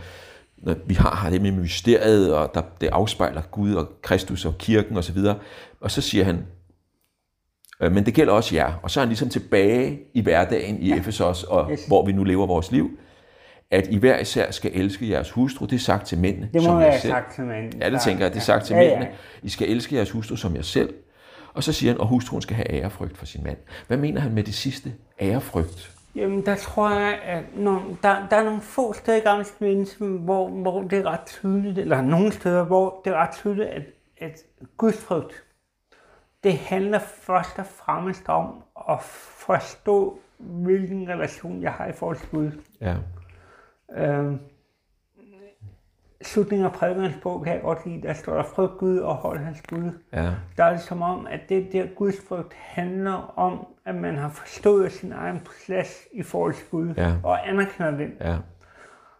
når 0.58 0.76
vi 0.86 0.94
har, 0.94 1.16
har 1.16 1.30
det 1.30 1.42
med 1.42 1.52
mysteriet, 1.52 2.34
og 2.34 2.52
der, 2.54 2.62
det 2.82 2.88
afspejler 2.88 3.42
Gud 3.42 3.74
og 3.74 3.88
Kristus 4.02 4.46
og 4.46 4.58
kirken 4.58 4.98
osv. 4.98 5.18
Og, 5.18 5.36
og 5.82 5.92
så 5.92 6.02
siger 6.02 6.24
han, 6.26 6.46
øh, 7.82 7.92
men 7.92 8.06
det 8.06 8.14
gælder 8.14 8.34
også 8.34 8.56
jer. 8.56 8.74
Og 8.84 8.92
så 8.92 9.00
er 9.00 9.02
han 9.02 9.10
ligesom 9.10 9.30
tilbage 9.30 10.00
i 10.14 10.22
hverdagen 10.22 10.82
i 10.82 10.90
ja. 10.90 10.98
Efesos, 10.98 11.44
og 11.44 11.72
Yes. 11.72 11.86
hvor 11.88 12.06
vi 12.06 12.12
nu 12.12 12.24
lever 12.24 12.46
vores 12.48 12.72
liv, 12.72 13.00
at 13.72 13.88
I 13.90 13.98
hver 13.98 14.20
især 14.20 14.52
skal 14.52 14.72
elske 14.74 15.10
jeres 15.10 15.32
hustru. 15.32 15.66
Det 15.66 15.76
er 15.76 15.80
sagt 15.80 16.08
til 16.08 16.18
mændene. 16.18 16.50
Det 16.54 16.62
må 16.62 16.62
som 16.62 16.80
være 16.80 16.88
jer 16.88 17.00
selv. 17.00 17.12
sagt 17.12 17.36
til 17.36 17.44
manden. 17.44 17.82
Ja, 17.82 17.90
det 17.90 18.02
tænker 18.02 18.26
jeg, 18.26 18.34
det 18.34 18.40
er 18.40 18.44
sagt 18.44 18.66
til 18.66 18.74
ja, 18.74 18.80
mændene. 18.80 19.06
Ja. 19.06 19.12
I 19.44 19.50
skal 19.50 19.70
elske 19.70 19.96
jeres 19.96 20.12
hustru 20.12 20.36
som 20.36 20.56
jer 20.56 20.62
selv. 20.62 20.94
Og 21.58 21.64
så 21.64 21.74
siger 21.74 21.92
han, 21.92 22.02
og 22.02 22.08
hustruen 22.08 22.42
skal 22.42 22.56
have 22.56 22.70
ærefrygt 22.72 23.18
for 23.18 23.26
sin 23.26 23.44
mand. 23.44 23.58
Hvad 23.88 23.98
mener 23.98 24.22
han 24.22 24.34
med 24.34 24.44
det 24.44 24.54
sidste? 24.54 24.94
Ærefrygt. 25.22 25.96
Jamen, 26.16 26.46
der 26.46 26.56
tror 26.56 26.90
jeg, 26.90 27.20
at 27.24 27.44
når, 27.56 27.98
der, 28.04 28.28
der 28.30 28.36
er 28.36 28.44
nogle 28.44 28.62
få 28.62 28.94
steder 28.94 29.18
i 29.18 29.20
gamle 29.20 29.46
hvor, 30.20 30.50
hvor 30.50 30.82
det 30.82 31.00
er 31.00 31.06
ret 31.06 31.26
tydeligt, 31.26 31.78
eller 31.78 32.02
nogle 32.02 32.32
steder, 32.32 32.64
hvor 32.64 33.02
det 33.06 33.14
er 33.14 33.18
ret 33.18 33.36
tydeligt, 33.36 33.68
at, 33.68 33.84
at 34.18 34.44
gudsfrygt, 34.78 35.44
det 36.44 36.58
handler 36.58 37.00
først 37.00 37.60
og 37.60 37.66
fremmest 37.66 38.30
om 38.30 38.64
at 38.90 39.02
forstå, 39.02 40.20
hvilken 40.38 41.10
relation 41.10 41.62
jeg 41.62 41.72
har 41.72 41.88
i 41.88 41.94
forhold 41.94 42.18
til 42.18 42.30
Gud. 42.30 42.52
Ja. 42.82 42.96
Øhm, 43.98 44.40
slutningen 46.22 46.66
af 46.66 46.72
prædikernes 46.74 47.16
bog 47.24 47.44
kan 47.44 47.54
jeg 47.54 47.62
godt 47.62 47.86
lide, 47.86 48.02
der 48.02 48.14
står 48.14 48.36
der 48.36 48.44
frygt 48.44 48.78
Gud 48.78 48.98
og 48.98 49.16
hold 49.16 49.40
hans 49.40 49.62
Gud. 49.70 49.92
Ja. 50.14 50.32
Der 50.58 50.64
er 50.64 50.72
det 50.72 50.82
som 50.82 51.02
om, 51.02 51.28
at 51.28 51.40
det 51.50 51.72
der 51.72 51.86
gudsfrygt 51.96 52.54
handler 52.54 53.34
om, 53.40 53.68
at 53.86 53.96
man 53.96 54.16
har 54.18 54.30
forstået 54.30 54.92
sin 54.92 55.12
egen 55.12 55.42
plads 55.66 56.02
i 56.14 56.24
forhold 56.24 56.54
til 56.54 56.66
Gud, 56.72 56.94
Ja. 56.98 57.14
og 57.24 57.50
anerkender 57.50 57.92
den. 57.92 58.12
Ja. 58.22 58.38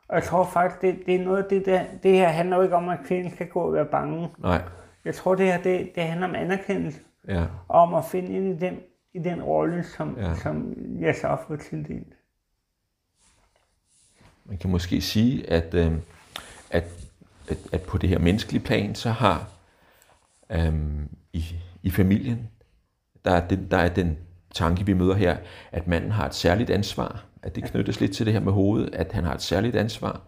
Og 0.10 0.16
jeg 0.16 0.24
tror 0.24 0.46
faktisk, 0.46 0.82
det, 0.82 1.06
det 1.06 1.16
er 1.16 1.24
noget 1.26 1.44
af 1.44 1.50
det 1.50 1.66
der, 1.66 1.84
det 2.04 2.12
her 2.14 2.28
handler 2.30 2.58
jo 2.58 2.64
ikke 2.64 2.76
om, 2.76 2.90
at 2.90 3.00
kvinden 3.06 3.32
skal 3.34 3.48
gå 3.48 3.60
og 3.60 3.74
være 3.74 3.86
bange. 3.86 4.30
Nej. 4.40 4.62
Jeg 5.06 5.16
tror, 5.16 5.36
det 5.36 5.46
her, 5.46 5.62
det, 5.62 5.92
det 5.96 6.04
handler 6.04 6.28
om 6.28 6.36
anerkendelse, 6.36 7.00
Ja. 7.28 7.46
og 7.68 7.82
om 7.82 7.94
at 7.94 8.06
finde 8.06 8.28
ind 8.34 8.48
i 8.48 8.66
den, 8.66 8.80
i 9.14 9.20
den 9.20 9.44
rolle, 9.44 9.84
som, 9.84 10.18
ja. 10.20 10.36
som 10.36 10.74
jeg 11.00 11.16
så 11.16 11.28
har 11.28 11.44
fået 11.48 11.60
tildelt. 11.60 12.14
Man 14.46 14.58
kan 14.58 14.70
måske 14.70 15.02
sige, 15.02 15.50
at, 15.50 15.74
øh, 15.74 15.92
at, 16.72 16.84
at, 17.48 17.58
at 17.72 17.82
på 17.82 17.98
det 17.98 18.10
her 18.10 18.20
menneskelige 18.20 18.64
plan, 18.64 18.96
så 18.96 19.10
har 19.12 19.50
øh, 20.50 20.74
i, 21.34 21.46
i 21.84 21.90
familien, 21.90 22.48
der 23.26 23.32
er, 23.32 23.48
den, 23.48 23.72
der 23.72 23.78
er 23.78 23.90
den 23.94 24.18
tanke, 24.54 24.86
vi 24.86 24.94
møder 24.94 25.14
her, 25.16 25.38
at 25.72 25.88
manden 25.88 26.12
har 26.12 26.26
et 26.26 26.36
særligt 26.36 26.70
ansvar, 26.70 27.24
at 27.44 27.56
det 27.56 27.64
knyttes 27.64 28.00
lidt 28.00 28.14
til 28.16 28.26
det 28.26 28.34
her 28.34 28.40
med 28.40 28.54
hovedet, 28.54 28.96
at 28.96 29.12
han 29.12 29.24
har 29.24 29.34
et 29.34 29.42
særligt 29.42 29.76
ansvar, 29.76 30.22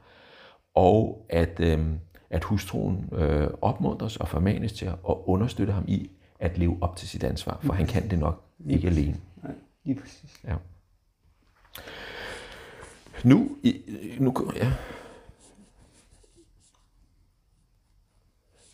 og 0.75 1.25
at, 1.29 1.59
øh, 1.59 1.85
at 2.29 2.43
hustruen 2.43 3.09
øh, 3.11 3.47
opmuntres 3.61 4.17
og 4.17 4.27
formanes 4.27 4.73
til 4.73 4.85
at 4.85 4.95
understøtte 5.05 5.73
ham 5.73 5.83
i 5.87 6.09
at 6.39 6.57
leve 6.57 6.77
op 6.81 6.95
til 6.95 7.07
sit 7.07 7.23
ansvar, 7.23 7.59
for 7.63 7.73
han 7.73 7.87
kan 7.87 8.09
det 8.09 8.19
nok 8.19 8.43
ikke 8.69 8.87
alene. 8.87 9.17
Nej, 9.43 9.51
lige 9.85 9.99
præcis. 10.01 10.39
Ja. 10.47 10.55
Nu, 13.23 13.49
i- 13.63 13.81
nu, 14.19 14.33
ja. 14.55 14.71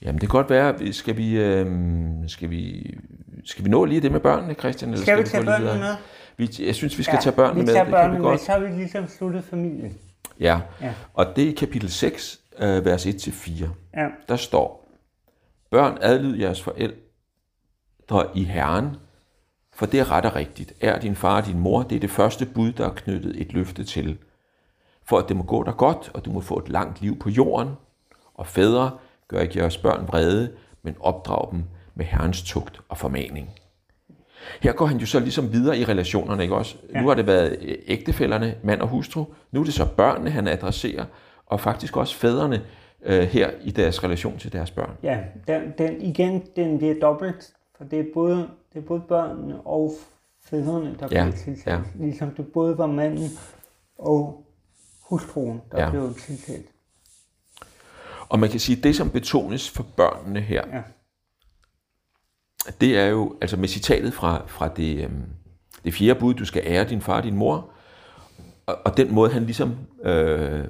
Jamen, 0.06 0.22
det 0.22 0.30
kan 0.30 0.38
godt 0.38 0.50
være, 0.50 0.80
vi- 0.80 0.92
skal 0.94 1.18
vi, 1.18 1.38
øhm, 1.38 2.28
skal 2.28 2.50
vi, 2.50 2.94
skal 3.46 3.66
vi 3.66 3.70
nå 3.70 3.86
lige 3.86 4.02
det 4.02 4.12
med 4.12 4.20
børnene, 4.20 4.54
Christian? 4.54 4.92
Eller 4.92 5.06
Skal 5.06 5.18
vi 5.18 5.24
gå 5.24 5.28
tage 5.30 5.42
lidt 5.42 5.50
børnene 5.50 5.72
videre? 5.72 5.80
med? 5.80 5.96
Vi, 6.38 6.66
jeg 6.66 6.76
synes, 6.76 6.98
vi 6.98 7.04
skal 7.04 7.20
tage 7.22 7.36
børnene 7.36 7.60
vi 7.60 7.66
med. 7.66 7.74
tager 7.74 7.84
det 7.86 7.94
kan 7.94 8.00
børnene 8.02 8.16
vi 8.18 8.22
med, 8.22 8.30
godt. 8.30 8.42
så 8.42 8.52
har 8.52 8.60
vi 8.60 8.68
ligesom 8.68 9.08
sluttet 9.08 9.44
familien. 9.44 9.98
Ja. 10.40 10.60
Ja. 10.82 10.94
Og 11.14 11.26
det 11.36 11.44
er 11.44 11.48
i 11.48 11.52
kapitel 11.52 11.90
6, 11.92 12.40
øh, 12.60 12.86
vers 12.86 13.06
1-4. 13.06 13.66
Ja. 13.98 14.08
Der 14.30 14.36
står, 14.36 14.82
Børn, 15.72 15.98
adlyd 16.02 16.38
jeres 16.40 16.62
forældre 16.62 18.28
i 18.36 18.44
Herren, 18.44 18.90
for 19.74 19.86
det 19.86 20.00
er 20.00 20.12
ret 20.12 20.26
og 20.26 20.36
rigtigt. 20.36 20.74
Er 20.82 21.00
din 21.00 21.16
far 21.16 21.42
og 21.42 21.46
din 21.48 21.60
mor, 21.60 21.84
det 21.84 21.96
er 21.96 22.00
det 22.00 22.10
første 22.12 22.46
bud, 22.46 22.72
der 22.72 22.86
er 22.86 22.94
knyttet 22.94 23.42
et 23.42 23.54
løfte 23.54 23.84
til. 23.84 24.18
For 25.06 25.18
at 25.18 25.28
det 25.30 25.38
må 25.38 25.44
gå 25.44 25.64
dig 25.64 25.74
godt, 25.78 26.12
og 26.14 26.26
du 26.26 26.32
må 26.32 26.42
få 26.42 26.58
et 26.60 26.70
langt 26.70 27.02
liv 27.02 27.20
på 27.20 27.30
jorden. 27.30 27.70
Og 28.36 28.48
fædre, 28.48 28.92
gør 29.28 29.40
ikke 29.40 29.60
jeres 29.60 29.78
børn 29.78 30.08
vrede, 30.08 30.52
men 30.84 30.96
opdrag 31.00 31.52
dem 31.52 31.64
med 31.96 32.06
Herrens 32.06 32.44
tugt 32.44 32.82
og 32.90 32.98
formaning. 32.98 33.50
Her 34.62 34.74
går 34.74 34.86
han 34.86 34.98
jo 34.98 35.06
så 35.06 35.20
ligesom 35.20 35.54
videre 35.54 35.78
i 35.78 35.86
relationerne, 35.86 36.44
ikke 36.44 36.56
også? 36.56 36.76
Ja. 36.94 37.02
Nu 37.02 37.08
har 37.08 37.16
det 37.16 37.28
været 37.28 37.78
ægtefælderne, 37.88 38.56
mand 38.64 38.82
og 38.82 38.88
hustru. 38.88 39.26
Nu 39.52 39.60
er 39.60 39.64
det 39.64 39.74
så 39.74 39.86
børnene, 39.98 40.30
han 40.30 40.48
adresserer, 40.48 41.06
og 41.46 41.60
faktisk 41.60 41.98
også 41.98 42.16
fædrene 42.16 42.62
øh, 43.04 43.24
her 43.24 43.50
i 43.62 43.72
deres 43.72 44.04
relation 44.04 44.38
til 44.38 44.54
deres 44.54 44.72
børn. 44.72 44.98
Ja, 45.04 45.20
den, 45.48 45.74
den, 45.78 46.02
igen, 46.02 46.44
den 46.56 46.78
bliver 46.78 46.96
dobbelt, 47.02 47.54
for 47.78 47.84
det 47.84 48.00
er 48.00 48.06
både, 48.14 48.50
det 48.74 48.84
er 48.84 48.86
både 48.88 49.02
børnene 49.08 49.62
og 49.62 49.94
fædrene, 50.46 50.96
der 51.00 51.08
ja. 51.12 51.24
bliver 51.24 51.32
tiltalt. 51.32 51.68
Ja. 51.68 51.80
Ligesom 51.96 52.32
det 52.32 52.48
både 52.54 52.78
var 52.78 52.88
manden 52.88 53.30
og 53.98 54.46
hustruen, 55.10 55.62
der 55.72 55.84
ja. 55.84 55.90
blev 55.90 56.14
tiltalt. 56.14 56.66
Og 58.30 58.40
man 58.40 58.50
kan 58.50 58.60
sige, 58.60 58.78
at 58.78 58.84
det, 58.84 58.96
som 58.96 59.10
betones 59.10 59.70
for 59.70 59.84
børnene 59.98 60.42
her, 60.42 60.64
ja. 60.74 60.82
det 62.82 62.98
er 62.98 63.06
jo, 63.06 63.36
altså 63.42 63.58
med 63.58 63.68
citatet 63.68 64.14
fra, 64.14 64.44
fra 64.48 64.68
det, 64.68 65.04
øhm, 65.04 65.24
det 65.84 65.94
fjerde 65.94 66.20
bud, 66.20 66.34
du 66.34 66.46
skal 66.46 66.62
ære 66.66 66.90
din 66.90 67.02
far 67.02 67.18
og 67.18 67.24
din 67.24 67.36
mor, 67.36 67.70
og, 68.66 68.78
og 68.86 68.98
den 68.98 69.14
måde, 69.14 69.32
han 69.32 69.44
ligesom 69.44 69.78
øh, 70.04 70.66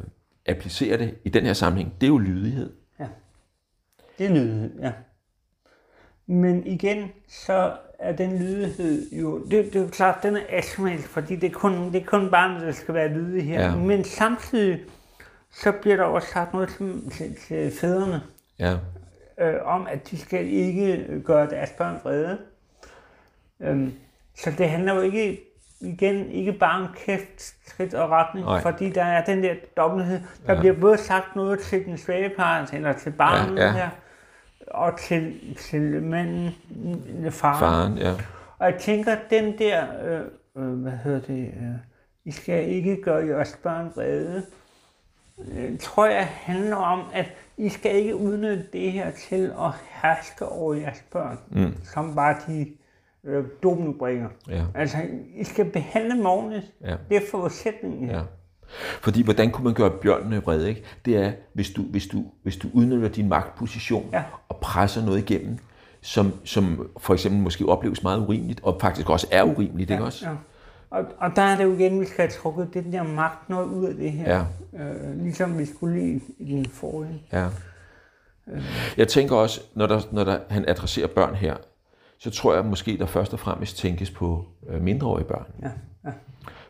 applicerer 0.46 0.98
det 0.98 1.16
i 1.24 1.30
den 1.30 1.46
her 1.46 1.54
sammenhæng, 1.54 1.94
det 2.02 2.08
er 2.08 2.12
jo 2.12 2.18
lydighed. 2.18 2.74
Ja, 3.00 3.08
det 4.18 4.26
er 4.26 4.30
lydighed, 4.30 4.80
ja. 4.80 4.92
Men 6.28 6.68
igen, 6.68 7.12
så 7.28 7.78
er 8.00 8.16
den 8.16 8.40
lydighed 8.40 9.12
jo, 9.12 9.40
det, 9.40 9.52
det 9.52 9.76
er 9.76 9.80
jo 9.80 9.88
klart, 9.88 10.24
den 10.24 10.36
er 10.36 10.42
asmal, 10.50 10.98
fordi 10.98 11.36
det 11.36 11.48
er 11.48 11.54
kun, 11.54 11.94
det 11.94 12.02
er 12.02 12.06
kun 12.06 12.32
barnet, 12.32 12.62
der 12.62 12.72
skal 12.72 12.94
være 12.94 13.14
lydig 13.14 13.46
her. 13.46 13.62
Ja. 13.62 13.76
Men 13.76 14.04
samtidig, 14.04 14.80
så 15.56 15.72
bliver 15.72 15.96
der 15.96 16.04
også 16.04 16.28
sagt 16.28 16.54
noget 16.54 16.70
til, 16.70 17.12
til, 17.12 17.36
til 17.36 17.72
fædrene. 17.80 18.22
Ja. 18.60 18.78
Øh, 19.40 19.56
om, 19.66 19.88
at 19.88 20.12
de 20.12 20.18
skal 20.18 20.48
ikke 20.48 21.06
gøre 21.26 21.50
deres 21.50 21.70
børn 21.78 22.00
vrede. 22.04 22.38
Øhm, 23.60 23.94
så 24.38 24.52
det 24.58 24.70
handler 24.70 24.96
jo 24.96 25.02
ikke, 25.02 25.42
igen, 25.80 26.32
ikke 26.32 26.54
bare 26.54 26.82
om 26.82 26.88
kæft, 27.06 27.56
skridt 27.68 27.94
og 27.94 28.10
retning, 28.10 28.46
Nej. 28.46 28.62
fordi 28.62 28.90
der 28.90 29.04
er 29.04 29.26
den 29.26 29.44
der 29.44 29.54
dobbelthed. 29.78 30.20
Der 30.48 30.54
ja. 30.54 30.60
bliver 30.60 30.80
både 30.80 30.98
sagt 30.98 31.36
noget 31.36 31.60
til 31.60 31.86
den 31.86 31.98
svage 31.98 32.30
part, 32.38 32.74
eller 32.74 32.94
til 32.94 33.10
barnet 33.12 33.58
ja, 33.58 33.66
ja. 33.66 33.72
her, 33.72 33.90
og 34.68 34.98
til, 35.00 35.56
til 35.58 36.04
manden, 36.04 36.56
faren. 37.32 37.60
faren 37.60 37.98
ja. 37.98 38.14
Og 38.60 38.72
jeg 38.72 38.76
tænker, 38.80 39.16
den 39.30 39.58
der, 39.58 39.86
øh, 40.06 40.22
øh, 40.64 40.74
hvad 40.74 40.92
hedder 40.92 41.22
det, 41.22 41.48
øh, 41.48 41.76
I 42.26 42.32
skal 42.32 42.70
ikke 42.70 43.02
gøre 43.02 43.28
jeres 43.28 43.60
børn 43.64 43.92
vrede, 43.96 44.46
tror 45.80 46.06
jeg 46.06 46.26
handler 46.26 46.76
om, 46.76 47.02
at 47.14 47.26
I 47.58 47.70
skal 47.70 47.96
ikke 47.96 48.16
udnytte 48.16 48.66
det 48.74 48.92
her 48.92 49.12
til 49.12 49.52
at 49.60 49.72
herske 50.02 50.46
over 50.46 50.74
jeres 50.74 51.04
børn, 51.12 51.40
mm. 51.52 51.74
som 51.94 52.16
bare 52.16 52.38
de 52.48 52.68
øh, 53.24 53.44
dominobringer. 53.64 54.30
Ja. 54.50 54.64
Altså, 54.76 54.98
I 55.36 55.44
skal 55.44 55.66
behandle 55.66 56.18
dem 56.18 56.26
ordentligt. 56.26 56.74
Ja. 56.82 56.96
Det 57.10 57.18
er 57.18 57.22
forudsætningen. 57.32 58.10
Ja. 58.10 58.22
Fordi 59.02 59.24
hvordan 59.24 59.52
kunne 59.52 59.64
man 59.64 59.74
gøre 59.74 59.92
bjørnene 60.02 60.44
vrede? 60.44 60.70
Ikke? 60.70 60.84
Det 61.06 61.18
er, 61.18 61.32
hvis 61.54 61.70
du, 61.70 61.82
hvis, 61.82 62.08
du, 62.08 62.26
hvis 62.44 62.58
du 62.58 62.68
udnytter 62.74 63.10
din 63.10 63.30
magtposition 63.30 64.10
ja. 64.14 64.24
og 64.50 64.58
presser 64.58 65.06
noget 65.06 65.20
igennem, 65.20 65.58
som, 66.02 66.34
som 66.44 66.90
for 66.98 67.14
eksempel 67.14 67.42
måske 67.42 67.66
opleves 67.66 68.04
meget 68.04 68.20
urimeligt, 68.20 68.60
og 68.64 68.78
faktisk 68.82 69.10
også 69.10 69.28
er 69.32 69.44
urimeligt, 69.44 69.90
ja, 69.90 69.96
ikke 69.96 70.06
også? 70.06 70.30
Ja. 70.30 70.36
Og, 70.96 71.06
og 71.18 71.36
der 71.36 71.42
er 71.42 71.58
det 71.58 71.64
jo 71.64 71.74
igen, 71.74 72.02
vi 72.02 72.06
skal 72.06 72.18
have 72.18 72.32
trukket 72.32 72.74
den 72.74 72.94
der 72.94 73.04
magt 73.04 73.50
noget 73.50 73.66
ud 73.66 73.86
af 73.86 73.96
det 73.96 74.12
her. 74.12 74.46
Ja. 74.74 74.84
Øh, 74.84 75.22
ligesom 75.22 75.58
vi 75.60 75.66
skulle 75.66 76.00
lige 76.00 76.22
i 76.40 76.56
den 76.56 76.66
forrige. 76.66 77.22
Ja. 77.32 77.48
Øh. 78.48 78.64
Jeg 78.98 79.08
tænker 79.08 79.36
også, 79.36 79.62
når, 79.74 79.88
der, 79.88 80.02
når 80.12 80.24
der, 80.24 80.40
han 80.50 80.66
adresserer 80.68 81.08
børn 81.08 81.36
her, 81.36 81.56
så 82.18 82.32
tror 82.32 82.56
jeg 82.56 82.66
måske, 82.66 82.98
der 82.98 83.06
først 83.06 83.34
og 83.34 83.40
fremmest 83.40 83.78
tænkes 83.78 84.12
på 84.12 84.46
øh, 84.70 84.82
mindreårige 84.82 85.26
børn. 85.26 85.46
Ja. 85.62 85.70
Ja. 86.06 86.12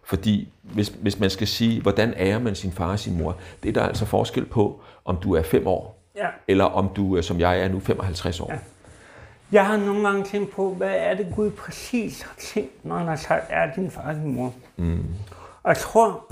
Fordi 0.03 0.53
hvis, 0.61 0.87
hvis 0.87 1.19
man 1.19 1.29
skal 1.29 1.47
sige, 1.47 1.81
hvordan 1.81 2.13
ærer 2.17 2.39
man 2.39 2.55
sin 2.55 2.71
far 2.71 2.91
og 2.91 2.99
sin 2.99 3.17
mor, 3.17 3.37
det 3.63 3.69
er 3.69 3.73
der 3.73 3.83
altså 3.83 4.05
forskel 4.05 4.45
på, 4.45 4.81
om 5.05 5.17
du 5.17 5.35
er 5.35 5.41
fem 5.41 5.67
år, 5.67 6.03
ja. 6.15 6.27
eller 6.47 6.65
om 6.65 6.89
du, 6.95 7.21
som 7.21 7.39
jeg 7.39 7.59
er 7.59 7.67
nu, 7.67 7.79
55 7.79 8.39
år. 8.39 8.53
Ja. 8.53 8.59
Jeg 9.51 9.67
har 9.67 9.77
nogle 9.77 10.07
gange 10.07 10.23
tænkt 10.23 10.51
på, 10.51 10.73
hvad 10.73 10.95
er 10.97 11.13
det 11.13 11.33
Gud 11.35 11.51
præcis 11.51 12.21
har 12.21 12.35
tænkt, 12.37 12.85
når 12.85 12.97
han 12.97 13.07
har 13.07 13.15
sagt, 13.15 13.45
er 13.49 13.73
din 13.73 13.91
far 13.91 14.13
din 14.13 14.35
mor? 14.35 14.53
Mm. 14.77 15.05
Og 15.63 15.69
jeg 15.69 15.77
tror, 15.77 16.31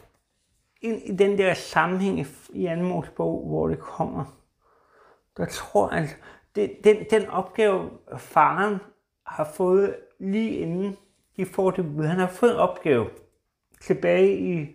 ind 0.81 1.01
i 1.05 1.15
den 1.15 1.37
der 1.37 1.53
sammenhæng 1.53 2.27
i 2.53 2.65
anden 2.65 3.03
bog, 3.15 3.47
hvor 3.47 3.67
det 3.67 3.79
kommer, 3.79 4.37
der 5.37 5.45
tror 5.45 5.93
jeg, 5.93 6.09
det, 6.55 6.71
den, 6.83 6.97
den 7.11 7.29
opgave, 7.29 7.89
faren 8.17 8.79
har 9.25 9.51
fået 9.55 9.95
lige 10.19 10.51
inden 10.51 10.97
de 11.37 11.45
får 11.45 11.71
det, 11.71 12.09
han 12.09 12.19
har 12.19 12.27
fået 12.27 12.51
en 12.51 12.57
opgave 12.57 13.09
tilbage 13.81 14.37
i 14.37 14.67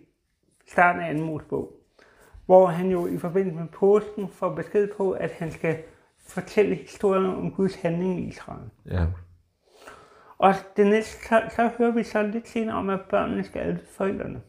starten 0.67 1.01
af 1.01 1.09
anden 1.09 1.23
Mosebog, 1.23 1.71
hvor 2.45 2.67
han 2.67 2.91
jo 2.91 3.07
i 3.07 3.17
forbindelse 3.17 3.59
med 3.59 3.67
påsken 3.67 4.29
får 4.29 4.49
besked 4.49 4.87
på, 4.97 5.11
at 5.11 5.31
han 5.31 5.51
skal 5.51 5.77
fortælle 6.29 6.75
historien 6.75 7.25
om 7.25 7.51
Guds 7.51 7.75
handling 7.75 8.19
i 8.19 8.27
Israel. 8.27 8.69
Ja. 8.91 9.05
Og 10.37 10.53
det 10.77 10.87
næste, 10.87 11.27
så, 11.27 11.41
så 11.55 11.69
hører 11.77 11.91
vi 11.91 12.03
så 12.03 12.23
lidt 12.23 12.49
senere 12.49 12.75
om, 12.75 12.89
at 12.89 12.99
børnene 13.09 13.43
skal 13.43 13.61
adle 13.61 13.79
forældrene. 13.97 14.41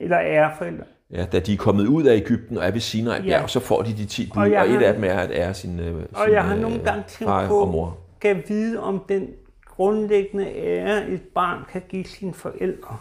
Eller 0.00 0.20
ære 0.20 0.52
forældre. 0.58 0.84
Ja, 1.10 1.26
da 1.32 1.40
de 1.40 1.52
er 1.52 1.56
kommet 1.56 1.86
ud 1.86 2.04
af 2.04 2.16
Ægypten 2.16 2.58
og 2.58 2.64
er 2.64 2.70
ved 2.70 2.80
Sinai, 2.80 3.22
ja. 3.22 3.40
ja, 3.40 3.46
så 3.46 3.60
får 3.60 3.82
de 3.82 3.96
de 3.96 4.06
10 4.06 4.30
bud, 4.34 4.42
og, 4.42 4.42
og 4.42 4.48
et 4.48 4.70
har, 4.70 4.86
af 4.86 4.94
dem 4.94 5.04
er 5.04 5.18
at 5.18 5.30
ære 5.30 5.54
sin, 5.54 5.78
sin 5.78 6.06
Og 6.14 6.32
jeg 6.32 6.44
har 6.44 6.56
nogle 6.56 6.84
gange 6.84 7.04
tænkt 7.08 7.48
på, 7.48 7.58
og 7.60 7.68
mor. 7.68 7.98
kan 8.20 8.42
vide 8.48 8.80
om 8.80 9.04
den 9.08 9.28
grundlæggende 9.66 10.46
ære, 10.46 11.08
et 11.08 11.22
barn 11.22 11.64
kan 11.72 11.82
give 11.88 12.04
sine 12.04 12.34
forældre 12.34 12.98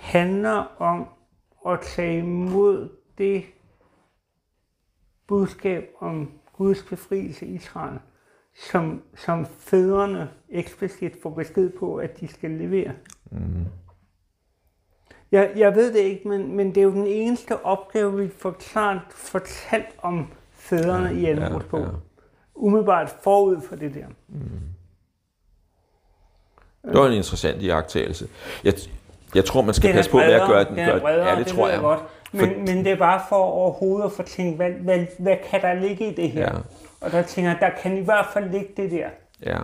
handler 0.00 0.82
om 0.82 1.08
at 1.66 1.80
tage 1.80 2.18
imod 2.18 2.88
det 3.18 3.44
budskab 5.26 5.88
om 6.00 6.30
Guds 6.60 6.82
befrielse 6.82 7.46
i 7.46 7.54
Israel, 7.54 7.98
som, 8.70 9.02
som 9.16 9.46
fædrene 9.46 10.30
eksplicit 10.48 11.12
får 11.22 11.30
besked 11.30 11.70
på, 11.78 11.96
at 11.96 12.20
de 12.20 12.28
skal 12.28 12.50
levere. 12.50 12.92
Mm. 13.30 13.64
Jeg, 15.32 15.52
jeg 15.56 15.74
ved 15.74 15.92
det 15.92 15.98
ikke, 15.98 16.28
men, 16.28 16.56
men 16.56 16.68
det 16.68 16.76
er 16.76 16.82
jo 16.82 16.90
den 16.90 17.06
eneste 17.06 17.64
opgave, 17.64 18.16
vi 18.16 18.28
får 18.28 18.50
klart 18.50 19.02
fortalt 19.10 19.96
om 19.98 20.26
fædrene 20.52 21.08
ja, 21.08 21.14
i 21.14 21.24
anden 21.24 21.62
ja, 21.72 21.78
ja. 21.78 21.88
Umiddelbart 22.54 23.16
forud 23.22 23.60
for 23.68 23.76
det 23.76 23.94
der. 23.94 24.06
Mm. 24.28 24.50
Det 26.84 26.98
var 26.98 27.06
en 27.06 27.12
interessant 27.12 27.62
iagtagelse. 27.62 28.28
Jeg, 28.64 28.74
jeg 29.34 29.44
tror, 29.44 29.62
man 29.62 29.74
skal 29.74 29.88
den 29.88 29.96
passe 29.96 30.10
på 30.10 30.16
med 30.16 30.24
at 30.24 30.48
gøre 30.48 30.64
den. 30.64 30.76
den 30.76 30.78
er 30.78 31.00
bredere, 31.00 31.28
ja, 31.28 31.36
det, 31.36 31.46
det 31.46 31.54
tror 31.54 31.68
jeg. 31.68 31.80
Godt. 31.80 32.00
Men, 32.32 32.40
for... 32.40 32.74
men 32.74 32.84
det 32.84 32.92
er 32.92 32.96
bare 32.96 33.20
for 33.28 33.36
overhovedet 33.36 34.06
at 34.06 34.12
få 34.12 34.22
tænkt, 34.22 34.56
hvad, 34.56 34.70
hvad, 34.70 35.06
hvad 35.18 35.36
kan 35.50 35.60
der 35.60 35.74
ligge 35.74 36.12
i 36.12 36.14
det 36.14 36.30
her? 36.30 36.42
Ja. 36.42 36.58
Og 37.00 37.12
der 37.12 37.22
tænker 37.22 37.50
jeg, 37.50 37.58
der 37.60 37.70
kan 37.82 37.98
i 37.98 38.04
hvert 38.04 38.26
fald 38.32 38.50
ligge 38.50 38.68
det 38.76 38.90
der. 38.90 39.08
Ja. 39.46 39.58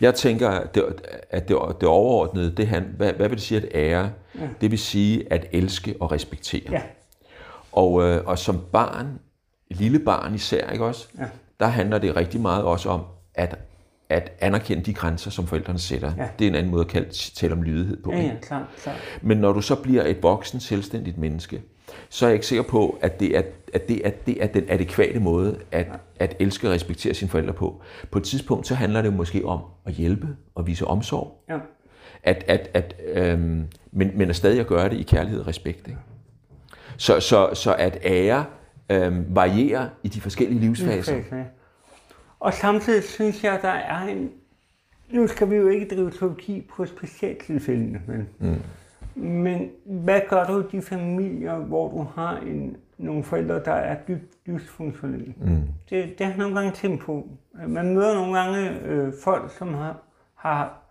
Jeg 0.00 0.14
tænker, 0.14 0.48
at 0.48 0.74
det, 0.74 0.84
at 1.30 1.48
det, 1.48 1.56
det 1.80 1.88
overordnede, 1.88 2.56
det 2.56 2.66
han, 2.66 2.94
hvad, 2.96 3.12
hvad 3.12 3.28
vil 3.28 3.38
det 3.38 3.44
sige 3.44 3.60
at 3.60 3.68
ære? 3.74 4.10
Ja. 4.34 4.48
Det 4.60 4.70
vil 4.70 4.78
sige 4.78 5.32
at 5.32 5.46
elske 5.52 5.94
og 6.00 6.12
respektere. 6.12 6.72
Ja. 6.72 6.82
Og, 7.72 8.02
øh, 8.02 8.26
og 8.26 8.38
som 8.38 8.60
barn, 8.72 9.18
lille 9.70 9.98
barn 9.98 10.34
især, 10.34 10.70
ikke 10.70 10.84
også? 10.84 11.08
Ja. 11.18 11.24
Der 11.60 11.66
handler 11.66 11.98
det 11.98 12.16
rigtig 12.16 12.40
meget 12.40 12.64
også 12.64 12.88
om 12.88 13.00
at 13.34 13.58
at 14.12 14.32
anerkende 14.40 14.82
de 14.82 14.94
grænser, 14.94 15.30
som 15.30 15.46
forældrene 15.46 15.78
sætter. 15.78 16.12
Ja. 16.16 16.28
Det 16.38 16.44
er 16.44 16.48
en 16.48 16.54
anden 16.54 16.70
måde 16.70 16.80
at 16.80 16.88
kalde, 16.88 17.10
tale 17.10 17.52
om 17.52 17.62
lydighed 17.62 18.02
på. 18.02 18.12
Ja, 18.12 18.20
ja, 18.20 18.34
klar, 18.42 18.68
klar. 18.82 18.96
Men 19.22 19.38
når 19.38 19.52
du 19.52 19.60
så 19.60 19.74
bliver 19.74 20.04
et 20.04 20.22
voksen, 20.22 20.60
selvstændigt 20.60 21.18
menneske, 21.18 21.62
så 22.08 22.26
er 22.26 22.28
jeg 22.30 22.34
ikke 22.34 22.46
sikker 22.46 22.62
på, 22.62 22.98
at 23.02 23.20
det 23.20 23.36
er, 23.36 23.42
at 23.72 23.88
det 23.88 24.06
er, 24.06 24.10
det 24.10 24.42
er 24.42 24.46
den 24.46 24.64
adekvate 24.68 25.20
måde 25.20 25.58
at, 25.72 25.86
ja. 25.86 25.92
at 26.16 26.36
elske 26.38 26.68
og 26.68 26.74
respektere 26.74 27.14
sine 27.14 27.30
forældre 27.30 27.52
på. 27.52 27.82
På 28.10 28.18
et 28.18 28.24
tidspunkt, 28.24 28.66
så 28.66 28.74
handler 28.74 29.02
det 29.02 29.08
jo 29.08 29.14
måske 29.14 29.44
om 29.44 29.60
at 29.86 29.92
hjælpe 29.92 30.28
og 30.54 30.66
vise 30.66 30.86
omsorg. 30.86 31.44
Ja. 31.48 31.58
At, 32.22 32.44
at, 32.48 32.70
at, 32.74 32.94
øhm, 33.14 33.66
men, 33.92 34.10
men 34.14 34.30
at 34.30 34.36
stadig 34.36 34.60
at 34.60 34.66
gøre 34.66 34.88
det 34.88 34.96
i 34.96 35.02
kærlighed 35.02 35.40
og 35.40 35.46
respekt. 35.46 35.88
Ikke? 35.88 36.00
Så, 36.96 37.20
så, 37.20 37.50
så 37.54 37.74
at 37.74 37.98
ære 38.04 38.44
øhm, 38.90 39.24
varierer 39.28 39.88
i 40.02 40.08
de 40.08 40.20
forskellige 40.20 40.60
livsfaser. 40.60 41.18
Okay. 41.18 41.44
Og 42.42 42.54
samtidig 42.54 43.02
synes 43.02 43.44
jeg, 43.44 43.58
der 43.62 43.68
er 43.68 44.02
en... 44.02 44.30
Nu 45.10 45.26
skal 45.26 45.50
vi 45.50 45.56
jo 45.56 45.68
ikke 45.68 45.94
drive 45.94 46.10
teologi 46.10 46.66
på 46.70 46.86
specialtilfældene, 46.86 48.02
men, 48.06 48.28
mm. 48.38 48.62
Men 49.24 49.70
hvad 49.84 50.20
gør 50.28 50.44
du 50.44 50.60
i 50.60 50.64
de 50.72 50.82
familier, 50.82 51.56
hvor 51.56 51.90
du 51.90 52.02
har 52.02 52.36
en, 52.36 52.76
nogle 52.98 53.24
forældre, 53.24 53.54
der 53.64 53.72
er 53.72 53.96
dybt 54.08 54.46
dysfunktionelle? 54.46 55.34
Mm. 55.36 55.62
Det, 55.90 56.18
det 56.18 56.26
har 56.26 56.36
nogle 56.38 56.54
gange 56.54 56.72
tænkt 56.72 57.02
på. 57.02 57.28
Man 57.68 57.94
møder 57.94 58.14
nogle 58.14 58.38
gange 58.38 58.80
øh, 58.80 59.12
folk, 59.24 59.50
som 59.58 59.74
har, 59.74 60.02
har 60.34 60.82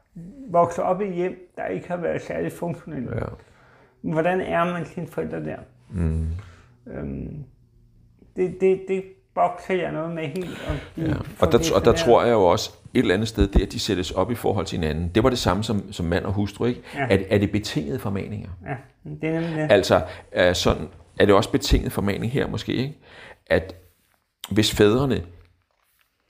vokset 0.50 0.84
op 0.84 1.02
i 1.02 1.12
hjem, 1.12 1.52
der 1.58 1.66
ikke 1.66 1.88
har 1.88 1.98
været 1.98 2.22
særlig 2.22 2.52
funktionelle. 2.52 3.16
Ja. 3.16 3.26
Hvordan 4.02 4.42
er 4.42 4.66
man 4.66 4.86
sine 4.86 5.08
forældre 5.08 5.46
der? 5.46 5.58
Mm. 5.90 6.28
Øhm, 6.88 7.44
det, 8.36 8.62
det, 8.62 8.82
det 8.88 9.04
bokser 9.36 9.74
jeg 9.74 9.92
noget 9.92 10.16
med 10.16 10.28
helt. 10.28 10.68
Og, 10.68 11.04
ja. 11.04 11.14
og, 11.40 11.52
der, 11.52 11.72
og 11.76 11.86
der 11.86 11.94
tror 11.94 12.24
jeg 12.24 12.32
jo 12.32 12.44
også, 12.44 12.72
et 12.94 13.00
eller 13.00 13.14
andet 13.14 13.28
sted, 13.28 13.48
det 13.48 13.62
at 13.62 13.72
de 13.72 13.80
sættes 13.80 14.12
op 14.12 14.32
i 14.32 14.36
forhold 14.36 14.66
til 14.66 14.80
hinanden, 14.80 15.12
det 15.16 15.24
var 15.24 15.30
det 15.30 15.40
samme 15.40 15.64
som, 15.64 15.94
som 15.94 16.06
mand 16.06 16.26
og 16.26 16.34
hustru, 16.34 16.66
ikke? 16.66 16.82
Ja. 16.96 17.02
Er, 17.10 17.18
er 17.30 17.38
det 17.38 17.52
betinget 17.52 18.02
formaninger? 18.02 18.50
Ja, 18.66 18.76
det 19.22 19.30
er 19.30 19.42
nemlig 19.42 19.58
det. 19.58 19.72
Altså, 19.72 20.02
er, 20.32 20.54
sådan, 20.54 20.90
er 21.20 21.26
det 21.26 21.36
også 21.36 21.52
betinget 21.52 21.92
formaning 21.92 22.32
her 22.32 22.48
måske, 22.48 22.74
ikke? 22.74 22.98
At 23.48 23.76
hvis 24.52 24.72
fædrene 24.72 25.24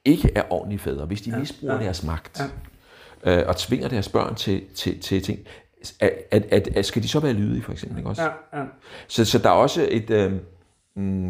ikke 0.05 0.31
er 0.35 0.43
ordentlige 0.49 0.79
fædre, 0.79 1.05
hvis 1.05 1.21
de 1.21 1.29
ja. 1.29 1.37
misbruger 1.37 1.75
ja. 1.75 1.83
deres 1.83 2.03
magt, 2.03 2.41
ja. 3.25 3.41
øh, 3.41 3.47
og 3.47 3.57
tvinger 3.57 3.87
deres 3.87 4.09
børn 4.09 4.35
til, 4.35 4.63
til, 4.75 4.99
til 4.99 5.23
ting, 5.23 5.39
at, 5.99 6.11
at, 6.31 6.43
at, 6.51 6.67
at, 6.77 6.85
skal 6.85 7.03
de 7.03 7.07
så 7.07 7.19
være 7.19 7.33
lydige, 7.33 7.63
for 7.63 7.71
eksempel, 7.71 7.97
ikke 7.97 8.09
også? 8.09 8.21
Ja, 8.21 8.59
ja. 8.59 8.65
Så, 9.07 9.25
så 9.25 9.37
der 9.37 9.49
er 9.49 9.53
også 9.53 9.87
et... 9.91 10.09
Øh, 10.09 10.33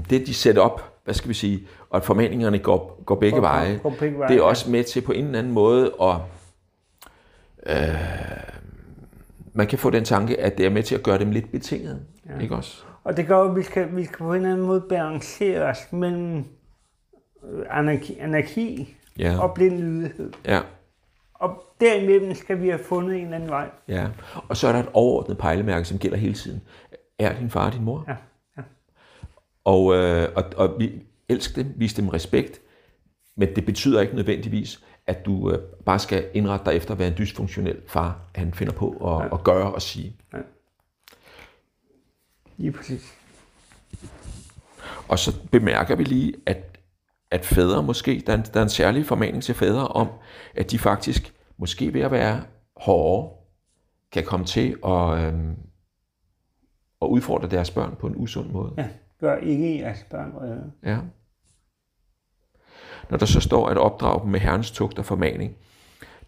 det, 0.09 0.27
de 0.27 0.33
sætter 0.33 0.61
op, 0.61 0.90
hvad 1.03 1.13
skal 1.13 1.29
vi 1.29 1.33
sige, 1.33 1.67
og 1.89 1.97
at 1.97 2.03
formaningerne 2.03 2.59
går, 2.59 3.03
går 3.05 3.15
begge 3.15 3.35
går, 3.35 3.41
veje, 3.41 3.79
går 3.83 3.95
begge 3.99 4.17
veje, 4.17 4.29
det 4.29 4.37
er 4.37 4.41
også 4.41 4.71
med 4.71 4.83
til 4.83 5.01
på 5.01 5.11
en 5.11 5.25
eller 5.25 5.39
anden 5.39 5.53
måde 5.53 5.93
at... 6.01 6.15
Øh, 7.65 7.95
man 9.53 9.67
kan 9.67 9.79
få 9.79 9.89
den 9.89 10.05
tanke, 10.05 10.39
at 10.39 10.57
det 10.57 10.65
er 10.65 10.69
med 10.69 10.83
til 10.83 10.95
at 10.95 11.03
gøre 11.03 11.19
dem 11.19 11.31
lidt 11.31 11.51
betinget, 11.51 12.01
ja. 12.29 12.39
ikke 12.39 12.55
også? 12.55 12.83
Og 13.03 13.17
det 13.17 13.27
gør, 13.27 13.41
at 13.41 13.55
vi 13.55 13.63
skal, 13.63 13.95
vi 13.95 14.05
skal 14.05 14.17
på 14.17 14.29
en 14.29 14.35
eller 14.35 14.51
anden 14.51 14.67
måde 14.67 14.81
balancere 14.89 15.61
os 15.61 15.77
mellem 15.91 16.45
øh, 17.51 17.65
anarki, 17.69 18.17
anarki 18.19 18.95
ja. 19.17 19.39
og 19.39 19.53
blind 19.53 19.79
lydighed. 19.79 20.31
Ja. 20.45 20.59
Og 21.33 21.63
derimellem 21.81 22.35
skal 22.35 22.61
vi 22.61 22.69
have 22.69 22.83
fundet 22.83 23.15
en 23.15 23.23
eller 23.23 23.35
anden 23.35 23.49
vej. 23.49 23.69
Ja, 23.87 24.07
og 24.49 24.57
så 24.57 24.67
er 24.67 24.71
der 24.71 24.79
et 24.79 24.89
overordnet 24.93 25.37
pejlemærke, 25.37 25.85
som 25.85 25.97
gælder 25.97 26.17
hele 26.17 26.33
tiden. 26.33 26.61
Er 27.19 27.39
din 27.39 27.49
far 27.49 27.69
din 27.69 27.83
mor? 27.83 28.05
Ja. 28.07 28.15
Og, 29.63 29.95
øh, 29.95 30.29
og, 30.35 30.43
og 30.57 30.75
vi 30.79 30.91
elsker 31.29 31.63
dem, 31.63 31.73
vis 31.75 31.93
dem 31.93 32.09
respekt, 32.09 32.61
men 33.35 33.55
det 33.55 33.65
betyder 33.65 34.01
ikke 34.01 34.15
nødvendigvis, 34.15 34.83
at 35.07 35.25
du 35.25 35.51
øh, 35.51 35.59
bare 35.85 35.99
skal 35.99 36.25
indrette 36.33 36.65
dig 36.65 36.77
efter 36.77 36.95
være 36.95 37.07
en 37.07 37.17
dysfunktionel 37.17 37.81
far, 37.87 38.19
han 38.35 38.53
finder 38.53 38.73
på 38.73 38.89
at, 38.89 39.25
ja. 39.25 39.33
at 39.33 39.43
gøre 39.43 39.73
og 39.73 39.81
sige. 39.81 40.15
Ja. 40.33 40.37
Lige 42.57 42.71
præcis. 42.71 43.13
Og 45.07 45.19
så 45.19 45.39
bemærker 45.51 45.95
vi 45.95 46.03
lige, 46.03 46.33
at, 46.45 46.79
at 47.31 47.45
fædre 47.45 47.83
måske, 47.83 48.23
der 48.27 48.33
er, 48.33 48.37
en, 48.37 48.43
der 48.53 48.59
er 48.59 48.63
en 48.63 48.69
særlig 48.69 49.05
formaning 49.05 49.43
til 49.43 49.55
fædre 49.55 49.87
om, 49.87 50.07
at 50.55 50.71
de 50.71 50.79
faktisk 50.79 51.33
måske 51.57 51.93
ved 51.93 52.01
at 52.01 52.11
være 52.11 52.43
hårde, 52.75 53.33
kan 54.11 54.23
komme 54.23 54.45
til 54.45 54.77
at, 54.85 55.17
øh, 55.17 55.33
at 57.01 57.07
udfordre 57.07 57.49
deres 57.49 57.71
børn 57.71 57.95
på 57.95 58.07
en 58.07 58.13
usund 58.15 58.51
måde. 58.51 58.73
Ja. 58.77 58.89
Gør 59.21 59.37
ikke 59.37 59.79
jeres 59.79 60.05
børn 60.09 60.33
vrede. 60.33 60.71
Ja. 60.83 60.97
Når 63.09 63.17
der 63.17 63.25
så 63.25 63.39
står 63.39 63.69
at 63.69 63.77
opdrage 63.77 64.21
dem 64.21 64.29
med 64.29 64.39
herrens 64.39 64.71
tugt 64.71 64.99
og 64.99 65.05
formaning, 65.05 65.55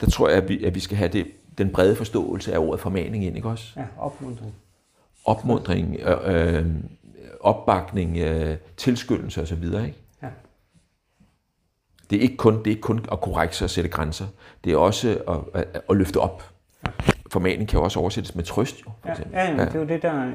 der 0.01 0.09
tror 0.09 0.29
jeg, 0.29 0.37
at 0.37 0.49
vi, 0.49 0.63
at 0.63 0.75
vi 0.75 0.79
skal 0.79 0.97
have 0.97 1.11
det, 1.11 1.27
den 1.57 1.71
brede 1.71 1.95
forståelse 1.95 2.53
af 2.53 2.57
ordet 2.57 2.79
formaning 2.79 3.25
ind, 3.25 3.35
ikke 3.35 3.49
også? 3.49 3.79
Ja, 3.79 3.85
opmuntring. 3.97 4.55
Opmuntring, 5.25 5.95
øh, 5.99 6.55
øh, 6.55 6.65
opbakning, 7.39 8.17
øh, 8.17 8.57
tilskyndelse 8.77 9.41
osv., 9.41 9.63
ikke? 9.63 9.95
Ja. 10.21 10.29
Det 12.09 12.17
er 12.17 12.21
ikke 12.21 12.37
kun, 12.37 12.57
det 12.57 12.67
er 12.67 12.71
ikke 12.71 12.81
kun 12.81 13.05
at 13.11 13.21
korrekse 13.21 13.65
og 13.65 13.69
sætte 13.69 13.89
grænser. 13.89 14.27
Det 14.63 14.73
er 14.73 14.77
også 14.77 15.23
at, 15.27 15.61
at, 15.61 15.81
at 15.89 15.97
løfte 15.97 16.17
op. 16.17 16.53
Ja. 16.85 16.91
Formaning 17.33 17.69
kan 17.69 17.77
jo 17.79 17.83
også 17.83 17.99
oversættes 17.99 18.35
med 18.35 18.43
trøst, 18.43 18.81
jo, 18.85 18.91
for 19.01 19.09
eksempel. 19.09 19.33
Ja, 19.35 19.43
ja, 19.43 19.55
ja. 19.55 19.65
det 19.65 19.75
er 19.75 19.79
jo 19.79 19.85
det, 19.85 20.01
der... 20.01 20.31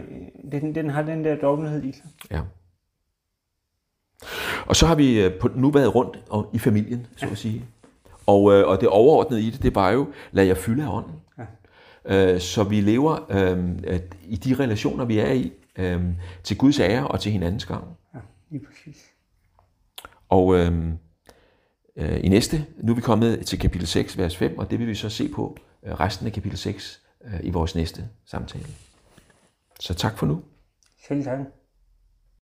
Den, 0.52 0.74
den 0.74 0.90
har 0.90 1.02
den 1.02 1.24
der 1.24 1.36
dobbelthed 1.36 1.84
i 1.84 1.92
sig. 1.92 2.04
Ja. 2.30 2.40
Og 4.66 4.76
så 4.76 4.86
har 4.86 4.94
vi 4.94 5.20
øh, 5.20 5.38
på, 5.38 5.48
nu 5.54 5.70
været 5.70 5.94
rundt 5.94 6.22
og, 6.30 6.50
i 6.52 6.58
familien, 6.58 7.06
så 7.16 7.26
ja. 7.26 7.32
at 7.32 7.38
sige. 7.38 7.64
Og, 8.26 8.52
øh, 8.52 8.68
og 8.68 8.80
det 8.80 8.88
overordnede 8.88 9.42
i 9.42 9.50
det, 9.50 9.62
det 9.62 9.74
var 9.74 9.90
jo, 9.90 10.06
lad 10.32 10.44
jeg 10.44 10.56
fylde 10.56 10.84
af 10.84 10.88
ånden. 10.96 11.14
Ja. 11.38 12.34
Øh, 12.34 12.40
så 12.40 12.64
vi 12.64 12.80
lever 12.80 13.26
øh, 13.30 14.00
i 14.24 14.36
de 14.36 14.54
relationer, 14.54 15.04
vi 15.04 15.18
er 15.18 15.32
i, 15.32 15.52
øh, 15.78 16.02
til 16.44 16.58
Guds 16.58 16.80
ære 16.80 17.08
og 17.08 17.20
til 17.20 17.32
hinandens 17.32 17.66
gang. 17.66 17.84
Ja, 18.14 18.18
lige 18.50 18.64
præcis. 18.66 19.04
Og 20.28 20.58
øh, 20.58 20.72
øh, 21.96 22.24
i 22.24 22.28
næste, 22.28 22.66
nu 22.82 22.92
er 22.92 22.96
vi 22.96 23.02
kommet 23.02 23.46
til 23.46 23.58
kapitel 23.58 23.86
6, 23.86 24.18
vers 24.18 24.36
5, 24.36 24.58
og 24.58 24.70
det 24.70 24.78
vil 24.78 24.86
vi 24.86 24.94
så 24.94 25.08
se 25.08 25.28
på 25.28 25.56
Øh, 25.82 26.00
resten 26.00 26.26
af 26.26 26.32
kapitel 26.32 26.58
6 26.58 27.02
øh, 27.24 27.40
i 27.42 27.50
vores 27.50 27.74
næste 27.74 28.08
samtale. 28.26 28.66
Så 29.80 29.94
tak 29.94 30.18
for 30.18 30.26
nu. 30.26 30.42
Selv 31.08 31.24
tak. 31.24 31.38